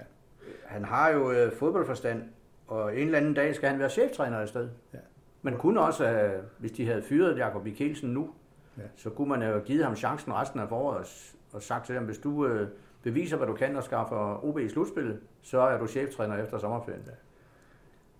Han 0.65 0.83
har 0.85 1.09
jo 1.09 1.31
øh, 1.31 1.51
fodboldforstand, 1.51 2.23
og 2.67 2.95
en 2.97 3.05
eller 3.05 3.17
anden 3.17 3.33
dag 3.33 3.55
skal 3.55 3.69
han 3.69 3.79
være 3.79 3.89
cheftræner 3.89 4.41
i 4.41 4.47
stedet. 4.47 4.71
Ja. 4.93 4.99
Man 5.41 5.57
kunne 5.57 5.81
også, 5.81 6.07
have, 6.07 6.41
hvis 6.57 6.71
de 6.71 6.85
havde 6.85 7.01
fyret 7.01 7.37
Jakob 7.37 7.63
Mikkelsen 7.63 8.09
nu, 8.13 8.29
Ja. 8.77 8.83
så 8.95 9.09
kunne 9.09 9.29
man 9.29 9.41
have 9.41 9.61
givet 9.61 9.85
ham 9.85 9.95
chancen 9.95 10.33
resten 10.33 10.59
af 10.59 10.69
foråret 10.69 11.33
og, 11.53 11.61
sagt 11.61 11.85
til 11.85 11.95
ham, 11.95 12.05
hvis 12.05 12.17
du 12.17 12.45
øh, 12.47 12.67
beviser, 13.03 13.37
hvad 13.37 13.47
du 13.47 13.53
kan 13.53 13.75
og 13.75 13.83
skaffer 13.83 14.45
OB 14.45 14.59
i 14.59 14.69
slutspillet, 14.69 15.19
så 15.41 15.59
er 15.59 15.77
du 15.77 15.87
cheftræner 15.87 16.43
efter 16.43 16.57
sommerferien. 16.57 17.01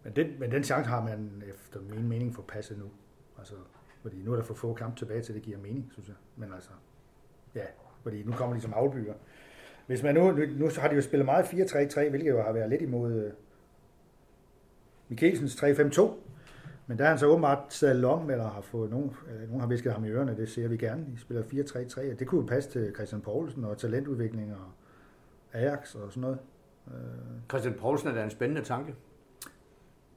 Men 0.03 0.15
den, 0.15 0.27
men 0.39 0.51
den 0.51 0.63
chance 0.63 0.89
har 0.89 1.01
man 1.01 1.43
efter 1.47 1.79
min 1.81 2.07
mening 2.07 2.35
forpasset 2.35 2.77
nu. 2.77 2.85
Altså, 3.37 3.53
fordi 4.01 4.23
nu 4.23 4.31
er 4.31 4.35
der 4.35 4.43
for 4.43 4.53
få 4.53 4.73
kampe 4.73 4.97
tilbage 4.99 5.21
til, 5.21 5.35
det 5.35 5.41
giver 5.43 5.57
mening, 5.57 5.89
synes 5.91 6.07
jeg. 6.07 6.15
Men 6.35 6.53
altså, 6.53 6.69
ja, 7.55 7.65
fordi 8.03 8.23
nu 8.23 8.31
kommer 8.31 8.55
de 8.55 8.61
som 8.61 8.73
afbygger. 8.75 9.13
Hvis 9.85 10.03
man 10.03 10.15
nu, 10.15 10.31
nu, 10.31 10.45
nu 10.57 10.69
har 10.77 10.87
de 10.87 10.95
jo 10.95 11.01
spillet 11.01 11.25
meget 11.25 11.43
4-3-3, 11.43 12.09
hvilket 12.09 12.29
jo 12.29 12.41
har 12.41 12.51
været 12.51 12.69
lidt 12.69 12.81
imod 12.81 13.13
øh, 13.13 13.31
Mikkelsens 15.09 15.63
3-5-2. 15.63 16.11
Men 16.87 16.97
der 16.97 17.03
er 17.03 17.09
han 17.09 17.17
så 17.17 17.25
åbenbart 17.25 17.73
sadlet 17.73 18.05
om, 18.05 18.29
eller 18.29 18.49
har 18.49 18.61
fået 18.61 18.91
nogen, 18.91 19.15
øh, 19.31 19.47
nogen 19.47 19.59
har 19.59 19.67
visket 19.67 19.93
ham 19.93 20.05
i 20.05 20.09
ørerne, 20.09 20.37
det 20.37 20.49
ser 20.49 20.67
vi 20.67 20.77
gerne. 20.77 21.05
De 21.05 21.19
spiller 21.19 21.43
4-3-3, 21.43 22.11
og 22.11 22.19
det 22.19 22.27
kunne 22.27 22.41
jo 22.41 22.47
passe 22.47 22.69
til 22.69 22.93
Christian 22.95 23.21
Poulsen 23.21 23.63
og 23.63 23.77
talentudvikling 23.77 24.53
og 24.53 24.71
Ajax 25.53 25.95
og 25.95 26.11
sådan 26.11 26.21
noget. 26.21 26.39
Øh, 26.87 26.93
Christian 27.49 27.73
Poulsen 27.73 28.09
er 28.09 28.13
da 28.13 28.23
en 28.23 28.29
spændende 28.29 28.61
tanke. 28.61 28.95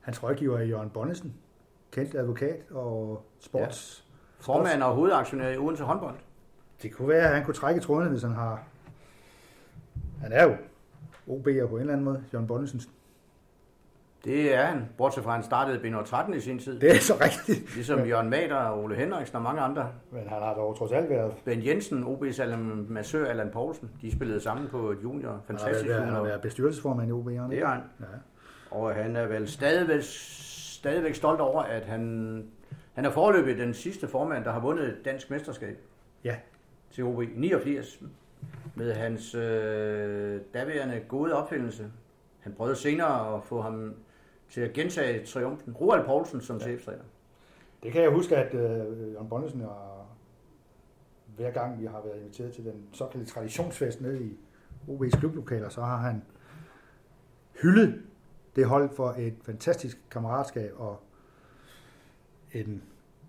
Hans 0.00 0.22
rådgiver 0.22 0.58
er 0.58 0.64
Jørgen 0.64 0.90
Bonnesen, 0.90 1.34
kendt 1.92 2.14
advokat 2.14 2.62
og 2.70 3.24
sports. 3.38 4.06
Formand 4.40 4.82
og 4.82 4.94
hovedaktionær 4.94 5.48
i 5.48 5.56
Odense 5.58 5.84
håndbold. 5.84 6.16
Det 6.82 6.92
kunne 6.92 7.08
være, 7.08 7.28
at 7.28 7.34
han 7.34 7.44
kunne 7.44 7.54
trække 7.54 7.80
trådene, 7.80 8.10
hvis 8.10 8.22
han 8.22 8.32
har... 8.32 8.62
Han 10.22 10.32
er 10.32 10.44
jo 10.44 10.50
OB'er 11.28 11.66
på 11.66 11.74
en 11.74 11.80
eller 11.80 11.92
anden 11.92 12.04
måde, 12.04 12.24
Jørgen 12.32 12.46
Bonnesen. 12.46 12.80
Det 14.24 14.54
er 14.54 14.62
han, 14.64 14.88
bortset 14.96 15.24
fra 15.24 15.30
at 15.30 15.34
han 15.34 15.44
startede 15.44 15.88
i 15.88 15.92
B13 15.92 16.34
i 16.34 16.40
sin 16.40 16.58
tid. 16.58 16.80
Det 16.80 16.90
er 16.96 17.00
så 17.00 17.14
rigtigt. 17.20 17.74
Ligesom 17.74 18.06
Jørgen 18.06 18.30
Mader 18.30 18.54
og 18.56 18.82
Ole 18.82 18.96
Henriksen 18.96 19.36
og 19.36 19.42
mange 19.42 19.60
andre. 19.60 19.92
Men 20.10 20.28
han 20.28 20.42
har 20.42 20.54
dog 20.54 20.78
trods 20.78 20.92
alt 20.92 21.10
været... 21.10 21.32
Ben 21.44 21.66
Jensen, 21.66 22.04
OB's 22.04 22.42
Allan 22.42 22.86
Massør, 22.88 23.26
Allan 23.26 23.50
Poulsen, 23.50 23.90
de 24.02 24.12
spillede 24.12 24.40
sammen 24.40 24.68
på 24.68 24.90
et 24.90 24.98
junior. 25.02 25.30
Han 25.30 25.38
har 25.38 25.42
været, 25.48 25.60
Fantastisk 25.60 25.90
han 25.94 26.02
har 26.02 26.08
junior. 26.08 26.24
været 26.24 26.40
bestyrelsesformand 26.40 27.08
i 27.08 27.12
OB'erne. 27.12 27.50
Det 27.50 27.58
er 27.58 27.66
han. 27.66 27.80
Ja. 28.00 28.04
Og 28.70 28.94
han 28.94 29.16
er 29.16 29.26
vel 29.26 29.48
stadigvæk, 29.48 30.02
stadigvæk 30.02 31.14
stolt 31.14 31.40
over, 31.40 31.62
at 31.62 31.84
han, 31.84 32.44
han 32.94 33.04
er 33.04 33.10
foreløbig 33.10 33.56
den 33.58 33.74
sidste 33.74 34.08
formand, 34.08 34.44
der 34.44 34.52
har 34.52 34.60
vundet 34.60 34.88
et 34.88 34.96
dansk 35.04 35.30
mesterskab 35.30 35.78
Ja. 36.24 36.36
Til 36.90 37.04
OB 37.04 37.22
89 37.34 38.02
med 38.74 38.94
hans 38.94 39.34
øh, 39.34 40.40
daværende 40.54 41.00
gode 41.08 41.34
opfindelse. 41.34 41.92
Han 42.40 42.52
prøvede 42.52 42.76
senere 42.76 43.36
at 43.36 43.44
få 43.44 43.60
ham 43.60 43.94
til 44.50 44.60
at 44.60 44.72
gentage 44.72 45.26
triumfen. 45.26 45.72
Roald 45.72 46.06
Poulsen 46.06 46.40
som 46.40 46.56
ja. 46.56 46.62
cheftræner. 46.62 47.04
Det 47.82 47.92
kan 47.92 48.02
jeg 48.02 48.10
huske, 48.10 48.36
at 48.36 48.54
øh, 48.54 49.12
Jørgen 49.12 49.28
Bonnesen 49.28 49.62
og 49.62 50.06
hver 51.36 51.50
gang 51.50 51.80
vi 51.80 51.86
har 51.86 52.02
været 52.04 52.20
inviteret 52.20 52.52
til 52.52 52.64
den 52.64 52.86
såkaldte 52.92 53.32
traditionsfest 53.32 54.00
nede 54.00 54.24
i 54.24 54.38
OB's 54.88 55.18
klublokaler, 55.18 55.68
så 55.68 55.80
har 55.80 55.96
han 55.96 56.22
hyldet 57.62 58.02
det 58.56 58.66
hold 58.66 58.90
for 58.96 59.14
et 59.18 59.34
fantastisk 59.42 59.98
kammeratskab 60.10 60.72
og 60.76 61.00
en 62.52 62.82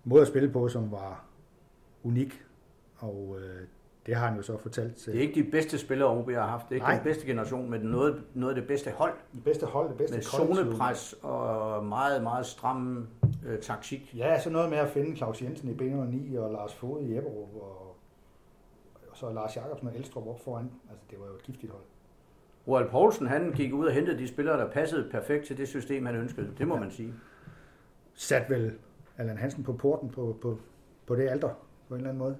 måde 0.04 0.22
at 0.22 0.28
spille 0.28 0.52
på, 0.52 0.68
som 0.68 0.90
var 0.90 1.24
unik. 2.02 2.44
Og 2.98 3.36
øh, 3.40 3.60
det 4.06 4.14
har 4.16 4.26
han 4.28 4.36
jo 4.36 4.42
så 4.42 4.56
fortalt 4.56 4.96
til. 4.96 5.12
Det 5.12 5.18
er 5.18 5.22
ikke 5.28 5.44
de 5.44 5.50
bedste 5.50 5.78
spillere, 5.78 6.08
OB 6.08 6.30
har 6.30 6.46
haft. 6.46 6.64
Det 6.68 6.70
er 6.70 6.74
ikke 6.76 6.86
Nej. 6.86 6.94
den 6.94 7.04
bedste 7.04 7.26
generation, 7.26 7.70
men 7.70 7.80
noget, 7.80 8.22
noget 8.34 8.54
af 8.54 8.60
det 8.60 8.68
bedste 8.68 8.90
hold. 8.90 9.12
Det 9.34 9.44
bedste 9.44 9.66
hold, 9.66 9.88
det 9.88 9.96
bedste 9.96 10.16
Med 10.16 10.24
kollektiv. 10.38 10.64
zonepres 10.64 11.12
og 11.22 11.84
meget, 11.84 12.22
meget 12.22 12.46
stram 12.46 13.08
øh, 13.46 13.58
taktik. 13.58 14.14
Ja, 14.16 14.40
så 14.40 14.50
noget 14.50 14.70
med 14.70 14.78
at 14.78 14.88
finde 14.88 15.16
Claus 15.16 15.42
Jensen 15.42 15.68
i 15.68 15.72
B9 15.72 16.38
og 16.38 16.52
Lars 16.52 16.74
Fode 16.74 17.04
i 17.04 17.16
Ebberup 17.16 17.54
og, 17.54 17.96
og 19.10 19.16
så 19.16 19.32
Lars 19.32 19.56
Jakobsen 19.56 19.88
og 19.88 19.96
Elstrup 19.96 20.26
op 20.26 20.40
foran. 20.44 20.70
Altså, 20.90 21.04
det 21.10 21.20
var 21.20 21.26
jo 21.26 21.32
et 21.32 21.42
giftigt 21.42 21.72
hold. 21.72 21.82
Roald 22.68 22.90
Poulsen, 22.90 23.26
han 23.26 23.52
gik 23.52 23.72
ud 23.74 23.86
og 23.86 23.92
hentede 23.92 24.18
de 24.18 24.28
spillere, 24.28 24.58
der 24.58 24.70
passede 24.70 25.08
perfekt 25.10 25.46
til 25.46 25.56
det 25.56 25.68
system, 25.68 26.06
han 26.06 26.16
ønskede. 26.16 26.50
Det 26.58 26.68
må 26.68 26.74
Ja. 26.74 26.80
man 26.80 26.90
sige. 26.90 27.14
Sat 28.14 28.50
vel 28.50 28.72
Allan 29.18 29.36
Hansen 29.36 29.64
på 29.64 29.72
porten 29.72 30.10
på, 30.10 30.36
på, 30.42 30.58
på 31.06 31.14
det 31.14 31.28
alter 31.28 31.48
på 31.88 31.94
en 31.94 32.00
eller 32.00 32.08
anden 32.08 32.18
måde. 32.18 32.36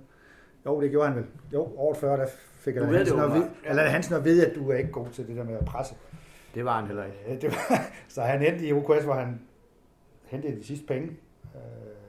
Jo, 0.66 0.80
det 0.80 0.90
gjorde 0.90 1.08
han 1.08 1.16
vel. 1.16 1.26
Jo, 1.52 1.72
året 1.76 1.96
før, 1.96 2.16
der 2.16 2.26
fik 2.54 2.76
Allan 2.76 2.92
ved 2.92 2.98
det 2.98 3.06
Hansen, 3.06 3.20
at 3.20 3.34
vide, 3.34 3.50
Allan 3.64 3.90
Hansen 3.90 4.14
at 4.14 4.24
vide, 4.24 4.46
at 4.46 4.54
du 4.54 4.70
er 4.70 4.76
ikke 4.76 4.90
god 4.90 5.08
til 5.08 5.26
det 5.26 5.36
der 5.36 5.44
med 5.44 5.54
at 5.54 5.64
presse. 5.64 5.94
Det 6.54 6.64
var 6.64 6.78
han 6.78 6.86
heller 6.86 7.04
ikke. 7.04 7.18
Ja, 7.28 7.34
det 7.34 7.50
var, 7.50 7.80
så 8.14 8.22
han 8.22 8.42
endte 8.42 8.66
i 8.66 8.72
OKS, 8.72 9.04
hvor 9.04 9.14
han 9.14 9.40
hentede 10.24 10.56
de 10.56 10.64
sidste 10.64 10.86
penge. 10.86 11.08
Øh, 11.54 11.60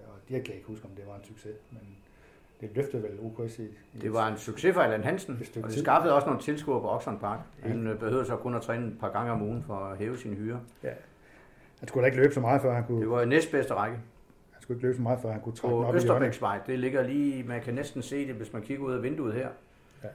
og 0.07 0.13
det 0.29 0.35
kan 0.35 0.47
jeg 0.47 0.55
ikke 0.55 0.67
huske, 0.67 0.85
om 0.85 0.91
det 0.91 1.03
var 1.07 1.15
en 1.15 1.23
succes, 1.23 1.55
men 1.71 1.81
det 2.61 2.69
løftede 2.75 3.03
vel 3.03 3.11
OKS 3.21 3.59
i, 3.59 3.63
i 3.63 3.99
Det 4.01 4.13
var 4.13 4.27
en 4.27 4.37
succes 4.37 4.73
for 4.73 4.81
Allan 4.81 5.03
Hansen, 5.03 5.39
og 5.63 5.69
det 5.69 5.79
skaffede 5.79 6.13
også 6.13 6.27
nogle 6.27 6.41
tilskuere 6.41 6.81
på 6.81 6.89
Oxford 6.89 7.19
Park. 7.19 7.39
Han 7.63 7.87
øh, 7.87 7.99
behøvede 7.99 8.25
så 8.25 8.35
kun 8.35 8.55
at 8.55 8.61
træne 8.61 8.87
et 8.87 8.99
par 8.99 9.11
gange 9.11 9.31
om 9.31 9.41
ugen 9.41 9.63
for 9.67 9.75
at 9.75 9.97
hæve 9.97 10.17
sin 10.17 10.33
hyre. 10.33 10.59
Han 11.79 11.87
skulle 11.87 12.01
da 12.01 12.05
ikke 12.05 12.17
løbe 12.21 12.33
så 12.33 12.39
meget, 12.39 12.61
før 12.61 12.73
han 12.73 12.83
kunne, 12.83 13.01
Det 13.01 13.09
var 13.09 13.25
næstbedste 13.25 13.73
række. 13.73 13.97
Skulle 14.69 14.77
ikke 14.77 14.87
løbe 14.87 14.95
så 14.95 15.01
meget, 15.01 15.19
før 15.21 15.31
han 15.31 15.41
kunne 15.41 15.55
trække 15.55 15.75
den 15.75 15.83
På 15.83 15.87
op 15.87 15.95
i 15.95 15.99
hjørnet. 15.99 16.03
Østerbæksvej, 16.03 16.59
det 16.67 16.79
ligger 16.79 17.03
lige, 17.03 17.43
man 17.43 17.61
kan 17.61 17.73
næsten 17.73 18.01
se 18.01 18.27
det, 18.27 18.35
hvis 18.35 18.53
man 18.53 18.61
kigger 18.61 18.85
ud 18.85 18.93
af 18.93 19.03
vinduet 19.03 19.33
her. 19.33 19.49
Ja. 20.03 20.07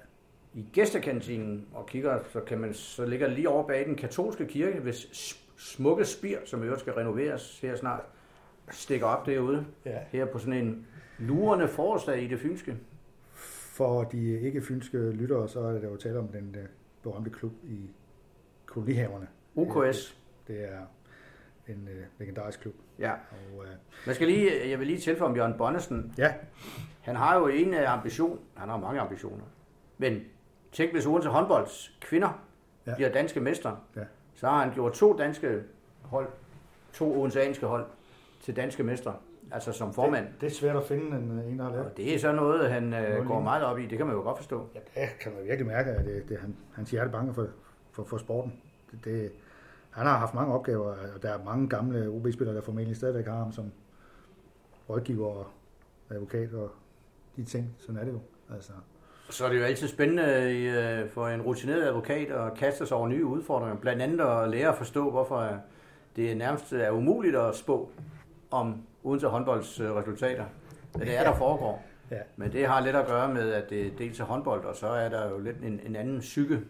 I 0.54 0.66
gæstekantinen 0.72 1.66
og 1.72 1.86
kigger, 1.86 2.18
så, 2.32 2.40
kan 2.40 2.58
man, 2.58 2.74
så 2.74 3.06
ligger 3.06 3.26
det 3.26 3.36
lige 3.36 3.48
over 3.48 3.66
bag 3.66 3.86
den 3.86 3.96
katolske 3.96 4.46
kirke, 4.46 4.80
hvis 4.80 5.34
smukke 5.56 6.04
spir, 6.04 6.38
som 6.44 6.62
i 6.62 6.64
øvrigt 6.64 6.80
skal 6.80 6.92
renoveres 6.92 7.60
her 7.60 7.76
snart, 7.76 8.00
stikker 8.70 9.06
op 9.06 9.26
derude. 9.26 9.66
Ja. 9.84 9.98
Her 10.08 10.24
på 10.26 10.38
sådan 10.38 10.64
en 10.64 10.86
lurende 11.18 11.68
forårsdag 11.68 12.22
i 12.22 12.26
det 12.26 12.40
fynske. 12.40 12.76
For 13.76 14.04
de 14.04 14.40
ikke 14.40 14.62
fynske 14.62 15.10
lyttere, 15.10 15.48
så 15.48 15.60
er 15.60 15.72
det 15.72 15.84
jo 15.84 15.96
tale 15.96 16.18
om 16.18 16.28
den 16.28 16.56
øh, 16.58 16.66
berømte 17.02 17.30
klub 17.30 17.52
i 17.64 17.90
kolonihaverne. 18.66 19.26
OKS. 19.56 20.18
Det 20.48 20.64
er 20.64 20.80
en 21.68 21.88
øh, 21.90 22.04
legendarisk 22.18 22.60
klub. 22.60 22.74
Ja. 22.98 23.10
Og, 23.12 23.64
øh, 23.64 23.70
Man 24.06 24.14
skal 24.14 24.26
lige, 24.28 24.70
jeg 24.70 24.78
vil 24.78 24.86
lige 24.86 24.98
tilføje 24.98 25.30
om 25.30 25.36
Jørgen 25.36 25.54
Bonnesen. 25.58 26.14
ja, 26.18 26.34
Han 27.00 27.16
har 27.16 27.38
jo 27.38 27.46
en 27.46 27.74
øh, 27.74 27.92
ambition, 27.92 28.38
han 28.54 28.68
har 28.68 28.76
mange 28.76 29.00
ambitioner, 29.00 29.44
men 29.98 30.20
tænk 30.72 30.92
hvis 30.92 31.06
Odense 31.06 31.28
håndbolds 31.28 31.96
kvinder 32.00 32.40
Ja. 32.86 32.94
bliver 32.94 33.12
danske 33.12 33.40
mestre, 33.40 33.78
Ja. 33.96 34.00
så 34.34 34.46
har 34.48 34.64
han 34.64 34.74
gjort 34.74 34.92
to 34.92 35.16
danske 35.18 35.62
hold, 36.02 36.28
to 36.92 37.20
odenseanske 37.20 37.66
hold 37.66 37.86
til 38.40 38.56
danske 38.56 38.82
mestre, 38.82 39.16
altså 39.52 39.72
som 39.72 39.94
formand. 39.94 40.24
det, 40.26 40.40
det 40.40 40.46
er 40.46 40.50
svært 40.50 40.76
at 40.76 40.84
finde 40.84 41.16
en, 41.16 41.38
øh, 41.38 41.46
en 41.52 41.58
der 41.58 41.64
har 41.64 41.70
lavet. 41.72 41.86
Og 41.86 41.96
det 41.96 42.14
er 42.14 42.18
så 42.18 42.32
noget, 42.32 42.70
han 42.70 42.94
øh, 42.94 43.26
går 43.26 43.40
meget 43.40 43.64
op 43.64 43.78
i, 43.78 43.86
det 43.86 43.98
kan 43.98 44.06
man 44.06 44.16
jo 44.16 44.22
godt 44.22 44.36
forstå. 44.38 44.68
Ja, 44.74 44.80
det 45.00 45.08
kan 45.20 45.32
man 45.34 45.44
virkelig 45.44 45.66
mærke, 45.66 45.90
at 45.90 46.04
det, 46.04 46.28
det 46.28 46.38
han, 46.40 46.56
hans 46.74 46.90
hjerte 46.90 47.10
banker 47.10 47.32
for, 47.32 47.46
for, 47.92 48.04
for 48.04 48.18
sporten. 48.18 48.60
Det, 48.90 49.04
det, 49.04 49.32
han 49.94 50.06
har 50.06 50.18
haft 50.18 50.34
mange 50.34 50.54
opgaver, 50.54 50.94
og 51.14 51.22
der 51.22 51.28
er 51.28 51.44
mange 51.44 51.68
gamle 51.68 52.08
OB-spillere, 52.08 52.56
der 52.56 52.62
formentlig 52.62 52.96
stadigvæk 52.96 53.26
har 53.26 53.36
ham 53.36 53.52
som 53.52 53.72
rådgiver 54.90 55.26
og 55.26 55.46
advokat 56.10 56.52
og 56.54 56.70
de 57.36 57.44
ting. 57.44 57.74
Sådan 57.78 57.96
er 57.96 58.04
det 58.04 58.12
jo. 58.12 58.20
Altså, 58.54 58.72
Så 59.30 59.44
er 59.44 59.48
det 59.48 59.58
jo 59.58 59.64
altid 59.64 59.88
spændende 59.88 60.22
øh, 60.22 61.10
for 61.10 61.28
en 61.28 61.42
rutineret 61.42 61.82
advokat 61.82 62.30
at 62.30 62.54
kaste 62.54 62.86
sig 62.86 62.96
over 62.96 63.08
nye 63.08 63.24
udfordringer. 63.26 63.76
Blandt 63.76 64.02
andet 64.02 64.20
at 64.20 64.48
lære 64.48 64.68
at 64.68 64.74
forstå, 64.76 65.10
hvorfor 65.10 65.36
øh, 65.38 65.52
det 66.16 66.36
nærmest 66.36 66.72
er 66.72 66.90
umuligt 66.90 67.36
at 67.36 67.56
spå 67.56 67.90
om 68.50 68.82
Odense 69.04 69.26
håndbolds 69.26 69.80
øh, 69.80 69.94
resultater. 69.94 70.44
Hvad 70.94 71.06
det 71.06 71.18
er, 71.18 71.24
der 71.24 71.34
foregår. 71.34 71.84
Ja. 72.10 72.18
Men 72.36 72.52
det 72.52 72.66
har 72.66 72.80
lidt 72.80 72.96
at 72.96 73.06
gøre 73.06 73.28
med, 73.34 73.52
at 73.52 73.70
det 73.70 73.98
dels 73.98 74.20
er 74.20 74.24
håndbold, 74.24 74.64
og 74.64 74.76
så 74.76 74.86
er 74.86 75.08
der 75.08 75.30
jo 75.30 75.38
lidt 75.38 75.56
en, 75.62 75.80
en 75.86 75.96
anden 75.96 76.20
psyke 76.20 76.60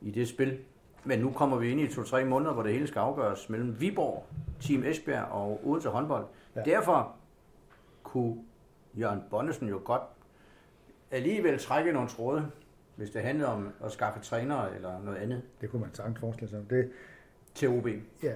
i 0.00 0.10
det 0.10 0.28
spil. 0.28 0.58
Men 1.04 1.18
nu 1.18 1.32
kommer 1.32 1.56
vi 1.56 1.70
ind 1.70 1.80
i 1.80 1.94
to-tre 1.94 2.24
måneder, 2.24 2.52
hvor 2.52 2.62
det 2.62 2.72
hele 2.72 2.86
skal 2.86 3.00
afgøres 3.00 3.48
mellem 3.48 3.80
Viborg, 3.80 4.26
Team 4.60 4.84
Esbjerg 4.84 5.24
og 5.24 5.60
Odense 5.64 5.88
håndbold. 5.88 6.26
Ja. 6.56 6.62
Derfor 6.62 7.14
kunne 8.02 8.36
Jørgen 8.94 9.22
Bonnesen 9.30 9.68
jo 9.68 9.80
godt 9.84 10.02
alligevel 11.10 11.58
trække 11.58 11.92
nogle 11.92 12.08
tråde, 12.08 12.50
hvis 12.96 13.10
det 13.10 13.22
handlede 13.22 13.48
om 13.48 13.72
at 13.84 13.92
skaffe 13.92 14.20
trænere 14.20 14.74
eller 14.74 15.02
noget 15.02 15.18
andet 15.18 15.42
det 15.60 15.70
kunne 15.70 15.80
man 15.80 15.94
sagtens 15.94 16.18
forestille 16.18 16.50
sig. 16.50 16.70
Det, 16.70 16.90
til 17.54 17.68
OB. 17.68 17.86
ja, 18.22 18.32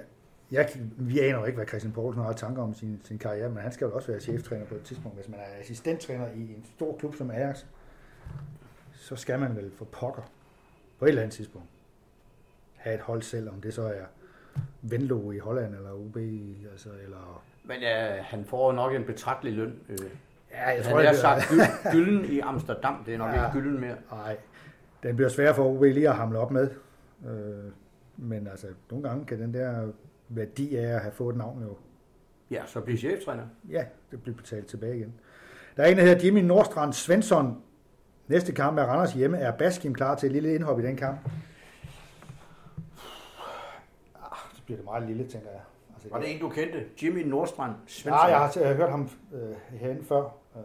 jeg, 0.50 0.68
vi 0.98 1.20
aner 1.20 1.38
jo 1.38 1.44
ikke, 1.44 1.56
hvad 1.56 1.66
Christian 1.66 1.92
Poulsen 1.92 2.22
har 2.22 2.32
tanker 2.32 2.62
om 2.62 2.74
sin, 2.74 3.00
sin 3.04 3.18
karriere, 3.18 3.48
men 3.48 3.58
han 3.58 3.72
skal 3.72 3.84
jo 3.84 3.94
også 3.94 4.08
være 4.08 4.20
cheftræner 4.20 4.64
på 4.66 4.74
et 4.74 4.82
tidspunkt. 4.82 5.16
Hvis 5.16 5.28
man 5.28 5.40
er 5.40 5.60
assistenttræner 5.60 6.28
i 6.28 6.40
en 6.40 6.66
stor 6.76 6.96
klub 6.96 7.14
som 7.14 7.30
Ajax, 7.30 7.64
så 8.92 9.16
skal 9.16 9.40
man 9.40 9.56
vel 9.56 9.72
for 9.76 9.84
pokker 9.84 10.22
på 10.98 11.04
et 11.04 11.08
eller 11.08 11.22
andet 11.22 11.36
tidspunkt 11.36 11.68
have 12.84 12.94
et 12.94 13.00
hold 13.00 13.22
selv, 13.22 13.48
om 13.48 13.60
det 13.60 13.74
så 13.74 13.82
er 13.82 14.04
Venlo 14.82 15.30
i 15.30 15.38
Holland 15.38 15.74
eller 15.74 15.92
UB, 15.92 16.16
i- 16.16 16.66
altså, 16.72 16.88
eller... 17.04 17.44
Men 17.64 17.76
øh, 17.76 18.18
han 18.24 18.44
får 18.44 18.72
nok 18.72 18.94
en 18.94 19.04
betragtelig 19.04 19.52
løn. 19.54 19.78
Øh. 19.88 19.98
Ja, 20.50 20.68
jeg 20.68 20.84
tror, 20.84 20.96
han 20.96 21.06
har 21.06 21.14
sagt 21.14 21.42
gyld- 21.42 21.92
gylden 21.92 22.24
i 22.24 22.40
Amsterdam, 22.40 23.02
det 23.06 23.14
er 23.14 23.18
nok 23.18 23.28
Ja. 23.30 23.40
ja. 23.40 23.46
ikke 23.46 23.60
gylden 23.60 23.80
mere. 23.80 23.96
Nej, 24.10 24.36
den 25.02 25.16
bliver 25.16 25.28
svær 25.28 25.52
for 25.52 25.64
OB 25.64 25.82
lige 25.82 26.08
at 26.08 26.14
hamle 26.14 26.38
op 26.38 26.50
med. 26.50 26.70
Øh, 27.28 27.72
men 28.16 28.46
altså, 28.46 28.66
nogle 28.90 29.08
gange 29.08 29.26
kan 29.26 29.38
den 29.40 29.54
der 29.54 29.88
værdi 30.28 30.76
af 30.76 30.94
at 30.94 31.00
have 31.00 31.12
fået 31.12 31.32
et 31.32 31.38
navn 31.38 31.62
jo, 31.62 31.76
Ja, 32.50 32.62
så 32.66 32.80
bliver 32.80 32.98
cheftræner. 32.98 33.42
ja, 33.70 33.84
det 34.10 34.22
bliver 34.22 34.36
betalt 34.36 34.66
tilbage 34.66 34.96
igen. 34.96 35.14
Der 35.76 35.82
er 35.82 35.86
en, 35.86 35.96
der 35.96 36.02
hedder 36.04 36.24
Jimmy 36.24 36.40
Nordstrand 36.40 36.92
Svensson. 36.92 37.62
Næste 38.28 38.52
kamp 38.52 38.78
er 38.78 38.82
Randers 38.84 39.12
hjemme. 39.12 39.38
Er 39.38 39.52
Baskim 39.56 39.94
klar 39.94 40.14
til 40.14 40.26
et 40.26 40.32
lille 40.32 40.54
indhop 40.54 40.80
i 40.80 40.82
den 40.82 40.96
kamp? 40.96 41.18
Ah, 44.22 44.38
så 44.53 44.53
bliver 44.64 44.78
det 44.78 44.84
meget 44.84 45.06
lille, 45.06 45.28
tænker 45.28 45.50
jeg. 45.50 45.60
Altså, 45.94 46.08
Var 46.10 46.20
det 46.20 46.34
en, 46.34 46.40
du 46.40 46.48
kendte? 46.48 46.86
Jimmy 47.02 47.28
Nordstrand 47.28 47.74
Svensson? 47.86 48.12
Ja, 48.12 48.24
jeg 48.24 48.38
har, 48.38 48.52
jeg 48.56 48.68
har 48.68 48.74
hørt 48.74 48.90
ham 48.90 49.08
øh, 49.32 49.56
herinde 49.70 50.04
før, 50.04 50.22
øh, 50.56 50.62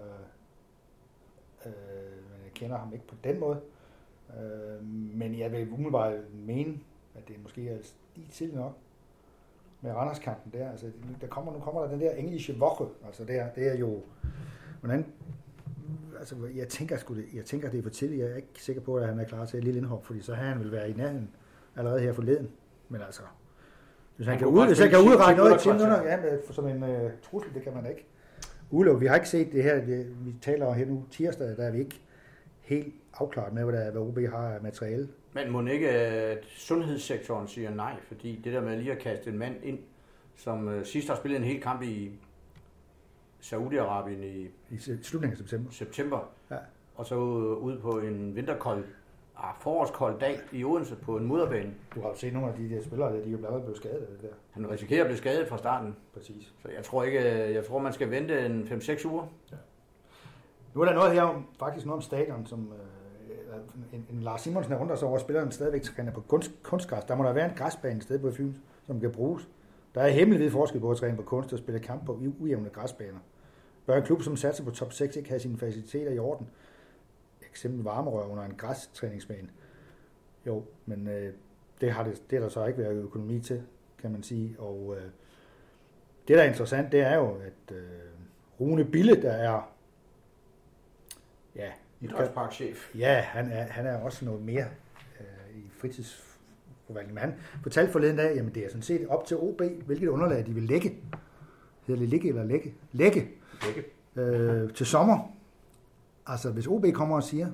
øh, 1.66 1.72
men 2.32 2.44
jeg 2.44 2.54
kender 2.54 2.78
ham 2.78 2.94
ikke 2.94 3.08
på 3.08 3.16
den 3.24 3.40
måde. 3.40 3.62
Øh, 4.30 4.84
men 5.14 5.40
jeg 5.40 5.52
vil 5.52 5.72
umiddelbart 5.72 6.14
mene, 6.34 6.80
at 7.16 7.28
det 7.28 7.44
måske 7.44 7.70
er 7.70 7.78
lige 8.16 8.28
tidligt 8.32 8.58
nok 8.58 8.78
med 9.82 9.92
Randers-kampen 9.92 10.60
der. 10.60 10.72
Altså, 10.72 10.92
der 11.22 11.28
kommer, 11.28 11.54
nu 11.54 11.60
kommer 11.60 11.82
der 11.82 11.90
den 11.90 12.00
der 12.00 12.12
englische 12.12 12.56
Woche. 12.60 12.86
Altså, 13.06 13.24
det 13.26 13.36
er, 13.36 13.50
det 13.50 13.68
er 13.68 13.78
jo... 13.78 14.02
Hvordan, 14.80 15.06
altså, 16.20 16.36
jeg 16.56 16.68
tænker, 16.68 16.98
sgu 16.98 17.16
det, 17.16 17.26
jeg 17.34 17.46
tænker, 17.46 17.70
det 17.70 17.78
er 17.78 17.84
for 17.84 17.90
tidligt. 17.90 18.22
Jeg 18.22 18.32
er 18.32 18.36
ikke 18.36 18.48
sikker 18.56 18.82
på, 18.82 18.98
at 18.98 19.08
han 19.08 19.20
er 19.20 19.24
klar 19.24 19.46
til 19.46 19.58
et 19.58 19.64
lille 19.64 19.80
indhop, 19.80 20.06
fordi 20.06 20.22
så 20.22 20.34
har 20.34 20.44
han 20.44 20.60
vil 20.60 20.72
være 20.72 20.90
i 20.90 20.94
nærheden 20.94 21.30
allerede 21.76 22.02
her 22.02 22.14
forleden. 22.14 22.52
Men 22.90 23.02
altså, 23.02 23.22
hvis 24.20 24.28
han, 24.28 24.38
Han 24.38 24.40
kan, 24.40 24.48
ud, 24.48 24.68
hvis 24.68 24.80
han 24.80 24.90
kan 24.90 25.00
10 25.00 25.08
udrette 25.08 25.38
noget 25.38 25.56
i 25.56 25.64
10 25.64 25.70
minutter, 25.70 26.04
ja, 26.04 26.18
med, 26.22 26.40
som 26.52 26.68
en 26.68 26.84
uh, 26.84 27.12
trussel, 27.22 27.54
det 27.54 27.64
kan 27.64 27.74
man 27.74 27.86
ikke. 27.86 28.06
Ulo, 28.72 28.94
vi 28.94 29.06
har 29.06 29.16
ikke 29.16 29.30
set 29.30 29.52
det 29.52 29.64
her, 29.64 29.86
det, 29.86 30.26
vi 30.26 30.36
taler 30.42 30.74
her 30.74 30.86
nu 30.86 31.06
tirsdag, 31.12 31.48
der 31.58 31.64
er 31.64 31.72
vi 31.72 31.80
ikke 31.80 32.02
helt 32.62 32.94
afklaret 33.14 33.54
med, 33.54 33.64
hvad, 33.64 33.74
der, 33.74 33.92
hvad 33.92 34.02
OB 34.02 34.18
har 34.18 34.54
af 34.54 34.62
materiale. 34.62 35.08
Men 35.34 35.52
må 35.52 35.66
ikke, 35.66 35.90
at 35.90 36.46
sundhedssektoren 36.48 37.48
siger 37.48 37.76
nej, 37.76 37.94
fordi 38.08 38.42
det 38.44 38.54
der 38.54 38.62
med 38.62 38.78
lige 38.78 38.92
at 38.92 39.00
kaste 39.00 39.30
en 39.30 39.38
mand 39.38 39.56
ind, 39.64 39.80
som 40.36 40.68
øh, 40.70 40.86
sidst 40.86 41.08
har 41.08 41.16
spillet 41.16 41.38
en 41.38 41.44
hel 41.44 41.62
kamp 41.62 41.82
i 41.82 42.12
Saudi-Arabien 43.42 44.24
i 44.24 44.50
I 44.70 44.78
slutningen 45.04 45.32
af 45.32 45.38
september. 45.38 45.72
september, 45.72 46.32
Ja. 46.52 46.58
og 46.96 47.06
så 47.06 47.16
ud 47.16 47.80
på 47.80 48.00
en 48.00 48.36
vinterkold, 48.36 48.84
ah, 49.44 49.54
forårskold 49.60 50.20
dag 50.20 50.40
i 50.52 50.64
Odense 50.64 50.96
på 50.96 51.18
en 51.18 51.26
mudderbane. 51.26 51.74
Du 51.96 52.02
har 52.02 52.10
jo 52.10 52.16
set 52.16 52.34
nogle 52.34 52.48
af 52.48 52.54
de 52.58 52.70
der 52.70 52.84
spillere, 52.84 53.14
der, 53.14 53.22
de 53.22 53.28
er 53.28 53.32
jo 53.32 53.38
blandt 53.38 53.48
andet 53.48 53.64
blevet 53.64 53.78
skadet 53.78 54.02
af 54.02 54.08
det 54.08 54.22
der. 54.22 54.36
Han 54.52 54.72
risikerer 54.72 55.02
at 55.02 55.08
blive 55.08 55.18
skadet 55.18 55.48
fra 55.48 55.58
starten, 55.58 55.96
Præcis. 56.14 56.54
så 56.62 56.70
jeg 56.76 56.84
tror 56.84 57.04
ikke, 57.04 57.20
jeg 57.54 57.66
tror 57.66 57.80
man 57.80 57.94
skal 57.94 58.12
vente 58.12 58.46
en 58.46 58.62
5-6 58.62 59.08
uger. 59.08 59.26
Nu 60.74 60.82
er 60.82 60.86
der 60.86 60.94
noget 60.94 61.12
her 61.14 61.22
om, 61.22 61.46
faktisk 61.60 61.86
noget 61.86 61.98
om 61.98 62.02
stadion, 62.02 62.46
som 62.46 62.74
øh, 62.74 63.94
en, 63.94 64.08
en 64.12 64.22
Lars 64.22 64.42
Simonsen 64.42 64.74
er 64.74 64.78
rundt 64.78 64.92
os 64.92 65.04
over, 65.04 65.16
at 65.16 65.22
spilleren 65.22 65.52
stadigvæk 65.52 65.82
træner 65.82 66.12
på 66.12 66.22
kunst, 66.22 66.52
kunstgræs. 66.64 67.04
Der 67.04 67.16
må 67.16 67.24
der 67.24 67.34
være 67.34 67.50
en 67.50 67.56
græsbane 67.56 67.98
et 67.98 68.04
sted 68.04 68.20
på 68.20 68.32
Fyn, 68.32 68.54
som 68.88 69.00
kan 69.00 69.12
bruges. 69.12 69.50
Der 69.96 70.02
er 70.02 70.10
hemmeligvid 70.10 70.52
forskel 70.52 70.80
på 70.80 70.92
at 70.92 70.98
træne 70.98 71.16
på 71.16 71.24
kunst 71.24 71.54
og 71.54 71.60
spille 71.60 71.80
kamp 71.80 72.06
på 72.06 72.20
ujævne 72.40 72.70
græsbaner. 72.70 73.20
Bør 73.86 73.98
en 73.98 74.04
klub, 74.04 74.22
som 74.22 74.36
satser 74.38 74.64
på 74.64 74.72
top 74.72 74.94
6, 74.94 75.16
ikke 75.16 75.30
have 75.30 75.40
sine 75.40 75.58
faciliteter 75.58 76.12
i 76.12 76.20
orden? 76.20 76.50
Eksempel 77.50 77.84
varmerør 77.84 78.26
under 78.26 78.44
en 78.44 78.56
græstræningsbane. 78.58 79.50
Jo, 80.48 80.64
men 80.86 81.08
øh, 81.08 81.34
det 81.82 81.92
har 81.92 82.04
det, 82.04 82.22
det 82.30 82.36
er 82.36 82.40
der 82.40 82.50
så 82.50 82.66
ikke 82.66 82.80
været 82.80 83.04
økonomi 83.04 83.40
til, 83.40 83.64
kan 84.02 84.12
man 84.12 84.24
sige. 84.24 84.56
Og 84.60 84.96
øh, 84.98 85.04
det, 86.28 86.38
der 86.38 86.44
er 86.44 86.48
interessant, 86.48 86.92
det 86.92 87.00
er 87.00 87.16
jo, 87.16 87.36
at 87.36 87.76
øh, 87.76 87.84
Rune 88.60 88.86
Bille, 88.86 89.22
der 89.22 89.32
er 89.32 89.72
ja, 91.56 91.72
idrætsparkchef. 92.02 92.96
Ja, 92.96 93.22
han 93.22 93.52
er, 93.52 93.64
han 93.64 93.86
er 93.86 93.98
også 93.98 94.26
noget 94.26 94.42
mere 94.42 94.66
øh, 95.20 95.58
i 95.58 95.70
fritidsforvaltning. 95.78 97.14
Men 97.14 97.22
han 97.22 97.34
fortalte 97.64 97.92
forleden 97.92 98.18
dag, 98.18 98.36
jamen 98.36 98.56
det 98.56 98.66
er 98.66 98.70
sådan 98.70 98.82
set 98.82 99.08
op 99.08 99.26
til 99.26 99.38
OB, 99.38 99.62
hvilket 99.86 100.08
underlag 100.08 100.46
de 100.46 100.54
vil 100.54 100.64
lægge. 100.64 100.96
Hedder 101.88 102.02
det 102.02 102.10
ligge 102.10 102.30
eller 102.30 102.44
lægge? 102.44 102.74
Lægge. 102.92 103.28
Lægge. 103.66 103.84
Øh, 104.16 104.74
til 104.74 104.86
sommer. 104.86 105.36
Altså 106.30 106.52
hvis 106.52 106.68
OB 106.68 106.86
kommer 106.94 107.16
og 107.16 107.24
siger, 107.24 107.48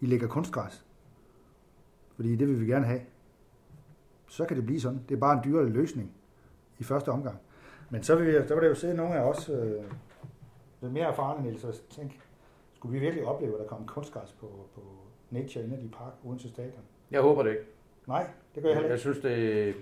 I 0.00 0.06
lægger 0.06 0.28
kunstgræs, 0.28 0.84
fordi 2.16 2.36
det 2.36 2.48
vil 2.48 2.60
vi 2.60 2.66
gerne 2.66 2.86
have, 2.86 3.00
så 4.28 4.44
kan 4.44 4.56
det 4.56 4.66
blive 4.66 4.80
sådan. 4.80 5.00
Det 5.08 5.14
er 5.14 5.18
bare 5.18 5.32
en 5.38 5.44
dyrere 5.44 5.68
løsning 5.68 6.12
i 6.78 6.84
første 6.84 7.08
omgang. 7.08 7.38
Men 7.90 8.02
så 8.02 8.16
vil, 8.16 8.26
vi, 8.26 8.48
så 8.48 8.54
vil 8.54 8.62
der 8.62 8.68
jo 8.68 8.74
sidde 8.74 8.94
nogle 8.94 9.14
af 9.14 9.20
os 9.22 9.48
øh, 9.48 9.72
lidt 10.80 10.92
mere 10.92 11.04
erfarne, 11.06 11.42
Niels, 11.42 11.64
og 11.64 11.74
tænke, 11.90 12.20
skulle 12.74 12.92
vi 12.92 12.98
virkelig 12.98 13.24
opleve, 13.26 13.52
at 13.54 13.60
der 13.60 13.66
kom 13.66 13.86
kunstgræs 13.86 14.32
på, 14.40 14.46
på 14.74 14.80
Nature 15.30 15.64
Energy 15.64 15.90
Park 15.92 16.12
uden 16.24 16.38
til 16.38 16.50
stadion? 16.50 16.82
Jeg 17.10 17.20
håber 17.20 17.42
det 17.42 17.50
ikke. 17.50 17.62
Nej, 18.06 18.26
det 18.54 18.62
gør 18.62 18.70
jeg 18.70 18.76
heller 18.76 18.88
Jeg 18.88 18.94
ikke. 18.94 19.00
synes, 19.00 19.18
det, 19.18 19.74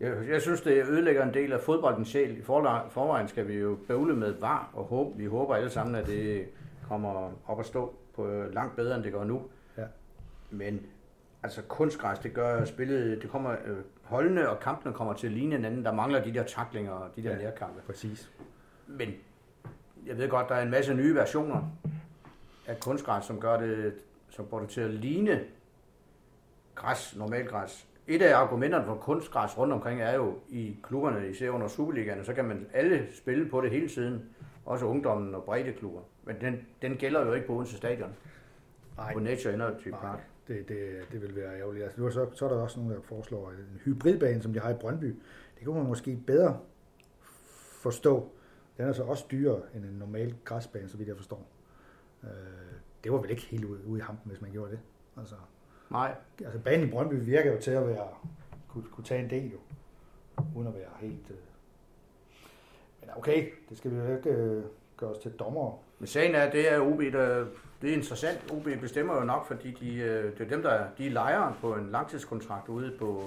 jeg, 0.00 0.28
jeg 0.28 0.42
synes, 0.42 0.60
det 0.60 0.86
ødelægger 0.88 1.22
en 1.28 1.34
del 1.34 1.52
af 1.52 1.60
fodboldens 1.60 2.08
sjæl. 2.08 2.38
I 2.38 2.42
forvejen 2.42 3.28
skal 3.28 3.48
vi 3.48 3.54
jo 3.54 3.78
bøvle 3.88 4.16
med 4.16 4.32
var, 4.40 4.70
og 4.74 4.84
håbe, 4.84 5.16
vi 5.16 5.24
håber 5.26 5.54
alle 5.54 5.70
sammen, 5.70 5.94
at 5.94 6.06
det 6.06 6.48
kommer 6.88 7.30
op 7.46 7.60
at 7.60 7.66
stå 7.66 7.94
på 8.14 8.26
langt 8.52 8.76
bedre, 8.76 8.96
end 8.96 9.04
det 9.04 9.12
gør 9.12 9.24
nu. 9.24 9.42
Ja. 9.78 9.84
Men 10.50 10.86
altså 11.42 11.62
kunstgræs, 11.62 12.18
det 12.18 12.34
gør 12.34 12.64
spillet, 12.64 13.22
det 13.22 13.30
kommer, 13.30 13.52
øh, 13.66 13.76
holdene 14.02 14.48
og 14.48 14.60
kampene 14.60 14.94
kommer 14.94 15.12
til 15.14 15.26
at 15.26 15.32
ligne 15.32 15.56
hinanden. 15.56 15.84
Der 15.84 15.92
mangler 15.92 16.24
de 16.24 16.34
der 16.34 16.42
taklinger 16.42 16.92
og 16.92 17.16
de 17.16 17.22
der 17.22 17.30
Ja. 17.30 17.36
nærkampe. 17.42 17.82
Præcis. 17.86 18.30
Men 18.86 19.08
jeg 20.06 20.18
ved 20.18 20.28
godt, 20.28 20.48
der 20.48 20.54
er 20.54 20.62
en 20.62 20.70
masse 20.70 20.94
nye 20.94 21.14
versioner 21.14 21.62
af 22.66 22.80
kunstgræs, 22.80 23.24
som 23.24 23.40
gør 23.40 23.56
det, 23.60 23.94
som 24.28 24.48
får 24.48 24.60
det 24.60 24.68
til 24.68 24.80
at 24.80 24.90
ligne 24.90 25.40
græs, 26.74 27.16
normalt 27.16 27.48
græs. 27.48 27.86
Et 28.06 28.22
af 28.22 28.36
argumenterne 28.36 28.84
for 28.84 28.94
kunstgræs 28.94 29.58
rundt 29.58 29.72
omkring 29.72 30.00
er 30.02 30.14
jo 30.14 30.34
i 30.48 30.76
klubberne, 30.82 31.28
især 31.30 31.50
under 31.50 31.68
Superligaen, 31.68 32.24
så 32.24 32.32
kan 32.34 32.44
man 32.44 32.66
alle 32.72 33.06
spille 33.14 33.48
på 33.48 33.60
det 33.60 33.70
hele 33.70 33.88
tiden. 33.88 34.22
Også 34.68 34.86
ungdommen 34.86 35.34
og 35.34 35.44
brede 35.44 35.72
klubber. 35.72 36.00
Men 36.24 36.36
den, 36.40 36.66
den 36.82 36.96
gælder 36.96 37.26
jo 37.26 37.32
ikke 37.32 37.46
på 37.46 37.52
Odense 37.52 37.76
Stadion. 37.76 38.10
Nej, 38.96 39.12
På 39.12 39.18
Nature 39.20 39.54
Energy 39.54 39.88
nej 39.88 40.00
Park. 40.00 40.18
det, 40.48 40.68
det, 40.68 40.98
det 41.12 41.22
vil 41.22 41.36
være 41.36 41.58
ærgerligt. 41.58 41.84
Altså, 41.84 42.00
nu 42.00 42.10
så, 42.10 42.30
så 42.34 42.44
er 42.44 42.48
der 42.48 42.62
også 42.62 42.80
nogen, 42.80 42.94
der 42.94 43.00
foreslår 43.02 43.50
en 43.50 43.80
hybridbane, 43.84 44.42
som 44.42 44.52
de 44.52 44.60
har 44.60 44.70
i 44.70 44.74
Brøndby. 44.74 45.16
Det 45.58 45.64
kunne 45.64 45.76
man 45.78 45.86
måske 45.86 46.16
bedre 46.26 46.60
forstå. 47.82 48.32
Den 48.76 48.88
er 48.88 48.92
så 48.92 49.02
også 49.02 49.24
dyrere 49.30 49.60
end 49.74 49.84
en 49.84 49.94
normal 49.98 50.34
græsbane, 50.44 50.88
så 50.88 50.96
vidt 50.96 51.08
jeg 51.08 51.16
forstår. 51.16 51.46
Øh, 52.24 52.28
det 53.04 53.12
var 53.12 53.18
vel 53.18 53.30
ikke 53.30 53.42
helt 53.42 53.64
ude, 53.64 53.86
ude 53.86 53.98
i 53.98 54.02
hampen, 54.02 54.30
hvis 54.30 54.40
man 54.40 54.50
gjorde 54.50 54.70
det. 54.70 54.80
Altså, 55.16 55.34
Nej, 55.90 56.14
altså 56.44 56.58
banen 56.58 56.88
i 56.88 56.90
Brøndby 56.90 57.14
virker 57.14 57.52
jo 57.52 57.60
til 57.60 57.70
at 57.70 57.88
være, 57.88 58.08
kunne, 58.68 58.84
kunne 58.92 59.04
tage 59.04 59.24
en 59.24 59.30
del 59.30 59.52
jo, 59.52 59.58
uden 60.56 60.68
at 60.68 60.74
være 60.74 60.88
helt... 61.00 61.30
Øh. 61.30 61.36
Men 63.08 63.16
okay, 63.18 63.50
det 63.68 63.78
skal 63.78 63.90
vi 63.90 63.96
jo 63.96 64.16
ikke 64.16 64.30
øh, 64.30 64.64
gøre 64.96 65.10
os 65.10 65.18
til 65.18 65.30
dommer. 65.30 65.78
Men 65.98 66.06
sagen 66.06 66.34
er, 66.34 66.50
det 66.50 66.72
er 66.72 66.80
OB, 66.80 67.00
der, 67.00 67.46
det 67.82 67.90
er 67.90 67.94
interessant. 67.94 68.52
OB 68.52 68.68
bestemmer 68.80 69.14
jo 69.14 69.24
nok, 69.24 69.46
fordi 69.46 69.70
de, 69.70 69.94
øh, 69.94 70.38
det 70.38 70.40
er 70.40 70.48
dem, 70.48 70.62
der 70.62 70.86
de 70.98 71.06
er 71.06 71.10
lejere 71.10 71.54
på 71.60 71.74
en 71.74 71.90
langtidskontrakt 71.90 72.68
ude 72.68 72.96
på, 72.98 73.22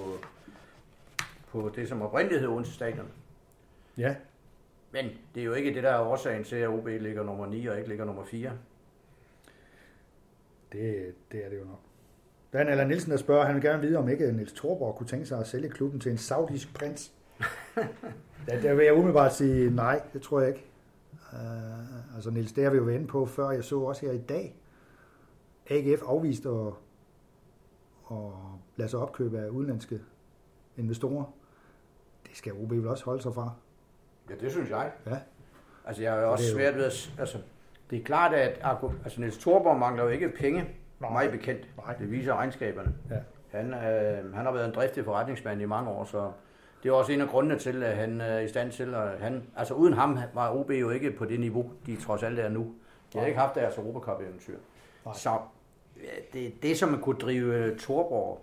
på 1.48 1.72
det, 1.74 1.88
som 1.88 2.02
oprindeligt 2.02 2.40
hed 2.40 2.48
Odense 2.48 2.72
Stadion. 2.72 3.08
Ja, 3.98 4.16
Men 4.92 5.04
det 5.34 5.40
er 5.40 5.44
jo 5.44 5.52
ikke 5.52 5.74
det, 5.74 5.82
der 5.82 5.90
er 5.90 6.00
årsagen 6.00 6.44
til, 6.44 6.56
at 6.56 6.68
OB 6.68 6.86
ligger 6.86 7.22
nummer 7.22 7.46
9 7.46 7.66
og 7.66 7.76
ikke 7.76 7.88
ligger 7.88 8.04
nummer 8.04 8.24
4. 8.24 8.52
det, 10.72 11.14
det 11.32 11.44
er 11.44 11.48
det 11.48 11.58
jo 11.58 11.64
nok. 11.64 11.80
Dan 12.52 12.68
eller 12.68 12.84
Nielsen, 12.84 13.10
der 13.10 13.16
spørger, 13.16 13.44
han 13.44 13.54
vil 13.54 13.62
gerne 13.62 13.82
vide, 13.82 13.96
om 13.98 14.08
ikke 14.08 14.32
Niels 14.32 14.52
Thorborg 14.52 14.96
kunne 14.96 15.06
tænke 15.06 15.26
sig 15.26 15.40
at 15.40 15.46
sælge 15.46 15.68
klubben 15.68 16.00
til 16.00 16.12
en 16.12 16.18
saudisk 16.18 16.74
prins. 16.74 17.12
ja, 18.48 18.60
der 18.62 18.74
vil 18.74 18.84
jeg 18.84 18.94
umiddelbart 18.94 19.34
sige 19.34 19.70
nej, 19.70 20.02
det 20.12 20.22
tror 20.22 20.40
jeg 20.40 20.48
ikke. 20.48 20.66
Uh, 21.32 22.14
altså 22.14 22.30
Niels, 22.30 22.52
det 22.52 22.64
har 22.64 22.70
vi 22.70 22.76
jo 22.76 22.82
været 22.82 22.96
inde 22.96 23.06
på 23.06 23.26
før. 23.26 23.50
Jeg 23.50 23.64
så 23.64 23.80
også 23.80 24.06
her 24.06 24.12
i 24.12 24.18
dag, 24.18 24.56
AGF 25.70 26.02
afviste 26.02 26.48
at, 26.48 26.72
at 28.10 28.16
lade 28.76 28.88
sig 28.88 29.00
opkøbe 29.00 29.38
af 29.38 29.48
udenlandske 29.48 30.00
investorer. 30.76 31.24
Det 32.26 32.36
skal 32.36 32.52
OB 32.52 32.70
vel 32.70 32.88
også 32.88 33.04
holde 33.04 33.22
sig 33.22 33.34
fra. 33.34 33.52
Ja, 34.30 34.34
det 34.34 34.52
synes 34.52 34.70
jeg. 34.70 34.92
Ja. 35.06 35.18
Altså, 35.86 36.02
jeg 36.02 36.18
er 36.18 36.24
også 36.24 36.44
det 36.44 36.50
er 36.50 36.54
svært 36.54 36.74
ved 36.74 36.84
at... 36.84 37.12
Altså, 37.18 37.38
det 37.90 37.98
er 38.00 38.04
klart, 38.04 38.34
at 38.34 38.60
altså, 39.04 39.20
Niels 39.20 39.38
Thorborg 39.38 39.78
mangler 39.78 40.02
jo 40.02 40.08
ikke 40.08 40.28
penge, 40.28 40.68
Nej. 41.00 41.12
mig 41.12 41.30
bekendt. 41.32 41.68
Nej. 41.76 41.96
Det 41.96 42.10
viser 42.10 42.34
regnskaberne. 42.34 42.94
Ja. 43.10 43.18
Han, 43.58 43.74
øh, 43.74 44.34
han 44.34 44.44
har 44.44 44.52
været 44.52 44.66
en 44.66 44.74
driftig 44.74 45.04
forretningsmand 45.04 45.60
i 45.60 45.64
mange 45.64 45.90
år, 45.90 46.04
så 46.04 46.32
det 46.82 46.88
er 46.88 46.92
også 46.92 47.12
en 47.12 47.20
af 47.20 47.28
grundene 47.28 47.58
til, 47.58 47.82
at 47.82 47.96
han 47.96 48.20
er 48.20 48.38
i 48.38 48.48
stand 48.48 48.72
til 48.72 48.94
at... 48.94 49.18
Han, 49.20 49.42
altså 49.56 49.74
uden 49.74 49.92
ham 49.92 50.18
var 50.34 50.54
OB 50.56 50.70
jo 50.70 50.90
ikke 50.90 51.10
på 51.10 51.24
det 51.24 51.40
niveau, 51.40 51.70
de 51.86 51.96
trods 51.96 52.22
alt 52.22 52.38
er 52.38 52.48
nu. 52.48 52.74
De 53.12 53.18
har 53.18 53.26
ikke 53.26 53.38
haft 53.38 53.54
deres 53.54 53.78
Europacup-eventyr. 53.78 54.56
Så 55.14 55.38
det, 56.32 56.62
det, 56.62 56.78
som 56.78 56.88
man 56.88 57.00
kunne 57.00 57.18
drive 57.18 57.78
Thorborg, 57.78 58.40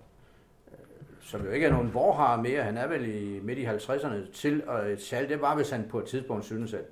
øh, 0.72 0.78
som 1.22 1.46
jo 1.46 1.52
ikke 1.52 1.66
er 1.68 1.72
nogen 1.72 1.94
vorhar 1.94 2.42
mere, 2.42 2.62
han 2.64 2.78
er 2.78 2.88
vel 2.88 3.06
i 3.16 3.40
midt 3.44 3.60
i 3.60 3.66
50'erne, 3.66 4.32
til 4.34 4.64
at 4.68 5.02
salg, 5.02 5.30
det 5.30 5.42
var, 5.42 5.56
hvis 5.56 5.70
han 5.70 5.86
på 5.90 6.00
et 6.00 6.06
tidspunkt 6.06 6.46
synes, 6.46 6.74
at 6.74 6.86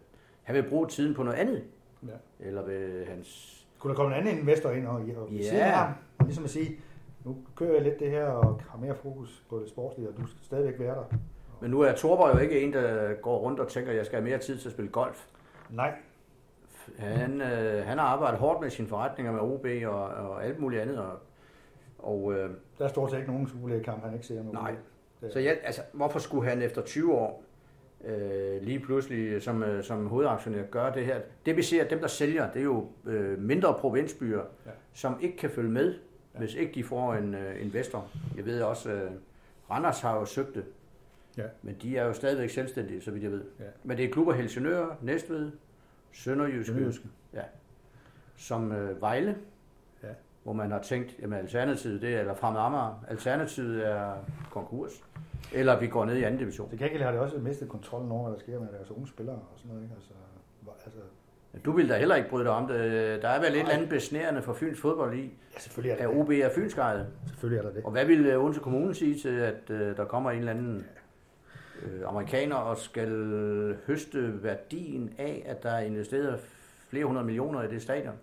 han 0.43 0.55
vil 0.55 0.69
bruge 0.69 0.87
tiden 0.87 1.13
på 1.15 1.23
noget 1.23 1.37
andet. 1.37 1.63
Ja. 2.07 2.47
Eller 2.47 2.65
ved 2.65 3.05
hans... 3.05 3.53
Kunne 3.79 3.89
der 3.89 3.95
komme 3.95 4.15
en 4.15 4.21
anden 4.27 4.39
investor 4.39 4.69
ind 4.71 4.87
og, 4.87 4.93
og 4.95 5.29
Ja. 5.31 5.41
siden 5.43 5.57
af 5.57 5.71
ham, 5.71 5.93
og 6.17 6.25
ligesom 6.25 6.43
at 6.43 6.49
sige, 6.49 6.79
nu 7.25 7.37
kører 7.55 7.73
jeg 7.73 7.81
lidt 7.83 7.99
det 7.99 8.09
her 8.11 8.25
og 8.25 8.61
har 8.69 8.77
mere 8.79 8.95
fokus 8.95 9.43
på 9.49 9.59
det 9.59 9.69
sportslige, 9.69 10.09
og 10.09 10.17
du 10.17 10.27
skal 10.27 10.39
stadigvæk 10.43 10.79
være 10.79 10.95
der. 10.95 11.03
Men 11.61 11.71
nu 11.71 11.81
er 11.81 11.91
Thorborg 11.95 12.33
jo 12.35 12.39
ikke 12.39 12.61
en, 12.61 12.73
der 12.73 13.13
går 13.13 13.37
rundt 13.37 13.59
og 13.59 13.67
tænker, 13.67 13.91
at 13.91 13.97
jeg 13.97 14.05
skal 14.05 14.15
have 14.19 14.29
mere 14.29 14.37
tid 14.37 14.57
til 14.57 14.67
at 14.67 14.73
spille 14.73 14.91
golf. 14.91 15.25
Nej, 15.69 15.93
Han, 16.97 17.41
øh, 17.41 17.85
han 17.85 17.97
har 17.97 18.05
arbejdet 18.05 18.39
hårdt 18.39 18.61
med 18.61 18.69
sine 18.69 18.87
forretninger 18.87 19.31
med 19.31 19.41
OB 19.41 19.65
og, 19.85 20.03
og 20.29 20.45
alt 20.45 20.59
muligt 20.59 20.81
andet. 20.81 20.99
Og, 20.99 21.13
og, 21.99 22.33
øh, 22.33 22.49
der 22.79 22.85
er 22.85 22.89
stort 22.89 23.11
set 23.11 23.17
ikke 23.17 23.31
nogen 23.31 23.47
Superliga-kamp, 23.47 24.03
han 24.03 24.13
ikke 24.13 24.25
ser 24.25 24.43
nu. 24.43 24.51
Nej. 24.51 24.75
Det, 25.21 25.33
så 25.33 25.39
jeg, 25.39 25.57
altså, 25.63 25.81
hvorfor 25.93 26.19
skulle 26.19 26.49
han 26.49 26.61
efter 26.61 26.81
20 26.81 27.13
år 27.13 27.43
øh, 28.05 28.61
lige 28.61 28.79
pludselig 28.79 29.41
som, 29.43 29.63
øh, 29.63 29.83
som 29.83 30.07
hovedaktionær 30.07 30.63
gøre 30.63 30.93
det 30.93 31.05
her? 31.05 31.19
Det 31.45 31.57
vi 31.57 31.61
ser, 31.61 31.87
dem 31.87 31.99
der 31.99 32.07
sælger, 32.07 32.51
det 32.51 32.59
er 32.59 32.63
jo 32.63 32.87
øh, 33.05 33.39
mindre 33.39 33.73
provinsbyer, 33.73 34.41
Ja. 34.65 34.71
som 34.93 35.17
ikke 35.21 35.37
kan 35.37 35.49
følge 35.49 35.69
med, 35.69 35.93
ja. 36.33 36.39
hvis 36.39 36.55
ikke 36.55 36.73
de 36.73 36.83
får 36.83 37.13
en 37.13 37.35
øh, 37.35 37.61
investor. 37.65 38.07
Jeg 38.37 38.45
ved 38.45 38.61
også, 38.61 38.91
øh, 38.91 39.11
Randers 39.71 40.01
har 40.01 40.15
jo 40.19 40.25
søgt 40.25 40.55
det, 40.55 40.65
Ja. 41.37 41.43
men 41.61 41.75
de 41.81 41.97
er 41.97 42.05
jo 42.05 42.13
stadigvæk 42.13 42.49
selvstændige, 42.49 43.01
så 43.01 43.11
vidt 43.11 43.23
jeg 43.23 43.31
ved. 43.31 43.43
Ja. 43.59 43.63
Men 43.83 43.97
det 43.97 44.05
er 44.05 44.09
klubber 44.11 44.33
Helsingør, 44.33 44.95
Næstved, 45.01 45.51
Sønderjyske, 46.11 46.65
Sønderjyske. 46.65 47.07
som 48.37 48.71
øh, 48.71 49.01
Vejle, 49.01 49.37
Ja. 50.03 50.07
hvor 50.43 50.53
man 50.53 50.71
har 50.71 50.81
tænkt, 50.81 51.15
jamen 51.21 51.39
alternativet 51.39 52.01
det 52.01 52.15
er, 52.15 52.19
eller 52.19 52.33
fremad 52.35 52.61
Amager, 52.61 53.03
alternativet 53.09 53.87
er 53.87 54.13
konkurs, 54.51 55.03
eller 55.53 55.79
vi 55.79 55.87
går 55.87 56.05
ned 56.05 56.15
i 56.17 56.23
anden 56.23 56.39
division. 56.39 56.69
Til 56.69 56.79
gengæld 56.79 57.01
har 57.03 57.11
det 57.11 57.19
også 57.19 57.37
mistet 57.37 57.69
kontrollen 57.69 58.11
over, 58.11 58.23
hvad 58.23 58.33
der 58.33 58.39
sker 58.39 58.59
med 58.59 58.67
deres 58.77 58.91
unge 58.91 59.07
spillere 59.07 59.35
og 59.35 59.53
sådan 59.55 59.69
noget. 59.69 59.83
Ikke? 59.83 59.95
Altså, 59.95 60.13
altså, 60.85 60.99
Du 61.65 61.71
vil 61.71 61.89
da 61.89 61.97
heller 61.97 62.15
ikke 62.15 62.29
bryde 62.29 62.43
dig 62.43 62.51
om 62.53 62.67
det. 62.67 62.77
Der 63.21 63.27
er 63.29 63.39
vel 63.39 63.53
et 63.53 63.59
eller 63.59 63.71
andet 63.73 63.89
besnærende 63.89 64.41
for 64.41 64.53
Fyns 64.53 64.79
fodbold 64.79 65.17
i, 65.17 65.21
ja, 65.21 65.59
selvfølgelig 65.59 65.89
er 65.91 65.95
at 65.95 66.01
der 66.01 66.07
det. 66.11 66.21
OB 66.21 66.29
er 66.29 66.49
fynskejede. 66.55 67.07
Selvfølgelig 67.27 67.57
er 67.59 67.67
der 67.67 67.73
det. 67.75 67.83
Og 67.83 67.91
hvad 67.91 68.05
vil 68.05 68.25
øh, 68.25 68.43
Odense 68.43 68.59
Kommune 68.59 68.93
sige 68.95 69.19
til, 69.19 69.39
at 69.39 69.69
øh, 69.69 69.97
der 69.97 70.05
kommer 70.05 70.31
en 70.31 70.39
eller 70.39 70.51
anden 70.51 70.85
øh, 71.87 72.09
amerikaner 72.09 72.55
og 72.55 72.77
skal 72.77 73.09
høste 73.87 74.43
værdien 74.43 75.13
af, 75.17 75.43
at 75.45 75.63
der 75.63 75.69
er 75.69 75.79
investeret 75.79 76.39
flere 76.89 77.05
hundrede 77.05 77.25
millioner 77.25 77.63
i 77.63 77.67
det 77.67 77.81
stadion? 77.81 78.15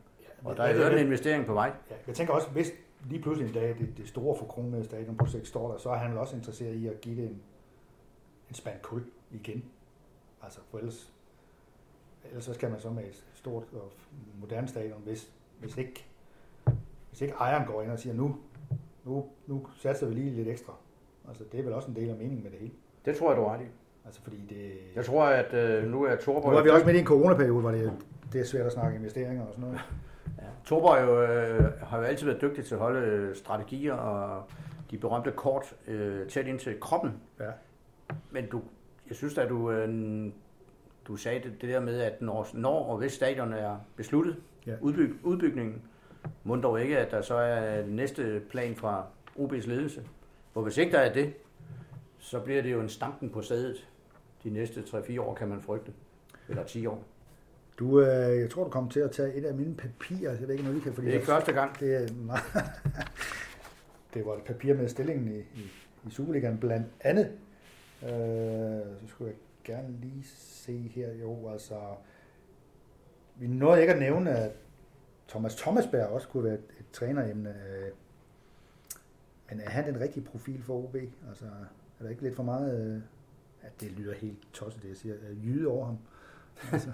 Og 0.44 0.56
der 0.56 0.62
er 0.62 0.90
jo 0.90 0.96
en 0.98 1.06
investering 1.06 1.46
på 1.46 1.52
vej. 1.52 1.72
Ja, 1.90 1.94
jeg 2.06 2.14
tænker 2.14 2.34
også, 2.34 2.48
hvis 2.48 2.72
lige 3.10 3.22
pludselig 3.22 3.48
en 3.48 3.54
dag 3.54 3.76
det, 3.78 3.96
det 3.96 4.08
store 4.08 4.38
forkronede 4.38 4.84
stadionprojekt 4.84 5.46
står 5.46 5.70
der, 5.70 5.78
så 5.78 5.90
er 5.90 5.96
han 5.96 6.18
også 6.18 6.36
interesseret 6.36 6.74
i 6.74 6.86
at 6.86 7.00
give 7.00 7.16
det 7.16 7.24
en, 7.24 7.42
en 8.48 8.54
spand 8.54 8.80
kul 8.82 9.04
igen. 9.30 9.64
Altså, 10.42 10.60
for 10.70 10.78
ellers, 10.78 11.12
ellers 12.28 12.44
så 12.44 12.54
skal 12.54 12.70
man 12.70 12.80
så 12.80 12.90
med 12.90 13.04
et 13.04 13.24
stort 13.34 13.64
og 13.72 13.92
moderne 14.40 14.68
stadion, 14.68 15.02
hvis, 15.04 15.32
hvis, 15.60 15.76
ikke, 15.76 16.06
hvis 17.10 17.20
ikke 17.20 17.34
ejeren 17.34 17.66
går 17.66 17.82
ind 17.82 17.90
og 17.90 17.98
siger, 17.98 18.14
nu, 18.14 18.36
nu, 19.04 19.28
nu 19.46 19.66
satser 19.76 20.06
vi 20.06 20.14
lige 20.14 20.30
lidt 20.30 20.48
ekstra. 20.48 20.74
Altså, 21.28 21.44
det 21.52 21.60
er 21.60 21.64
vel 21.64 21.72
også 21.72 21.88
en 21.88 21.96
del 21.96 22.10
af 22.10 22.16
meningen 22.16 22.42
med 22.42 22.50
det 22.50 22.58
hele. 22.58 22.72
Det 23.04 23.16
tror 23.16 23.30
jeg, 23.30 23.36
du 23.36 23.42
har 23.44 23.54
ret 23.54 23.60
i. 23.60 23.64
Altså, 24.06 24.20
fordi 24.22 24.36
det... 24.48 24.72
Jeg 24.96 25.04
tror, 25.04 25.24
at 25.24 25.54
øh, 25.54 25.84
nu 25.90 26.02
er 26.02 26.16
Torborg... 26.16 26.52
Nu 26.52 26.58
er 26.58 26.62
vi 26.62 26.68
også 26.68 26.86
midt 26.86 26.96
i 26.96 27.00
en 27.00 27.06
coronaperiode, 27.06 27.60
hvor 27.60 27.70
det, 27.70 27.92
det 28.32 28.40
er 28.40 28.44
svært 28.44 28.66
at 28.66 28.72
snakke 28.72 28.96
investeringer 28.98 29.42
og 29.46 29.48
sådan 29.52 29.64
noget. 29.64 29.80
Ja. 30.38 30.44
Torborg 30.64 31.02
jo, 31.02 31.22
øh, 31.22 31.72
har 31.82 31.98
jo 31.98 32.04
altid 32.04 32.26
været 32.26 32.40
dygtig 32.42 32.64
til 32.64 32.74
at 32.74 32.80
holde 32.80 33.00
øh, 33.00 33.36
strategier 33.36 33.94
og 33.94 34.42
de 34.90 34.98
berømte 34.98 35.30
kort 35.30 35.74
øh, 35.88 36.28
tæt 36.28 36.46
ind 36.46 36.58
til 36.58 36.80
kroppen. 36.80 37.12
Ja. 37.40 37.50
Men 38.30 38.46
du, 38.46 38.60
jeg 39.08 39.16
synes 39.16 39.38
at 39.38 39.48
du, 39.48 39.70
øh, 39.70 39.88
du 41.08 41.16
sagde 41.16 41.40
det, 41.48 41.52
det 41.60 41.68
der 41.68 41.80
med, 41.80 42.00
at 42.00 42.22
når, 42.22 42.46
når 42.52 42.84
og 42.84 42.98
hvis 42.98 43.12
stadion 43.12 43.52
er 43.52 43.76
besluttet, 43.96 44.36
Ja. 44.66 44.72
udbyg, 44.80 45.14
udbygningen, 45.22 45.82
Må 46.44 46.56
dog 46.56 46.80
ikke, 46.82 46.98
at 46.98 47.10
der 47.10 47.22
så 47.22 47.34
er 47.34 47.86
næste 47.86 48.42
plan 48.50 48.76
fra 48.76 49.04
OB's 49.38 49.68
ledelse. 49.68 50.02
For 50.52 50.60
hvis 50.62 50.78
ikke 50.78 50.92
der 50.92 50.98
er 50.98 51.12
det, 51.12 51.34
så 52.24 52.40
bliver 52.40 52.62
det 52.62 52.72
jo 52.72 52.80
en 52.80 52.88
stampen 52.88 53.30
på 53.30 53.42
sædet. 53.42 53.88
De 54.44 54.50
næste 54.50 54.80
3-4 54.80 55.20
år 55.20 55.34
kan 55.34 55.48
man 55.48 55.60
frygte. 55.60 55.92
Eller 56.48 56.64
10 56.64 56.86
år. 56.86 57.04
Du, 57.78 58.00
øh, 58.00 58.40
jeg 58.40 58.50
tror, 58.50 58.64
du 58.64 58.70
kommer 58.70 58.90
til 58.90 59.00
at 59.00 59.10
tage 59.10 59.34
et 59.34 59.44
af 59.44 59.54
mine 59.54 59.74
papirer. 59.76 60.30
Jeg 60.32 60.48
ved 60.48 60.54
ikke, 60.54 60.68
om 60.68 60.74
du 60.74 60.80
kan... 60.80 60.94
Fordi 60.94 61.06
Det 61.06 61.12
er 61.12 61.16
ikke 61.18 61.26
første 61.26 61.52
gang. 61.52 61.80
Det, 61.80 61.94
er, 61.96 62.06
det 64.14 64.26
var 64.26 64.34
et 64.36 64.42
papir 64.42 64.74
med 64.74 64.88
stillingen 64.88 65.28
i, 65.28 65.38
i, 65.38 65.70
i 66.06 66.10
Superligaen 66.10 66.58
blandt 66.58 66.86
andet. 67.00 67.32
Øh, 68.02 68.10
så 69.00 69.06
skulle 69.06 69.30
jeg 69.30 69.36
gerne 69.64 69.96
lige 70.00 70.24
se 70.36 70.90
her. 70.94 71.12
Jo, 71.14 71.48
altså... 71.48 71.80
Vi 73.36 73.46
nåede 73.46 73.80
ikke 73.80 73.92
at 73.92 74.00
nævne, 74.00 74.30
at 74.30 74.52
Thomas 75.28 75.54
Thomasberg 75.54 76.06
også 76.06 76.28
kunne 76.28 76.44
være 76.44 76.54
et, 76.54 76.64
et 76.80 76.86
træneremne. 76.92 77.50
øh, 77.50 77.90
Men 79.50 79.60
er 79.60 79.70
han 79.70 79.86
den 79.86 80.00
rigtige 80.00 80.24
profil 80.24 80.62
for 80.62 80.74
OB? 80.84 80.96
Altså, 81.28 81.44
er 81.98 82.02
der 82.02 82.10
ikke 82.10 82.22
lidt 82.22 82.36
for 82.36 82.42
meget... 82.42 82.94
øh, 82.96 83.00
At 83.62 83.80
det 83.80 83.92
lyder 83.92 84.14
helt 84.14 84.38
tosset, 84.52 84.82
det 84.82 84.88
jeg 84.88 84.96
siger. 84.96 85.14
øh, 85.30 85.46
Jyde 85.46 85.68
over 85.68 85.86
ham. 85.86 85.98
Altså, 86.72 86.88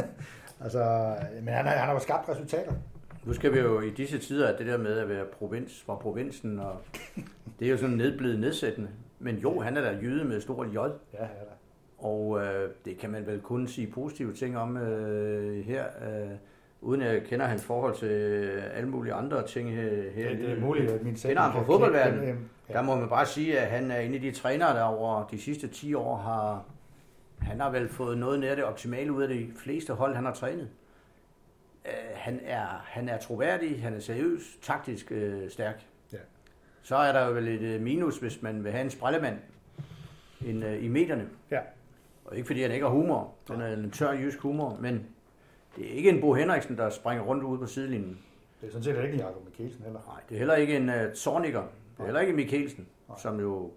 altså, 0.64 1.14
men 1.42 1.48
han 1.54 1.64
har, 1.66 1.72
han 1.72 1.86
har 1.86 1.92
jo 1.92 1.98
skabt 1.98 2.28
resultater. 2.28 2.72
Nu 3.24 3.32
skal 3.32 3.52
vi 3.54 3.58
jo 3.58 3.80
i 3.80 3.90
disse 3.90 4.18
tider, 4.18 4.48
at 4.48 4.58
det 4.58 4.66
der 4.66 4.78
med 4.78 4.98
at 4.98 5.08
være 5.08 5.24
provins 5.24 5.82
fra 5.82 5.94
provinsen, 5.94 6.58
og 6.58 6.76
det 7.58 7.66
er 7.66 7.70
jo 7.70 7.76
sådan 7.76 7.96
nedblevet 7.96 8.38
nedsættende. 8.40 8.88
Men 9.18 9.36
jo, 9.36 9.60
han 9.60 9.76
er 9.76 9.80
da 9.80 9.98
jyde 10.02 10.24
med 10.24 10.40
stort 10.40 10.66
J, 10.66 10.74
Ja, 10.74 10.80
ja, 11.14 11.24
da. 11.24 11.28
og 11.98 12.40
øh, 12.44 12.70
det 12.84 12.98
kan 12.98 13.10
man 13.10 13.26
vel 13.26 13.40
kun 13.40 13.66
sige 13.66 13.86
positive 13.86 14.32
ting 14.32 14.58
om 14.58 14.76
øh, 14.76 15.64
her, 15.64 15.84
øh, 15.84 16.30
uden 16.80 17.02
at 17.02 17.14
jeg 17.14 17.22
kender 17.22 17.46
hans 17.46 17.64
forhold 17.64 17.94
til 17.96 18.06
alle 18.74 18.88
mulige 18.88 19.12
andre 19.14 19.46
ting 19.46 19.70
her. 19.70 20.10
her 20.14 20.28
Det, 20.28 20.38
det 20.38 20.50
er 20.50 20.60
muligt, 20.60 20.90
at 20.90 21.02
min 21.02 21.14
Kender 21.14 21.42
ham 21.42 21.52
fra 21.52 21.62
fodboldverdenen. 21.62 22.50
Der 22.72 22.82
må 22.82 22.96
man 22.96 23.08
bare 23.08 23.26
sige, 23.26 23.58
at 23.58 23.70
han 23.70 23.90
er 23.90 24.00
en 24.00 24.14
af 24.14 24.20
de 24.20 24.32
trænere, 24.32 24.76
der 24.76 24.82
over 24.82 25.26
de 25.26 25.40
sidste 25.40 25.68
10 25.68 25.94
år 25.94 26.16
har, 26.16 26.64
han 27.38 27.60
har 27.60 27.70
vel 27.70 27.88
fået 27.88 28.18
noget 28.18 28.40
nær 28.40 28.54
det 28.54 28.64
optimale 28.64 29.12
ud 29.12 29.22
af 29.22 29.28
de 29.28 29.52
fleste 29.56 29.94
hold, 29.94 30.14
han 30.14 30.24
har 30.24 30.34
trænet. 30.34 30.68
Øh, 31.84 31.92
han, 32.14 32.40
er, 32.44 32.66
han 32.84 33.08
er 33.08 33.18
troværdig, 33.18 33.82
han 33.82 33.94
er 33.94 34.00
seriøs, 34.00 34.58
taktisk 34.62 35.12
øh, 35.12 35.50
stærk. 35.50 35.86
Ja. 36.12 36.18
Så 36.82 36.96
er 36.96 37.12
der 37.12 37.26
jo 37.26 37.32
vel 37.32 37.48
et 37.48 37.60
øh, 37.60 37.80
minus, 37.80 38.18
hvis 38.18 38.42
man 38.42 38.64
vil 38.64 38.72
have 38.72 38.84
en 38.84 38.90
sprellemand 38.90 39.38
en, 40.46 40.62
øh, 40.62 40.84
i 40.84 40.88
medierne. 40.88 41.28
Ja. 41.50 41.60
Og 42.24 42.36
ikke 42.36 42.46
fordi 42.46 42.62
han 42.62 42.70
ikke 42.70 42.86
har 42.86 42.92
humor, 42.92 43.34
han 43.50 43.60
er 43.60 43.72
en 43.72 43.90
tør 43.90 44.12
jysk 44.12 44.38
humor, 44.38 44.78
men 44.80 45.06
det 45.76 45.86
er 45.86 45.90
ikke 45.90 46.10
en 46.10 46.20
Bo 46.20 46.34
Henriksen, 46.34 46.76
der 46.76 46.90
springer 46.90 47.24
rundt 47.24 47.44
ude 47.44 47.58
på 47.58 47.66
sidelinjen. 47.66 48.18
Det 48.60 48.66
er 48.66 48.70
sådan 48.70 48.84
set 48.84 49.04
ikke 49.04 49.14
en 49.14 49.20
Jacob 49.20 49.44
Mikkelsen 49.44 49.84
heller. 49.84 50.00
Nej, 50.06 50.20
det 50.28 50.34
er 50.34 50.38
heller 50.38 50.54
ikke 50.54 50.76
en 50.76 50.88
uh, 50.88 51.14
Zorniger. 51.14 51.62
Er 52.00 52.04
heller 52.04 52.20
ikke 52.20 52.32
Mikkelsen, 52.32 52.88
Nej. 53.08 53.18
som 53.18 53.40
jo 53.40 53.70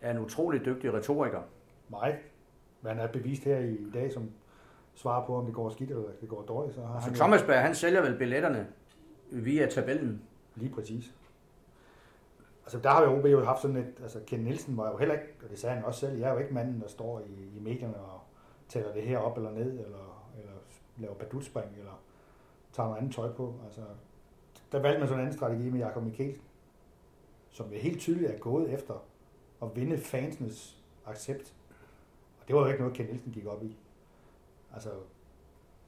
er 0.00 0.10
en 0.10 0.18
utrolig 0.18 0.64
dygtig 0.64 0.94
retoriker. 0.94 1.42
Meget. 1.88 2.16
Hvad 2.80 2.92
han 2.92 3.00
er 3.00 3.12
bevist 3.12 3.44
her 3.44 3.58
i 3.58 3.90
dag, 3.94 4.12
som 4.12 4.30
svarer 4.94 5.26
på, 5.26 5.36
om 5.36 5.44
det 5.46 5.54
går 5.54 5.70
skidt 5.70 5.90
eller 5.90 6.04
det 6.20 6.28
går 6.28 6.42
dårligt, 6.42 6.74
så 6.74 6.82
har 6.82 7.00
Så 7.00 7.04
han 7.04 7.12
jo 7.14 7.18
Thomas 7.18 7.42
Berg, 7.42 7.60
han 7.62 7.74
sælger 7.74 8.00
vel 8.02 8.18
billetterne 8.18 8.66
via 9.30 9.66
tabellen. 9.66 10.22
lige 10.56 10.74
præcis. 10.74 11.14
Altså 12.64 12.78
der 12.78 12.90
har 12.90 13.02
jo 13.04 13.18
OB 13.18 13.24
jo 13.26 13.44
haft 13.44 13.62
sådan 13.62 13.76
et, 13.76 13.94
altså 14.02 14.20
Ken 14.26 14.40
Nielsen 14.40 14.76
var 14.76 14.90
jo 14.90 14.96
heller 14.96 15.14
ikke, 15.14 15.26
og 15.44 15.50
det 15.50 15.58
sagde 15.58 15.76
han 15.76 15.84
også 15.84 16.00
selv, 16.00 16.18
jeg 16.18 16.28
er 16.28 16.32
jo 16.32 16.38
ikke 16.38 16.54
manden, 16.54 16.80
der 16.80 16.88
står 16.88 17.20
i, 17.20 17.56
i 17.56 17.60
medierne 17.60 17.96
og 17.96 18.20
tæller 18.68 18.92
det 18.92 19.02
her 19.02 19.18
op 19.18 19.36
eller 19.36 19.50
ned, 19.50 19.70
eller, 19.72 20.28
eller 20.38 20.52
laver 20.98 21.14
badutspring, 21.14 21.70
eller 21.78 22.02
tager 22.72 22.86
noget 22.88 23.00
andet 23.00 23.14
tøj 23.14 23.32
på. 23.32 23.54
Altså, 23.64 23.80
der 24.72 24.80
valgte 24.80 24.98
man 24.98 25.08
sådan 25.08 25.20
en 25.20 25.26
anden 25.26 25.38
strategi 25.38 25.70
med 25.70 25.78
Jakob 25.80 26.02
Mikkelsen, 26.02 26.42
som 27.52 27.72
jo 27.72 27.78
helt 27.78 28.00
tydeligt 28.00 28.30
er 28.30 28.38
gået 28.38 28.70
efter 28.70 28.94
at 29.62 29.68
vinde 29.74 29.98
fansenes 29.98 30.78
accept. 31.06 31.54
Og 32.40 32.48
det 32.48 32.56
var 32.56 32.62
jo 32.62 32.66
ikke 32.66 32.80
noget, 32.80 32.96
Ken 32.96 33.06
Nielsen 33.06 33.32
gik 33.32 33.46
op 33.46 33.64
i. 33.64 33.76
Altså, 34.74 34.90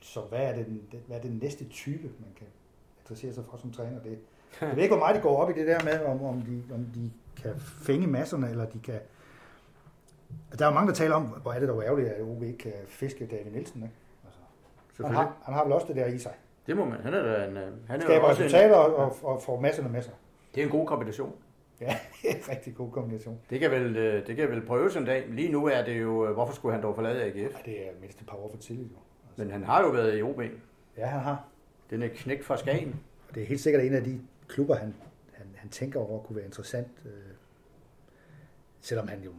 så 0.01 0.21
hvad 0.21 0.41
er, 0.41 0.55
det, 0.55 0.67
hvad 1.07 1.17
er 1.17 1.21
den 1.21 1.39
næste 1.43 1.69
type, 1.69 2.03
man 2.03 2.31
kan 2.37 2.47
interessere 3.01 3.33
sig 3.35 3.45
for 3.45 3.57
som 3.57 3.73
træner? 3.73 4.03
Det, 4.03 4.19
jeg 4.61 4.77
ved 4.77 4.83
ikke, 4.83 4.95
hvor 4.95 5.05
meget 5.05 5.17
de 5.17 5.21
går 5.21 5.37
op 5.37 5.51
i 5.51 5.53
det 5.53 5.67
der 5.67 5.85
med, 5.85 6.05
om, 6.05 6.25
om, 6.25 6.43
de, 6.43 6.75
om 6.75 6.85
de 6.85 7.11
kan 7.43 7.55
fænge 7.59 8.07
masserne, 8.07 8.51
eller 8.51 8.67
de 8.67 8.79
kan... 8.79 9.01
Der 10.59 10.65
er 10.65 10.69
jo 10.69 10.75
mange, 10.75 10.89
der 10.89 10.95
taler 10.95 11.15
om, 11.15 11.23
hvor 11.23 11.53
er 11.53 11.59
det 11.59 11.69
dog 11.69 11.83
ærgerligt, 11.83 12.09
at 12.09 12.23
OB 12.23 12.43
ikke 12.43 12.59
kan 12.59 12.73
fiske 12.87 13.27
David 13.27 13.51
Nielsen. 13.51 13.83
Ikke? 13.83 13.95
Altså, 14.25 15.07
han, 15.07 15.15
har, 15.15 15.37
han 15.43 15.55
har 15.55 15.65
vel 15.65 15.73
også 15.73 15.87
det 15.87 15.97
der 15.97 16.07
i 16.07 16.19
sig. 16.19 16.35
Det 16.67 16.77
må 16.77 16.85
man. 16.85 17.01
Han 17.01 17.15
er 17.15 17.23
da 17.23 17.45
en, 17.45 17.57
øh, 17.57 17.89
han 17.89 18.01
er 18.01 18.05
Skaber 18.05 18.27
også 18.27 18.43
en, 18.43 18.47
resultater 18.47 18.75
og, 18.77 18.97
og, 18.97 19.17
og 19.23 19.43
får 19.43 19.61
masserne 19.61 19.89
med 19.89 20.03
sig. 20.03 20.12
det 20.55 20.61
er 20.61 20.65
en 20.65 20.73
god 20.73 20.87
kombination. 20.87 21.35
Ja, 21.81 21.99
rigtig 22.53 22.75
god 22.75 22.91
kombination. 22.91 23.41
Det 23.51 23.61
kan, 23.61 23.70
vel, 23.70 23.97
øh, 23.97 24.27
det 24.27 24.37
kan 24.37 24.51
vel 24.51 24.66
prøves 24.66 24.97
en 24.97 25.05
dag. 25.05 25.29
Lige 25.29 25.53
nu 25.53 25.66
er 25.66 25.85
det 25.85 26.03
jo, 26.03 26.27
øh, 26.27 26.33
hvorfor 26.33 26.55
skulle 26.55 26.72
han 26.75 26.83
dog 26.83 26.95
forlade 26.95 27.22
AGF? 27.25 27.37
Ja, 27.37 27.70
det 27.70 27.87
er 27.87 27.91
mindst 28.01 28.20
et 28.20 28.27
par 28.27 28.37
år 28.37 28.49
for 28.51 28.57
tidligt. 28.59 28.91
Jo. 28.93 28.97
Altså, 29.29 29.43
Men 29.43 29.51
han 29.51 29.62
har 29.64 29.83
jo 29.85 29.91
været 29.91 30.18
i 30.18 30.22
OB. 30.22 30.41
ja, 30.97 31.07
han 31.07 31.20
har. 31.20 31.49
Den 31.91 32.03
er 32.03 32.09
knæk 32.09 32.43
fra 32.43 32.57
Skagen. 32.57 33.01
Det 33.35 33.43
er 33.43 33.47
helt 33.47 33.61
sikkert 33.61 33.85
en 33.85 33.95
af 33.95 34.05
de 34.05 34.20
klubber, 34.49 34.75
han, 34.75 34.95
han, 35.33 35.47
han 35.55 35.70
tænker 35.70 36.01
over 36.01 36.22
kunne 36.22 36.37
være 36.37 36.45
interessant. 36.45 36.89
Øh, 37.05 37.11
selvom 38.81 39.09
han 39.09 39.22
jo, 39.22 39.31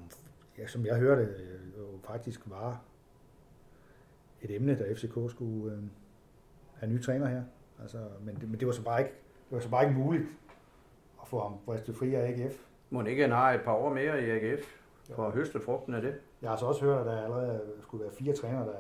ja, 0.58 0.68
som 0.68 0.86
jeg 0.86 0.96
hørte, 0.96 1.22
øh, 1.22 1.60
jo 1.78 1.86
faktisk 2.08 2.42
var 2.46 2.82
et 4.42 4.52
emne, 4.52 4.76
da 4.76 4.94
FCK 4.94 5.32
skulle 5.32 5.74
øh, 5.76 5.84
have 6.80 6.92
nye 6.92 7.02
træner 7.02 7.28
her. 7.28 7.44
Altså, 7.82 7.98
men, 8.26 8.36
det, 8.36 8.50
men 8.50 8.60
det 8.60 8.68
var 8.68 8.74
så 8.74 8.84
bare 8.84 9.00
ikke, 9.00 9.12
det 9.50 9.56
var 9.56 9.60
så 9.60 9.70
bare 9.70 9.84
ikke 9.88 10.00
muligt 10.00 10.24
at 11.26 11.30
få 11.30 11.42
ham 11.42 11.54
bristet 11.66 11.96
fri 11.96 12.14
af 12.16 12.28
AGF. 12.28 12.56
Må 12.90 13.04
ikke 13.04 13.22
han 13.22 13.32
har 13.32 13.52
et 13.52 13.62
par 13.62 13.74
år 13.74 13.94
mere 13.94 14.24
i 14.24 14.30
AGF 14.30 14.64
for 15.16 15.28
at 15.28 15.34
høste 15.34 15.60
frugten 15.60 15.94
af 15.94 16.02
det? 16.02 16.16
Jeg 16.42 16.50
har 16.50 16.58
så 16.58 16.66
også 16.66 16.86
hørt, 16.86 17.00
at 17.00 17.06
der 17.06 17.24
allerede 17.24 17.62
skulle 17.82 18.04
være 18.04 18.14
fire 18.14 18.34
trænere, 18.34 18.66
der, 18.66 18.74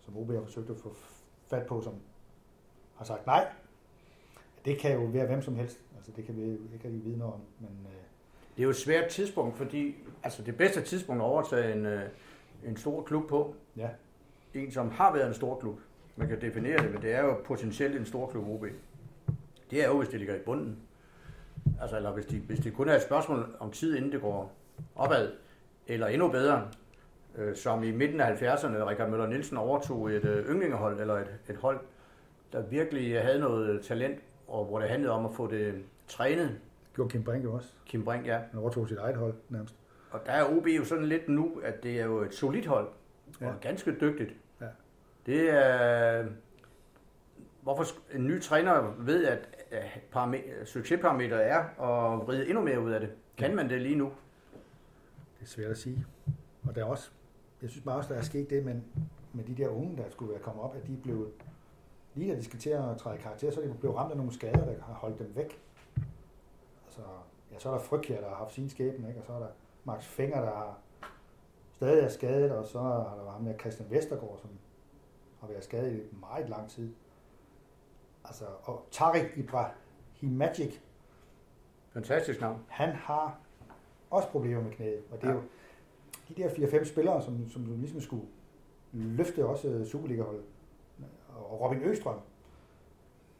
som 0.00 0.16
OB 0.16 0.30
har 0.32 0.42
forsøgt 0.42 0.70
at 0.70 0.76
få 0.76 0.96
fat 1.50 1.66
på, 1.66 1.80
som 1.80 1.94
har 2.96 3.04
sagt 3.04 3.26
nej. 3.26 3.46
Det 4.64 4.78
kan 4.78 4.92
jo 4.92 5.04
være 5.04 5.26
hvem 5.26 5.42
som 5.42 5.54
helst. 5.54 5.80
Altså, 5.96 6.12
det 6.16 6.24
kan 6.26 6.36
vi 6.36 6.42
ikke 6.42 6.84
rigtig 6.84 7.04
vide 7.04 7.18
noget 7.18 7.34
om. 7.34 7.40
Men 7.60 7.86
øh, 7.86 8.02
Det 8.56 8.62
er 8.62 8.64
jo 8.64 8.70
et 8.70 8.76
svært 8.76 9.08
tidspunkt, 9.08 9.56
fordi 9.56 9.96
altså 10.22 10.42
det 10.42 10.56
bedste 10.56 10.82
tidspunkt 10.82 11.22
at 11.22 11.26
overtage 11.26 11.72
en, 11.72 11.86
øh, 11.86 12.02
en 12.64 12.76
stor 12.76 13.02
klub 13.02 13.28
på, 13.28 13.54
ja, 13.76 13.88
en 14.54 14.72
som 14.72 14.90
har 14.90 15.12
været 15.12 15.28
en 15.28 15.34
stor 15.34 15.58
klub, 15.60 15.78
man 16.16 16.28
kan 16.28 16.40
definere 16.40 16.82
det, 16.82 16.92
men 16.92 17.02
det 17.02 17.12
er 17.12 17.24
jo 17.24 17.36
potentielt 17.44 17.96
en 17.96 18.06
stor 18.06 18.26
klub 18.30 18.48
OB. 18.48 18.64
Det 19.70 19.84
er 19.84 19.88
jo, 19.88 19.98
hvis 19.98 20.08
det 20.08 20.18
ligger 20.18 20.34
i 20.34 20.38
bunden. 20.38 20.78
Altså, 21.80 21.96
eller 21.96 22.12
hvis, 22.12 22.26
de, 22.26 22.38
hvis 22.38 22.58
det 22.60 22.74
kun 22.74 22.88
er 22.88 22.94
et 22.96 23.02
spørgsmål 23.02 23.56
om 23.60 23.70
tid, 23.70 23.96
inden 23.96 24.12
det 24.12 24.20
går 24.20 24.52
opad, 24.96 25.32
eller 25.86 26.06
endnu 26.06 26.28
bedre, 26.28 26.68
øh, 27.38 27.56
som 27.56 27.82
i 27.84 27.90
midten 27.90 28.20
af 28.20 28.42
70'erne, 28.42 28.84
Richard 28.88 29.10
Møller 29.10 29.26
Nielsen 29.26 29.56
overtog 29.56 30.10
et 30.10 30.24
øh, 30.24 30.48
ynglingehold, 30.50 31.00
eller 31.00 31.14
et, 31.14 31.34
et 31.50 31.56
hold, 31.56 31.78
der 32.52 32.62
virkelig 32.62 33.22
havde 33.22 33.40
noget 33.40 33.82
talent, 33.84 34.20
og 34.48 34.64
hvor 34.64 34.78
det 34.78 34.88
handlede 34.88 35.12
om 35.12 35.24
at 35.26 35.34
få 35.34 35.50
det 35.50 35.84
trænet. 36.08 36.48
det 36.48 36.94
gjorde 36.94 37.10
Kim 37.10 37.24
Brink 37.24 37.44
jo 37.44 37.54
også. 37.54 37.68
Kim 37.86 38.04
Brink, 38.04 38.26
ja. 38.26 38.38
Han 38.50 38.60
overtog 38.60 38.88
sit 38.88 38.98
eget 38.98 39.16
hold 39.16 39.34
nærmest. 39.48 39.74
Og 40.10 40.20
der 40.26 40.32
er 40.32 40.44
OB 40.56 40.66
jo 40.66 40.84
sådan 40.84 41.04
lidt 41.04 41.28
nu, 41.28 41.60
at 41.64 41.82
det 41.82 42.00
er 42.00 42.04
jo 42.04 42.18
et 42.20 42.34
solidt 42.34 42.66
hold, 42.66 42.86
og 43.40 43.46
Ja. 43.46 43.52
ganske 43.60 43.96
dygtigt. 44.00 44.34
Ja. 44.60 44.66
Det 45.26 45.50
er... 45.50 46.24
Hvorfor 47.62 47.84
en 48.14 48.26
ny 48.26 48.40
træner 48.42 48.94
ved, 48.98 49.24
at 49.24 49.38
succesparameteret 50.64 51.50
er 51.50 51.58
at 51.58 52.26
vride 52.26 52.48
endnu 52.48 52.64
mere 52.64 52.80
ud 52.80 52.90
af 52.90 53.00
det. 53.00 53.10
Kan 53.36 53.56
man 53.56 53.70
det 53.70 53.82
lige 53.82 53.94
nu? 53.94 54.12
Det 55.38 55.42
er 55.42 55.46
svært 55.46 55.70
at 55.70 55.78
sige. 55.78 56.06
Og 56.68 56.74
der 56.74 56.80
er 56.80 56.84
også, 56.84 57.10
jeg 57.62 57.70
synes 57.70 57.84
bare 57.84 57.96
også, 57.96 58.12
der 58.12 58.18
er 58.18 58.22
sket 58.22 58.50
det, 58.50 58.64
men 58.64 58.84
med 59.32 59.44
de 59.44 59.54
der 59.54 59.68
unge, 59.68 59.96
der 59.96 60.10
skulle 60.10 60.32
være 60.32 60.42
kommet 60.42 60.64
op, 60.64 60.76
at 60.76 60.86
de 60.86 60.96
blev, 61.02 61.32
lige 62.14 62.32
da 62.32 62.36
de 62.38 62.44
skal 62.44 62.58
til 62.58 62.70
at 62.70 62.96
træde 62.98 63.18
karakter, 63.18 63.50
så 63.50 63.60
er 63.60 63.66
de 63.66 63.74
blevet 63.80 63.96
ramt 63.96 64.10
af 64.10 64.16
nogle 64.16 64.32
skader, 64.32 64.64
der 64.64 64.82
har 64.82 64.94
holdt 64.94 65.18
dem 65.18 65.32
væk. 65.34 65.60
Altså, 66.86 67.00
ja, 67.52 67.58
så 67.58 67.68
er 67.68 67.72
der 67.72 67.80
Frygkjær, 67.80 68.20
der 68.20 68.28
har 68.28 68.36
haft 68.36 68.54
sin 68.54 68.70
skæbne, 68.70 69.08
ikke? 69.08 69.20
og 69.20 69.26
så 69.26 69.32
er 69.32 69.38
der 69.38 69.48
Max 69.84 70.04
Finger, 70.04 70.40
der 70.40 70.54
har 70.54 70.78
stadig 71.72 72.04
er 72.04 72.08
skadet, 72.08 72.52
og 72.52 72.66
så 72.66 72.78
har 72.78 73.20
der 73.24 73.30
ham 73.30 73.44
der 73.44 73.58
Christian 73.58 73.90
Vestergaard, 73.90 74.38
som 74.40 74.50
har 75.40 75.48
været 75.48 75.64
skadet 75.64 75.92
i 75.92 76.16
meget 76.20 76.48
lang 76.48 76.70
tid. 76.70 76.94
Altså, 78.24 78.44
og 78.62 78.86
Tarik 78.90 79.24
Ibrahimagic, 79.36 80.78
Fantastisk 81.92 82.40
navn. 82.40 82.58
han 82.68 82.88
har 82.88 83.38
også 84.10 84.28
problemer 84.28 84.62
med 84.62 84.72
knæet. 84.72 85.00
Og 85.10 85.20
det 85.22 85.24
er 85.28 85.32
Ja. 85.32 85.34
jo 85.34 85.42
de 86.28 86.42
der 86.42 86.48
4-5 86.80 86.84
spillere, 86.84 87.22
som, 87.22 87.50
som 87.50 87.64
ligesom 87.78 88.00
skulle 88.00 88.22
løfte 88.92 89.46
også 89.46 89.84
Superliga-holdet. 89.90 90.42
Og 91.50 91.60
Robin 91.60 91.82
Østrøm, 91.82 92.18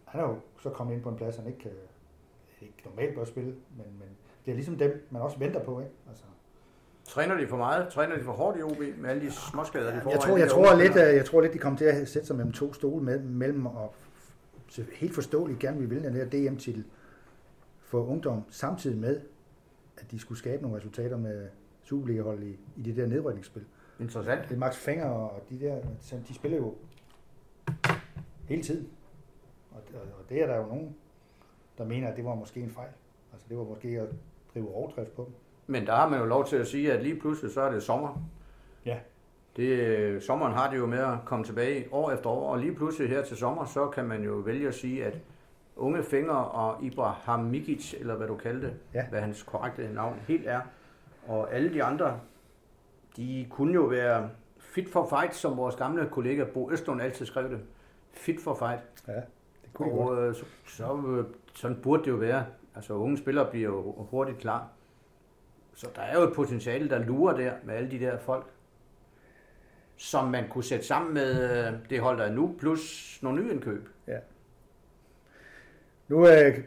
han 0.05 0.21
er 0.21 0.25
jo 0.25 0.37
så 0.61 0.71
kommet 0.71 0.95
ind 0.95 1.03
på 1.03 1.09
en 1.09 1.17
plads, 1.17 1.37
han 1.37 1.47
ikke, 1.47 1.59
kan, 1.59 1.71
ikke 2.61 2.75
normalt 2.85 3.15
bør 3.15 3.25
spille, 3.25 3.51
men, 3.51 3.87
men 3.99 4.09
det 4.45 4.51
er 4.51 4.55
ligesom 4.55 4.77
dem, 4.79 5.07
man 5.11 5.23
også 5.23 5.39
venter 5.39 5.65
på. 5.65 5.81
Ikke? 5.81 5.93
Altså, 6.09 6.25
Træner 7.05 7.35
de 7.37 7.49
for 7.49 7.57
meget? 7.57 7.89
Træner 7.93 8.17
de 8.17 8.25
for 8.25 8.33
hårdt 8.33 8.59
i 8.59 8.63
OB 8.63 8.79
med 8.99 9.11
alle 9.11 9.27
de 9.27 9.31
småskader, 9.31 9.95
de 9.95 10.01
får? 10.01 10.11
jeg, 10.11 10.21
tror, 10.21 10.37
jeg, 10.37 10.51
tror 10.51 10.75
lidt, 10.77 10.97
øh, 10.97 11.17
jeg 11.17 11.25
tror 11.25 11.41
lidt, 11.41 11.53
de 11.53 11.59
kommer 11.59 11.79
til 11.79 11.85
at 11.85 12.09
sætte 12.09 12.27
sig 12.27 12.37
mellem 12.37 12.53
to 12.53 12.73
stole 12.73 13.05
mellem 13.23 13.67
og 13.67 13.95
så 14.73 14.85
helt 14.93 15.15
forståeligt 15.15 15.59
gerne 15.59 15.79
vi 15.79 15.87
vil 15.87 16.03
den 16.03 16.15
her 16.15 16.25
DM-titel 16.25 16.85
for 17.81 18.07
ungdom, 18.07 18.43
samtidig 18.51 18.99
med, 18.99 19.21
at 19.99 20.11
de 20.11 20.19
skulle 20.19 20.39
skabe 20.39 20.63
nogle 20.63 20.77
resultater 20.77 21.17
med 21.17 21.49
Superliga-hold 21.83 22.43
i, 22.43 22.59
i 22.77 22.83
det 22.83 22.97
der 22.97 23.07
nedrykningsspil. 23.07 23.65
Interessant. 24.01 24.49
Det 24.49 24.55
er 24.55 24.59
Max 24.59 24.77
Fenger 24.77 25.05
og 25.05 25.43
de 25.51 25.61
der, 25.61 25.81
de 26.29 26.35
spiller 26.35 26.59
jo 26.59 26.75
hele 28.49 28.63
tiden. 28.63 28.89
Og, 29.71 29.81
og, 29.95 30.01
og 30.01 30.29
det 30.29 30.43
er 30.43 30.47
der 30.47 30.57
jo 30.57 30.67
nogen, 30.67 30.97
der 31.79 31.85
mener, 31.85 32.09
at 32.09 32.17
det 32.17 32.25
var 32.25 32.35
måske 32.35 32.61
en 32.61 32.71
fejl. 32.71 32.93
Altså 33.33 33.47
det 33.49 33.59
var 33.59 33.65
måske 33.65 33.89
at 33.89 34.09
drive 34.55 34.75
overdrift 34.75 35.15
på 35.15 35.25
dem. 35.25 35.35
Men 35.67 35.87
der 35.87 35.95
har 35.95 36.09
man 36.09 36.21
jo 36.21 36.25
lov 36.25 36.47
til 36.47 36.57
at 36.57 36.67
sige, 36.67 36.93
at 36.93 37.03
lige 37.03 37.21
pludselig 37.21 37.53
så 37.53 37.61
er 37.61 37.73
det 37.73 37.83
sommer. 37.83 38.23
Det, 39.57 40.23
sommeren 40.23 40.53
har 40.53 40.71
det 40.71 40.79
jo 40.79 40.87
med 40.87 40.99
at 40.99 41.15
komme 41.25 41.45
tilbage 41.45 41.89
år 41.93 42.11
efter 42.11 42.31
år, 42.31 42.53
og 42.53 42.59
lige 42.59 42.75
pludselig 42.75 43.09
her 43.09 43.23
til 43.25 43.37
sommer, 43.37 43.65
så 43.65 43.87
kan 43.89 44.05
man 44.05 44.23
jo 44.25 44.33
vælge 44.33 44.69
at 44.69 44.75
sige, 44.75 45.05
at 45.05 45.19
unge 45.77 46.03
Finger 46.03 46.35
og 46.35 46.85
Ibrahim 46.85 47.45
Mikic, 47.45 47.95
eller 48.01 48.15
hvad 48.17 48.27
du 48.27 48.37
kaldte 48.37 48.67
det, 48.67 48.75
Ja. 48.95 49.07
hvad 49.11 49.21
hans 49.21 49.43
korrekte 49.43 49.93
navn 49.95 50.21
helt 50.29 50.47
er, 50.47 50.61
og 51.27 51.55
alle 51.55 51.73
de 51.75 51.83
andre, 51.85 52.21
de 53.17 53.47
kunne 53.51 53.75
jo 53.75 53.83
være 53.83 54.31
fit 54.59 54.89
for 54.89 55.07
fight, 55.09 55.35
som 55.35 55.57
vores 55.57 55.77
gamle 55.77 56.09
kollega 56.11 56.45
Bo 56.45 56.71
Østlund 56.71 57.03
altid 57.03 57.27
skrev 57.27 57.51
det. 57.51 57.61
Fit 58.13 58.41
for 58.41 58.55
fight. 58.55 58.81
Ja, 59.09 59.13
det 59.63 59.73
kunne 59.73 59.91
de 59.93 59.97
godt. 59.97 60.19
Og 60.19 60.29
øh, 60.29 60.35
så, 60.35 60.45
så 60.67 61.03
øh, 61.07 61.25
sådan 61.55 61.77
burde 61.83 62.05
det 62.05 62.11
jo 62.11 62.17
være. 62.17 62.45
Altså 62.75 62.93
unge 62.95 63.19
spillere 63.19 63.51
bliver 63.51 63.69
jo 63.69 63.93
hurtigt 64.11 64.39
klar. 64.39 64.67
Så 65.75 65.89
der 65.97 66.03
er 66.03 66.21
jo 66.21 66.29
et 66.29 66.35
potentiale, 66.35 66.89
der 66.91 66.99
lurer 66.99 67.37
der 67.37 67.53
med 67.65 67.75
alle 67.75 67.91
de 67.91 67.99
der 68.01 68.19
folk, 68.19 68.47
som 70.03 70.29
man 70.31 70.49
kunne 70.49 70.65
sætte 70.65 70.87
sammen 70.87 71.15
med 71.15 71.51
øh, 71.51 71.73
det 71.91 72.01
hold, 72.01 72.19
der 72.19 72.25
er 72.25 72.33
nu, 72.33 72.55
plus 72.59 73.19
nogle 73.23 73.43
nye 73.43 73.53
indkøb. 73.53 73.89
Ja. 74.07 74.19
Nu, 76.09 76.29
øh, 76.29 76.59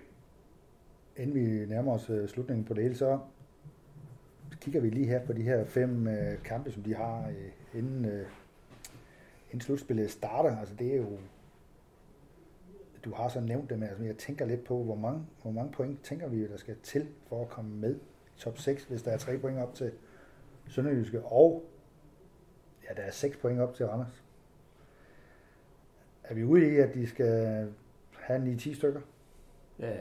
inden 1.17 1.35
vi 1.35 1.65
nærmer 1.65 1.93
os 1.93 2.09
øh, 2.09 2.27
slutningen 2.27 2.65
på 2.65 2.73
det 2.73 2.83
hele, 2.83 2.95
så 2.95 3.19
kigger 4.61 4.81
vi 4.81 4.89
lige 4.89 5.07
her 5.07 5.25
på 5.25 5.33
de 5.33 5.41
her 5.41 5.65
fem 5.65 6.07
øh, 6.07 6.43
kampe, 6.43 6.71
som 6.71 6.83
de 6.83 6.95
har, 6.95 7.27
øh, 7.27 7.79
inden, 7.79 8.05
øh, 8.05 8.25
inden 9.47 9.61
slutspillet 9.61 10.11
starter. 10.11 10.57
Altså 10.57 10.75
det 10.75 10.93
er 10.93 10.97
jo, 10.97 11.17
du 13.05 13.13
har 13.13 13.29
så 13.29 13.39
nævnt 13.39 13.69
det, 13.69 13.79
men 13.79 13.89
altså, 13.89 14.03
jeg 14.03 14.17
tænker 14.17 14.45
lidt 14.45 14.63
på, 14.63 14.83
hvor 14.83 14.95
mange, 14.95 15.25
hvor 15.41 15.51
mange 15.51 15.71
point 15.71 16.03
tænker 16.03 16.27
vi, 16.27 16.47
der 16.47 16.57
skal 16.57 16.75
til 16.83 17.07
for 17.29 17.41
at 17.41 17.49
komme 17.49 17.75
med 17.75 17.95
i 17.95 18.39
top 18.39 18.57
6, 18.57 18.83
hvis 18.83 19.01
der 19.01 19.11
er 19.11 19.17
tre 19.17 19.37
point 19.37 19.59
op 19.59 19.75
til 19.75 19.91
Sønderjyske, 20.67 21.21
og 21.21 21.63
ja, 22.89 22.93
der 22.93 23.01
er 23.01 23.11
seks 23.11 23.37
point 23.37 23.59
op 23.59 23.73
til 23.75 23.85
Randers. 23.87 24.23
Er 26.23 26.33
vi 26.33 26.43
ude 26.43 26.73
i, 26.73 26.75
at 26.75 26.93
de 26.93 27.07
skal 27.07 27.67
have 28.21 28.55
9-10 28.55 28.75
stykker? 28.75 29.01
Ja. 29.79 29.93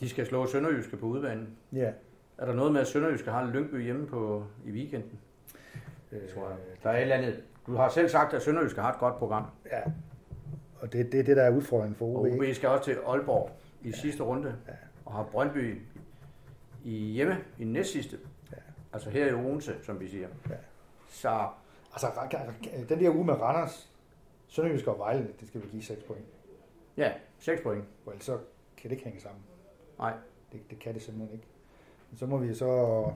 De 0.00 0.08
skal 0.08 0.26
slå 0.26 0.46
Sønderjyske 0.46 0.96
på 0.96 1.06
udbanen. 1.06 1.56
Ja. 1.72 1.92
Er 2.38 2.46
der 2.46 2.54
noget 2.54 2.72
med, 2.72 2.80
at 2.80 2.86
Sønderjyske 2.86 3.30
har 3.30 3.42
en 3.42 3.50
Lyngby 3.50 3.82
hjemme 3.82 4.06
på, 4.06 4.44
i 4.66 4.70
weekenden? 4.70 5.18
Det 6.10 6.28
tror 6.34 6.48
jeg. 6.48 6.56
Der 6.82 6.90
er 6.90 6.96
et 6.96 7.02
eller 7.02 7.16
andet. 7.16 7.42
Du 7.66 7.74
har 7.74 7.88
selv 7.88 8.08
sagt, 8.08 8.34
at 8.34 8.42
Sønderjyske 8.42 8.80
har 8.80 8.92
et 8.92 8.98
godt 8.98 9.16
program. 9.16 9.44
Ja. 9.72 9.80
Og 10.80 10.92
det, 10.92 11.12
det 11.12 11.20
er 11.20 11.24
det, 11.24 11.36
der 11.36 11.42
er 11.42 11.50
udfordringen 11.50 11.94
for 11.96 12.04
Og 12.06 12.20
OB. 12.20 12.26
OB 12.26 12.44
skal 12.54 12.68
også 12.68 12.84
til 12.84 12.96
Aalborg 13.06 13.50
i 13.82 13.92
sidste 13.92 14.22
runde, 14.22 14.56
Ja. 14.68 14.72
og 15.04 15.12
har 15.12 15.22
Brøndby 15.22 15.82
i 16.84 16.90
hjemme 16.96 17.36
i 17.58 17.64
næst 17.64 17.92
sidste. 17.92 18.18
Ja. 18.52 18.56
Altså 18.92 19.10
her 19.10 19.26
i 19.26 19.32
Odense, 19.34 19.74
som 19.82 20.00
vi 20.00 20.08
siger. 20.08 20.28
Ja. 20.50 20.54
Så 21.08 21.48
Altså, 21.94 22.08
den 22.88 23.00
der 23.00 23.10
uge 23.14 23.24
med 23.24 23.34
Randers, 23.34 23.90
Sønderjysk 24.46 24.86
og 24.86 24.98
Vejle, 24.98 25.28
det 25.40 25.48
skal 25.48 25.62
vi 25.62 25.66
give 25.70 25.82
6 25.82 26.02
point. 26.02 26.24
ja, 26.96 27.12
6 27.38 27.62
point. 27.62 27.84
For 28.04 28.10
ellers 28.10 28.24
så 28.24 28.38
kan 28.76 28.90
det 28.90 28.96
ikke 28.96 29.04
hænge 29.04 29.20
sammen. 29.20 29.42
Nej. 29.98 30.14
Det, 30.52 30.60
det 30.70 30.78
kan 30.78 30.94
det 30.94 31.02
simpelthen 31.02 31.34
ikke. 31.34 31.46
Men 32.10 32.18
så 32.18 32.26
må 32.26 32.38
vi 32.38 32.54
så... 32.54 33.12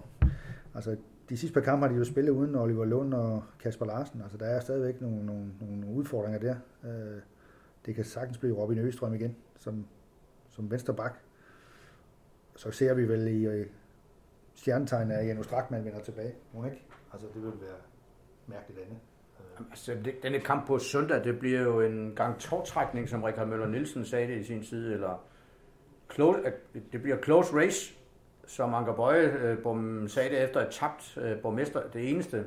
Altså, 0.75 0.97
de 1.29 1.37
sidste 1.37 1.55
par 1.55 1.61
kampe 1.61 1.87
har 1.87 1.93
de 1.93 1.99
jo 1.99 2.05
spillet 2.05 2.33
uden 2.33 2.55
Oliver 2.55 2.85
Lund 2.85 3.15
og 3.15 3.43
Kasper 3.61 3.87
Larsen. 3.87 4.23
Altså, 4.23 4.39
der 4.39 4.47
er 4.47 4.61
stadigvæk 4.61 5.01
nogle, 5.01 5.27
nogle, 5.27 5.51
nogle 5.61 5.87
udfordringer 5.87 6.39
der. 6.41 6.57
Øh, 6.85 7.21
Det 7.87 7.95
kan 7.95 8.05
sagtens 8.05 8.39
blive 8.39 8.57
Robin 8.57 8.79
Østrøm 8.79 9.15
igen, 9.15 9.37
som, 9.59 9.87
som 10.49 10.71
venstre 10.71 10.95
bak. 10.95 11.19
Så 12.57 12.71
ser 12.71 12.95
vi 12.95 13.09
vel 13.09 13.29
i 13.29 13.47
øh, 13.47 13.67
stjernetegn, 14.55 15.11
at 15.11 15.27
Janus 15.27 15.47
Strakman 15.47 15.85
vender 15.85 16.01
tilbage. 16.01 16.35
Må 16.55 16.65
ikke? 16.65 16.83
Altså, 17.13 17.29
det 17.35 17.43
vil 17.43 17.53
være 17.61 17.77
mærkeligt 18.49 18.81
andet. 18.81 18.99
Øh, 19.61 19.67
Altså, 19.71 19.95
det- 20.05 20.23
denne 20.23 20.41
kamp 20.41 20.67
på 20.67 20.79
søndag, 20.79 21.25
det 21.25 21.39
bliver 21.39 21.61
jo 21.61 21.81
en 21.81 22.13
gang 22.17 22.39
tårtrækning, 22.39 23.09
som 23.09 23.23
Richard 23.23 23.49
Møller 23.49 23.67
Nielsen 23.67 24.05
sagde 24.05 24.29
det 24.33 24.41
i 24.41 24.45
sin 24.45 24.63
tid, 24.63 24.93
eller 24.95 25.25
close, 26.15 26.41
det 26.93 27.03
bliver 27.03 27.23
close 27.23 27.57
race, 27.57 27.95
som 28.47 28.75
Anker 28.75 28.95
Bøje 28.95 29.27
øh, 29.27 30.09
sagde 30.09 30.31
det 30.31 30.45
efter 30.45 30.61
et 30.61 30.69
tabt 30.71 31.19
øh, 31.21 31.39
borgmester. 31.41 31.83
Det 31.93 32.11
eneste 32.11 32.45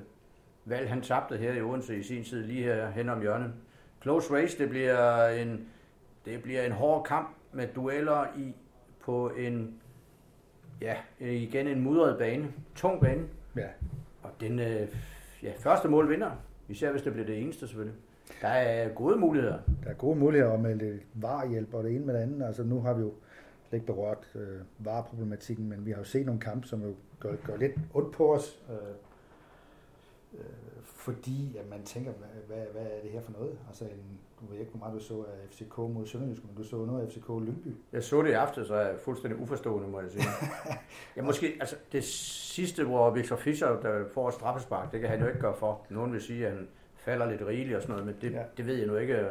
valg, 0.66 0.90
han 0.90 1.02
tabte 1.02 1.38
her 1.38 1.54
i 1.54 1.62
Odense 1.62 1.98
i 1.98 2.04
sin 2.04 2.24
tid, 2.24 2.44
lige 2.44 2.64
her 2.64 2.90
hen 2.90 3.10
om 3.10 3.22
hjørnet. 3.22 3.54
Close 4.02 4.34
race, 4.34 4.58
det 4.58 4.70
bliver 4.70 5.28
en, 5.28 5.68
det 6.26 6.44
bliver 6.44 6.64
en 6.64 6.72
hård 6.72 7.06
kamp 7.06 7.30
med 7.52 7.68
dueller 7.76 8.26
i 8.38 8.56
på 9.02 9.30
en, 9.30 9.82
ja, 10.82 10.96
igen 11.20 11.68
en 11.68 11.82
mudret 11.82 12.18
bane, 12.18 12.48
tung 12.76 13.02
bane, 13.02 13.24
Ja, 13.56 13.68
og 14.24 14.30
den 14.40 14.60
øh, 14.60 14.88
ja, 15.44 15.54
første 15.60 15.88
mål 15.88 16.10
vinder, 16.10 16.32
især 16.70 16.92
hvis 16.92 17.02
det 17.02 17.14
bliver 17.14 17.26
det 17.26 17.42
eneste 17.42 17.68
selvfølgelig. 17.68 17.98
Der 18.42 18.48
er 18.48 18.90
gode 18.90 19.18
muligheder. 19.18 19.60
der 19.84 19.90
er 19.90 19.94
gode 19.94 20.20
muligheder 20.20 20.58
med 20.58 20.76
lidt 20.76 21.04
varehjælp 21.14 21.74
og 21.74 21.84
det 21.84 21.96
ene 21.96 22.06
med 22.06 22.14
det 22.14 22.22
andet. 22.22 22.46
Altså 22.46 22.64
nu 22.64 22.82
har 22.82 22.94
vi 22.94 23.02
jo 23.02 23.14
slet 23.70 23.78
ikke 23.78 23.86
berørt 23.86 24.32
øh, 24.36 24.62
vareproblematikken, 24.80 25.70
men 25.70 25.86
vi 25.86 25.92
har 25.92 25.98
jo 25.98 26.04
set 26.04 26.26
nogle 26.26 26.42
kampe, 26.42 26.68
som 26.68 26.84
jo 26.84 26.96
gør, 27.20 27.36
gør 27.46 27.58
lidt 27.58 27.76
ondt 27.94 28.12
på 28.12 28.34
os. 28.34 28.64
Øh, 28.70 28.76
øh, 30.40 30.46
fordi 30.84 31.58
at 31.58 31.70
man 31.70 31.84
tænker, 31.84 32.12
hvad, 32.12 32.30
hvad, 32.48 32.66
hvad 32.72 32.92
er 32.92 33.02
det 33.04 33.12
her 33.12 33.22
for 33.22 33.32
noget? 33.32 33.58
Altså, 33.68 33.86
en, 33.86 34.20
du 34.42 34.52
ved 34.52 34.60
ikke, 34.60 34.72
hvor 34.72 34.80
meget 34.80 35.00
du 35.00 35.06
så 35.06 35.14
af 35.14 35.50
FCK 35.52 35.78
mod 35.78 36.06
Sønderjysk, 36.06 36.42
men 36.46 36.56
du 36.56 36.64
så 36.64 36.76
noget 36.76 37.02
af 37.06 37.12
FCK 37.12 37.28
Lyngby. 37.30 37.76
Jeg 37.94 38.04
så 38.04 38.22
det 38.22 38.30
i 38.30 38.32
aften, 38.32 38.66
så 38.66 38.74
er 38.76 38.88
jeg 38.88 38.96
fuldstændig 39.00 39.40
uforstående, 39.42 39.88
må 39.88 40.00
jeg 40.02 40.12
sige. 40.12 40.24
ja, 41.18 41.22
måske, 41.22 41.58
altså 41.60 41.76
det 41.92 42.04
sidste, 42.04 42.84
hvor 42.84 43.10
Victor 43.10 43.36
Fischer 43.36 43.68
der 43.82 44.04
får 44.14 44.28
et 44.28 44.34
straffespark, 44.34 44.92
det 44.92 45.00
kan 45.02 45.10
han 45.10 45.20
jo 45.20 45.28
ikke 45.28 45.40
gøre 45.40 45.54
for. 45.56 45.86
Nogen 45.90 46.14
vil 46.14 46.22
sige, 46.22 46.48
at 46.48 46.54
han 46.54 46.68
falder 46.96 47.30
lidt 47.30 47.42
rigeligt 47.48 47.76
og 47.76 47.82
sådan 47.82 47.94
noget, 47.94 48.06
men 48.06 48.16
det, 48.22 48.32
Ja. 48.32 48.44
det 48.58 48.68
ved 48.68 48.76
jeg 48.76 48.88
nu 48.88 48.96
ikke, 48.96 49.26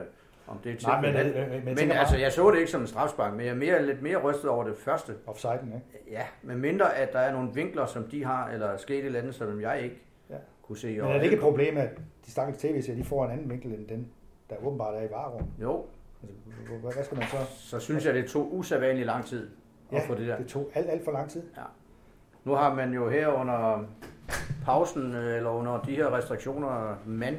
om 0.46 0.58
det 0.64 0.72
er 0.72 0.76
til. 0.76 0.86
Nej, 0.88 1.00
men, 1.00 1.14
men, 1.14 1.64
men, 1.64 1.74
men 1.74 1.90
altså, 1.90 2.16
jeg 2.16 2.32
så 2.32 2.50
det 2.50 2.58
ikke 2.58 2.70
som 2.70 2.80
en 2.80 2.86
strafspark, 2.86 3.32
men 3.34 3.46
jeg 3.46 3.52
er 3.52 3.56
mere, 3.56 3.86
lidt 3.86 4.02
mere 4.02 4.16
rystet 4.16 4.50
over 4.50 4.64
det 4.64 4.76
første. 4.76 5.14
Offsiden, 5.26 5.66
ikke? 5.74 6.10
Ja, 6.10 6.22
med 6.42 6.56
mindre 6.56 6.94
at 6.96 7.12
der 7.12 7.18
er 7.18 7.32
nogle 7.32 7.50
vinkler, 7.54 7.86
som 7.86 8.04
de 8.04 8.24
har, 8.24 8.48
eller 8.48 8.76
sket 8.76 8.98
et 8.98 9.04
eller 9.04 9.18
andet, 9.20 9.34
som 9.34 9.60
jeg 9.60 9.80
ikke 9.82 10.02
Ja. 10.30 10.34
kunne 10.62 10.78
se. 10.78 10.86
Men 10.88 11.00
er 11.00 11.12
det 11.12 11.24
ikke 11.24 11.36
et 11.36 11.42
problem, 11.42 11.76
at 11.76 11.88
de 12.26 12.30
stakkels 12.30 12.58
tv 12.58 12.96
de 12.96 13.04
får 13.04 13.24
en 13.24 13.30
anden 13.30 13.50
vinkel 13.50 13.72
end 13.74 13.88
den, 13.88 14.08
der 14.50 14.56
åbenbart 14.66 14.94
er 14.94 15.00
i 15.02 15.10
varerum? 15.10 15.46
Jo, 15.62 15.84
Altså, 16.22 16.74
hvad, 16.82 16.92
hvad 16.94 17.04
skal 17.04 17.18
man 17.18 17.26
så? 17.28 17.36
så 17.56 17.78
synes 17.80 18.06
jeg, 18.06 18.14
det 18.14 18.26
tog 18.30 18.54
usædvanligt 18.54 19.06
lang 19.06 19.24
tid 19.26 19.48
at 19.92 19.98
Ja, 19.98 20.08
få 20.08 20.14
det 20.14 20.28
der. 20.28 20.36
det 20.36 20.46
tog 20.46 20.70
alt, 20.74 20.90
alt 20.90 21.04
for 21.04 21.12
lang 21.12 21.30
tid. 21.30 21.42
Nu 22.44 22.52
har 22.52 22.74
man 22.74 22.92
jo 22.94 23.08
her 23.08 23.28
under 23.28 23.84
pausen, 24.64 25.14
øh, 25.14 25.36
eller 25.36 25.50
under 25.50 25.80
de 25.82 25.94
her 25.96 26.16
restriktioner, 26.16 26.96
mand, 27.06 27.36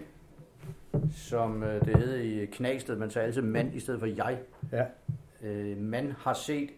som 1.11 1.63
øh, 1.63 1.85
det 1.85 1.95
hedder 1.97 2.17
i 2.43 2.45
Knagsted, 2.45 2.95
man 2.95 3.09
tager 3.09 3.25
altid 3.25 3.41
mand 3.41 3.75
i 3.75 3.79
stedet 3.79 3.99
for 3.99 4.07
jeg. 4.07 4.39
Ja. 4.71 4.85
Øh, 5.43 5.77
man 5.77 6.11
har 6.19 6.33
set 6.33 6.69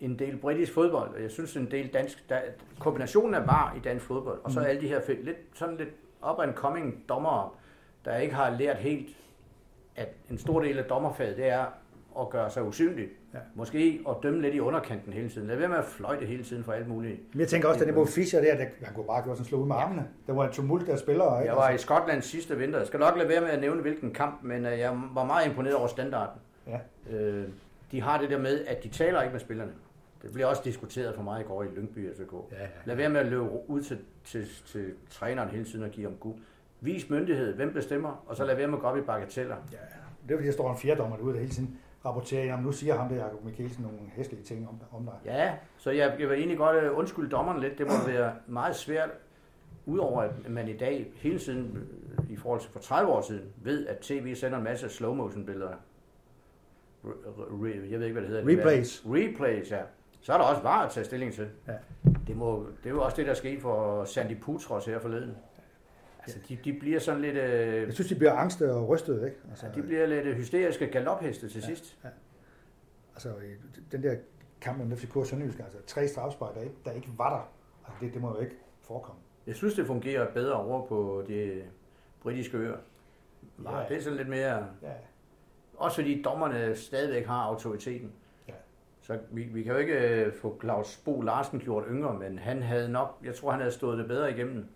en 0.00 0.18
del 0.18 0.36
britisk 0.36 0.72
fodbold, 0.74 1.14
og 1.14 1.22
jeg 1.22 1.30
synes 1.30 1.56
en 1.56 1.70
del 1.70 1.88
dansk, 1.92 2.28
der, 2.28 2.40
kombinationen 2.78 3.34
af 3.34 3.46
var 3.46 3.74
i 3.76 3.80
dansk 3.80 4.04
fodbold, 4.04 4.38
og 4.44 4.50
så 4.50 4.60
Mm. 4.60 4.66
alle 4.66 4.80
de 4.80 4.88
her 4.88 5.00
lidt, 5.24 5.36
sådan 5.54 5.76
lidt 5.76 5.88
up 6.30 6.38
and 6.40 6.54
coming 6.54 7.04
dommere, 7.08 7.50
der 8.04 8.16
ikke 8.16 8.34
har 8.34 8.50
lært 8.50 8.76
helt, 8.76 9.08
at 9.98 10.08
en 10.30 10.38
stor 10.38 10.60
del 10.60 10.78
af 10.78 10.84
dommerfaget, 10.84 11.36
det 11.36 11.48
er 11.48 11.64
at 12.20 12.30
gøre 12.30 12.50
sig 12.50 12.62
usynlig. 12.64 13.08
Ja. 13.34 13.38
Måske 13.54 14.00
at 14.08 14.14
dømme 14.22 14.42
lidt 14.42 14.54
i 14.54 14.60
underkanten 14.60 15.12
hele 15.12 15.28
tiden. 15.28 15.48
Lad 15.48 15.56
være 15.56 15.68
med 15.68 15.76
at 15.76 15.84
fløjte 15.84 16.26
hele 16.26 16.44
tiden 16.44 16.64
for 16.64 16.72
alt 16.72 16.88
muligt. 16.88 17.20
Men 17.32 17.40
jeg 17.40 17.48
tænker 17.48 17.68
også, 17.68 17.80
at 17.80 17.88
det 17.88 17.96
var 17.96 18.04
Fischer 18.04 18.40
der, 18.40 18.56
der 18.56 18.64
han 18.82 18.94
kunne 18.94 19.06
bare 19.06 19.22
gøre 19.22 19.36
sådan 19.36 19.46
slå 19.46 19.58
ud 19.58 19.66
med 19.66 19.76
armene. 19.76 20.08
Der 20.26 20.32
var 20.32 20.46
en 20.46 20.52
tumult 20.52 20.88
af 20.88 20.98
spillere, 20.98 21.40
ikke? 21.42 21.48
Jeg 21.48 21.56
var 21.56 21.70
i 21.70 21.78
Skotland 21.78 22.22
sidste 22.22 22.58
vinter. 22.58 22.78
Jeg 22.78 22.86
skal 22.86 23.00
nok 23.00 23.16
lade 23.16 23.28
være 23.28 23.40
med 23.40 23.48
at 23.48 23.60
nævne, 23.60 23.82
hvilken 23.82 24.12
kamp, 24.12 24.42
men 24.42 24.66
øh, 24.66 24.78
jeg 24.78 24.90
var 25.14 25.24
meget 25.24 25.46
imponeret 25.46 25.76
over 25.76 25.86
standarden. 25.86 26.40
Ja. 26.66 26.78
Øh, 27.16 27.48
de 27.92 28.00
har 28.00 28.20
det 28.20 28.30
der 28.30 28.38
med, 28.38 28.64
at 28.66 28.84
de 28.84 28.88
taler 28.88 29.22
ikke 29.22 29.32
med 29.32 29.40
spillerne. 29.40 29.72
Det 30.22 30.32
bliver 30.32 30.46
også 30.46 30.62
diskuteret 30.64 31.14
for 31.14 31.22
mig 31.22 31.40
i 31.40 31.44
går 31.44 31.62
i 31.62 31.66
Lyngby 31.76 32.14
FCK. 32.14 32.32
Ja, 32.52 32.62
ja. 32.62 32.68
Lad 32.84 32.96
være 32.96 33.08
med 33.08 33.20
at 33.20 33.26
løbe 33.26 33.70
ud 33.70 33.82
til, 33.82 33.98
til, 34.24 34.46
til 34.66 34.92
træneren 35.10 35.48
hele 35.48 35.64
tiden 35.64 35.84
og 35.84 35.90
give 35.90 36.06
ham 36.06 36.16
gud. 36.20 36.34
Vis 36.80 37.10
myndighed, 37.10 37.54
hvem 37.54 37.72
bestemmer, 37.72 38.24
og 38.26 38.36
så 38.36 38.44
lad 38.44 38.56
være 38.56 38.66
med 38.66 38.74
at 38.74 38.80
gå 38.80 38.86
op 38.86 38.96
i 38.96 39.00
bagateller. 39.00 39.56
Ja, 39.72 39.76
det 40.28 40.34
er 40.34 40.38
fordi, 40.38 40.46
der 40.46 40.52
står 40.52 40.70
en 40.70 40.78
fjerdommer 40.78 41.16
derude, 41.16 41.34
der 41.34 41.40
hele 41.40 41.52
tiden 41.52 41.78
rapporterer, 42.04 42.44
jamen 42.44 42.64
nu 42.64 42.72
siger 42.72 42.94
ham 42.94 43.08
der, 43.08 43.16
Jacob 43.16 43.44
Mikkelsen, 43.44 43.82
nogle 43.82 43.98
hæslige 44.12 44.42
ting 44.42 44.68
om, 44.68 44.80
om 44.92 45.04
dig. 45.04 45.14
Ja, 45.24 45.54
så 45.76 45.90
jeg, 45.90 46.16
jeg 46.20 46.28
vil 46.28 46.38
egentlig 46.38 46.58
godt 46.58 46.76
øh, 46.76 46.98
undskylde 46.98 47.30
dommeren 47.30 47.60
lidt. 47.60 47.78
Det 47.78 47.86
må 47.86 47.92
være 48.06 48.32
meget 48.46 48.76
svært, 48.76 49.10
udover 49.86 50.22
at 50.22 50.50
man 50.50 50.68
i 50.68 50.76
dag 50.76 51.12
hele 51.16 51.38
tiden, 51.38 51.76
øh, 52.18 52.30
i 52.30 52.36
forhold 52.36 52.60
til 52.60 52.70
for 52.70 52.80
30 52.80 53.12
år 53.12 53.20
siden, 53.20 53.44
ved, 53.56 53.86
at 53.86 53.98
tv 53.98 54.34
sender 54.34 54.58
en 54.58 54.64
masse 54.64 54.88
slow 54.88 55.14
motion 55.14 55.46
billeder. 55.46 55.72
re, 57.04 57.90
jeg 57.90 57.98
ved 57.98 58.06
ikke, 58.06 58.20
hvad 58.20 58.22
det 58.22 58.30
hedder. 58.30 58.58
Replays. 58.58 59.02
Replays, 59.06 59.70
ja. 59.70 59.80
Så 60.20 60.32
er 60.32 60.38
der 60.38 60.44
også 60.44 60.62
var 60.62 60.84
at 60.84 60.90
tage 60.90 61.04
stilling 61.04 61.32
til. 61.32 61.48
Ja. 61.68 61.72
Det, 62.26 62.36
må, 62.36 62.66
det 62.82 62.86
er 62.86 62.94
jo 62.94 63.02
også 63.02 63.16
det, 63.16 63.26
der 63.26 63.34
sker 63.34 63.60
for 63.60 64.04
Sandy 64.04 64.40
Putros 64.40 64.86
her 64.86 64.98
forleden. 64.98 65.36
Altså, 66.36 66.38
de, 66.48 66.58
de 66.72 66.78
bliver 66.80 66.98
sådan 67.00 67.20
lidt... 67.20 67.36
Øh, 67.36 67.82
Jeg 67.82 67.92
synes, 67.92 68.08
de 68.08 68.14
bliver 68.14 68.32
angste 68.32 68.72
og 68.72 68.88
rystede, 68.88 69.24
ikke? 69.26 69.36
Altså, 69.50 69.66
ja, 69.66 69.72
de 69.72 69.82
bliver 69.82 70.06
lidt 70.06 70.26
øh, 70.26 70.36
hysteriske 70.36 70.86
galopheste 70.86 71.48
til 71.48 71.62
sidst. 71.62 71.98
altså, 73.14 73.28
i 73.28 73.72
den 73.92 74.02
der 74.02 74.16
kamp 74.60 74.84
med 74.84 74.96
FCK 74.96 75.16
og 75.16 75.26
Sønderjysk, 75.26 75.58
altså 75.58 75.78
tre 75.86 76.08
strafspark, 76.08 76.54
der 76.54 76.60
ikke, 76.60 76.74
der 76.84 76.90
ikke 76.92 77.08
var 77.16 77.30
der. 77.36 77.52
Altså, 77.86 78.04
det, 78.04 78.14
det 78.14 78.22
må 78.22 78.28
jo 78.34 78.40
ikke 78.40 78.56
forekomme. 78.82 79.20
Jeg 79.46 79.54
synes, 79.56 79.74
det 79.74 79.86
fungerer 79.86 80.32
bedre 80.32 80.54
over 80.54 80.86
på 80.86 81.24
de 81.28 81.62
britiske 82.22 82.56
øer. 82.56 82.76
Ja. 83.64 83.78
Ja. 83.78 83.84
Det 83.88 83.96
er 83.96 84.00
sådan 84.02 84.16
lidt 84.16 84.28
mere... 84.28 84.66
Ja, 84.82 84.92
Også 85.76 85.94
fordi 85.94 86.22
dommerne 86.22 86.76
stadigvæk 86.76 87.26
har 87.26 87.42
autoriteten. 87.42 88.12
Ja. 88.48 88.52
Så 89.00 89.18
vi, 89.30 89.42
vi 89.42 89.62
kan 89.62 89.72
jo 89.72 89.78
ikke 89.78 90.24
øh, 90.24 90.32
få 90.34 90.58
Claus 90.60 90.96
Bo 90.96 91.20
Larsen 91.20 91.58
gjort 91.60 91.84
yngre, 91.90 92.14
men 92.18 92.38
han 92.38 92.62
havde 92.62 92.88
nok, 92.88 93.18
jeg 93.24 93.34
tror 93.34 93.50
han 93.50 93.60
havde 93.60 93.72
stået 93.72 93.98
det 93.98 94.06
bedre 94.08 94.30
igennem. 94.32 94.66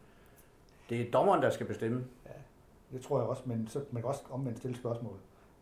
Det 0.93 1.01
er 1.01 1.11
dommeren, 1.11 1.43
der 1.43 1.51
skal 1.51 1.66
bestemme. 1.66 2.05
Ja, 2.26 2.30
det 2.93 3.03
tror 3.03 3.18
jeg 3.18 3.28
også, 3.28 3.43
men 3.47 3.68
så, 3.68 3.84
man 3.90 4.03
kan 4.03 4.09
også 4.09 4.22
omvendt 4.30 4.59
stille 4.59 4.76
spørgsmål, 4.76 5.18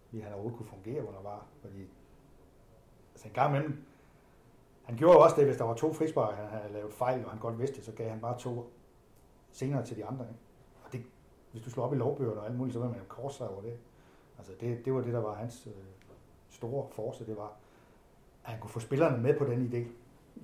fordi 0.06 0.20
han 0.20 0.32
overhovedet 0.32 0.58
kunne 0.58 0.68
fungere 0.68 1.08
under 1.08 1.22
var. 1.22 1.46
Fordi, 1.60 1.88
altså 3.12 3.28
en 3.28 3.34
gang 3.34 3.56
imellem, 3.56 3.84
han 4.82 4.96
gjorde 4.96 5.14
jo 5.14 5.20
også 5.20 5.36
det, 5.36 5.44
hvis 5.44 5.56
der 5.56 5.64
var 5.64 5.74
to 5.74 5.92
frispark, 5.92 6.34
han 6.34 6.48
havde 6.48 6.72
lavet 6.72 6.92
fejl, 6.92 7.24
og 7.24 7.30
han 7.30 7.40
godt 7.40 7.58
vidste 7.58 7.76
det, 7.76 7.84
så 7.84 7.92
gav 7.92 8.10
han 8.10 8.20
bare 8.20 8.38
to 8.38 8.72
senere 9.50 9.84
til 9.84 9.96
de 9.96 10.04
andre. 10.04 10.24
Ikke? 10.24 10.40
Og 10.84 10.92
det, 10.92 11.02
hvis 11.52 11.62
du 11.62 11.70
slår 11.70 11.84
op 11.84 11.92
i 11.92 11.96
lovbøgerne 11.96 12.40
og 12.40 12.46
alt 12.46 12.56
muligt, 12.56 12.74
så 12.74 12.80
vil 12.80 12.88
man 12.88 12.98
jo 12.98 13.04
korse 13.08 13.48
over 13.48 13.62
det. 13.62 13.78
Altså 14.38 14.52
det, 14.60 14.84
det 14.84 14.94
var 14.94 15.00
det, 15.00 15.12
der 15.12 15.20
var 15.20 15.34
hans 15.34 15.66
øh, 15.66 15.72
store 16.48 16.86
force, 16.90 17.26
det 17.26 17.36
var, 17.36 17.56
at 18.44 18.50
han 18.50 18.60
kunne 18.60 18.70
få 18.70 18.80
spillerne 18.80 19.22
med 19.22 19.38
på 19.38 19.44
den 19.44 19.72
idé. 19.72 19.90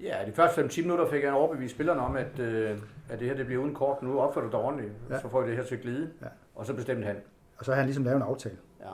Ja, 0.02 0.16
de 0.26 0.32
første 0.32 0.68
10 0.68 0.82
minutter 0.82 1.10
fik 1.10 1.24
han 1.24 1.32
overbevist 1.32 1.74
spillerne 1.74 2.00
om, 2.00 2.16
at, 2.16 2.38
øh, 2.38 2.78
at 3.10 3.20
det 3.20 3.28
her 3.28 3.34
det 3.36 3.46
bliver 3.46 3.62
uden 3.62 3.74
kort. 3.74 4.02
Nu 4.02 4.20
opfører 4.20 4.44
du 4.44 4.50
dig 4.50 4.60
ordentligt, 4.60 4.92
Ja. 5.08 5.14
ja. 5.14 5.20
så 5.20 5.28
får 5.28 5.40
vi 5.42 5.48
det 5.50 5.56
her 5.56 5.64
til 5.64 5.74
at 5.74 5.80
glide. 5.82 6.10
Ja. 6.22 6.26
Og 6.54 6.66
så 6.66 6.74
bestemte 6.74 7.06
han. 7.06 7.16
Og 7.58 7.64
så 7.64 7.70
har 7.72 7.76
han 7.76 7.86
ligesom 7.86 8.04
lavet 8.04 8.16
en 8.16 8.22
aftale. 8.22 8.56
Ja. 8.80 8.92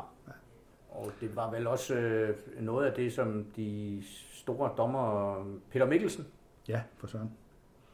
Og 0.90 1.11
det 1.20 1.36
var 1.36 1.51
vel 1.51 1.66
også 1.66 1.95
øh, 1.95 2.36
noget 2.61 2.86
af 2.86 2.93
det, 2.95 3.12
som 3.12 3.47
de 3.57 4.03
store 4.32 4.70
dommer, 4.76 5.34
Peter 5.70 5.86
Mikkelsen 5.86 6.26
Ja, 6.68 6.82
for 6.99 7.07
søren. 7.07 7.30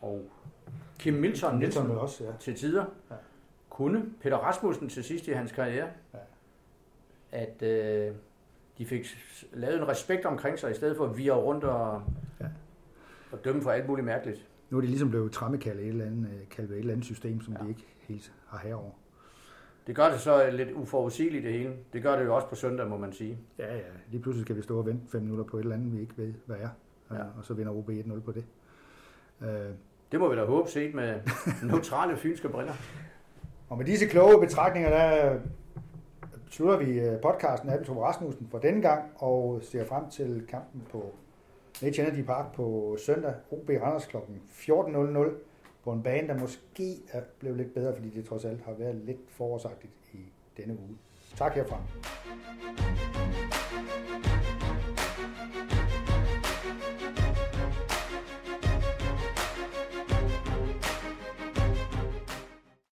og 0.00 0.24
Kim 0.98 1.14
Milton 1.14 1.58
Milton 1.58 1.58
Nielsen 1.58 1.90
også, 1.90 2.24
ja. 2.24 2.30
til 2.40 2.54
tider, 2.54 2.84
Ja. 3.10 3.14
ja. 3.14 3.20
kunne 3.70 4.04
Peter 4.22 4.36
Rasmussen 4.36 4.88
til 4.88 5.04
sidst 5.04 5.28
i 5.28 5.32
hans 5.32 5.52
karriere, 5.52 5.88
Ja. 6.14 6.18
at 7.32 7.62
øh, 7.62 8.14
de 8.78 8.86
fik 8.86 9.06
lavet 9.52 9.76
en 9.76 9.88
respekt 9.88 10.24
omkring 10.24 10.58
sig, 10.58 10.70
i 10.70 10.74
stedet 10.74 10.96
for 10.96 11.04
at 11.04 11.18
vire 11.18 11.32
rundt 11.32 11.64
og, 11.64 11.88
Ja. 11.88 11.94
ja. 11.94 12.02
Og 13.32 13.44
dømme 13.44 13.62
for 13.62 13.70
alt 13.70 13.88
muligt 13.88 14.06
mærkeligt. 14.06 14.46
Nu 14.70 14.76
er 14.76 14.80
de 14.80 14.86
ligesom 14.86 15.10
blevet 15.10 15.32
trammekaldet 15.32 15.82
et 15.82 15.88
eller 15.88 16.06
andet, 16.06 16.28
øh, 16.28 16.48
kaldt 16.50 16.70
ved 16.70 16.76
et 16.76 16.80
eller 16.80 16.92
andet 16.92 17.06
system, 17.06 17.40
som 17.40 17.56
ja. 17.58 17.64
De 17.64 17.68
ikke 17.68 17.86
helt 17.98 18.32
har 18.46 18.58
herover. 18.58 18.90
Det 19.86 19.96
gør 19.96 20.10
det 20.10 20.20
så 20.20 20.50
lidt 20.50 20.72
uforudsigeligt 20.72 21.44
det 21.44 21.52
hele. 21.52 21.72
Det 21.92 22.02
gør 22.02 22.16
det 22.18 22.24
jo 22.24 22.34
også 22.34 22.48
på 22.48 22.54
søndag, 22.54 22.88
må 22.88 22.96
man 22.96 23.12
sige. 23.12 23.38
Ja, 23.58 23.74
ja. 23.76 23.82
Lige 24.10 24.22
pludselig 24.22 24.46
skal 24.46 24.56
vi 24.56 24.62
stå 24.62 24.78
og 24.78 24.86
vente 24.86 25.10
fem 25.10 25.22
minutter 25.22 25.44
på 25.44 25.56
et 25.56 25.62
eller 25.62 25.76
andet, 25.76 25.92
vi 25.92 26.00
ikke 26.00 26.14
ved, 26.16 26.34
hvad 26.46 26.56
er. 26.56 26.68
Ja. 27.14 27.22
Og 27.38 27.44
så 27.44 27.54
vinder 27.54 27.72
OB 27.72 27.90
1-0 27.90 28.20
på 28.20 28.32
det. 28.32 28.44
Øh, 29.42 29.48
Det 30.12 30.20
må 30.20 30.28
vi 30.28 30.36
da 30.36 30.44
håbe 30.44 30.70
set 30.70 30.94
med 30.94 31.20
neutrale 31.62 32.16
fynske 32.16 32.48
briller. 32.48 32.72
og 33.68 33.78
med 33.78 33.86
disse 33.86 34.06
kloge 34.06 34.40
betragtninger, 34.40 34.90
der 34.90 35.34
øh, 35.34 35.40
slutter 36.50 36.78
vi 36.78 37.00
øh, 37.00 37.20
podcasten 37.20 37.68
af 37.68 37.78
Rasmussen 37.88 38.48
for 38.50 38.58
denne 38.58 38.82
gang, 38.82 39.02
og 39.16 39.60
ser 39.62 39.84
frem 39.86 40.10
til 40.10 40.46
kampen 40.48 40.82
på 40.90 41.14
Nature 41.82 42.06
Energy 42.08 42.24
Park 42.24 42.54
på 42.54 42.96
søndag, 43.06 43.34
OB 43.50 43.70
Randers 43.82 44.06
kl. 44.06 44.16
14.00 44.16 45.28
på 45.84 45.92
en 45.92 46.02
bane, 46.02 46.28
der 46.28 46.38
måske 46.38 46.96
er 47.12 47.22
blevet 47.38 47.56
lidt 47.56 47.74
bedre, 47.74 47.94
fordi 47.94 48.10
det 48.10 48.24
trods 48.24 48.44
alt 48.44 48.62
har 48.62 48.72
været 48.72 48.94
lidt 48.94 49.30
forårsagtigt 49.30 49.92
i 50.12 50.18
denne 50.56 50.74
uge. 50.74 50.96
Tak 51.36 51.54
herfra. 51.54 51.82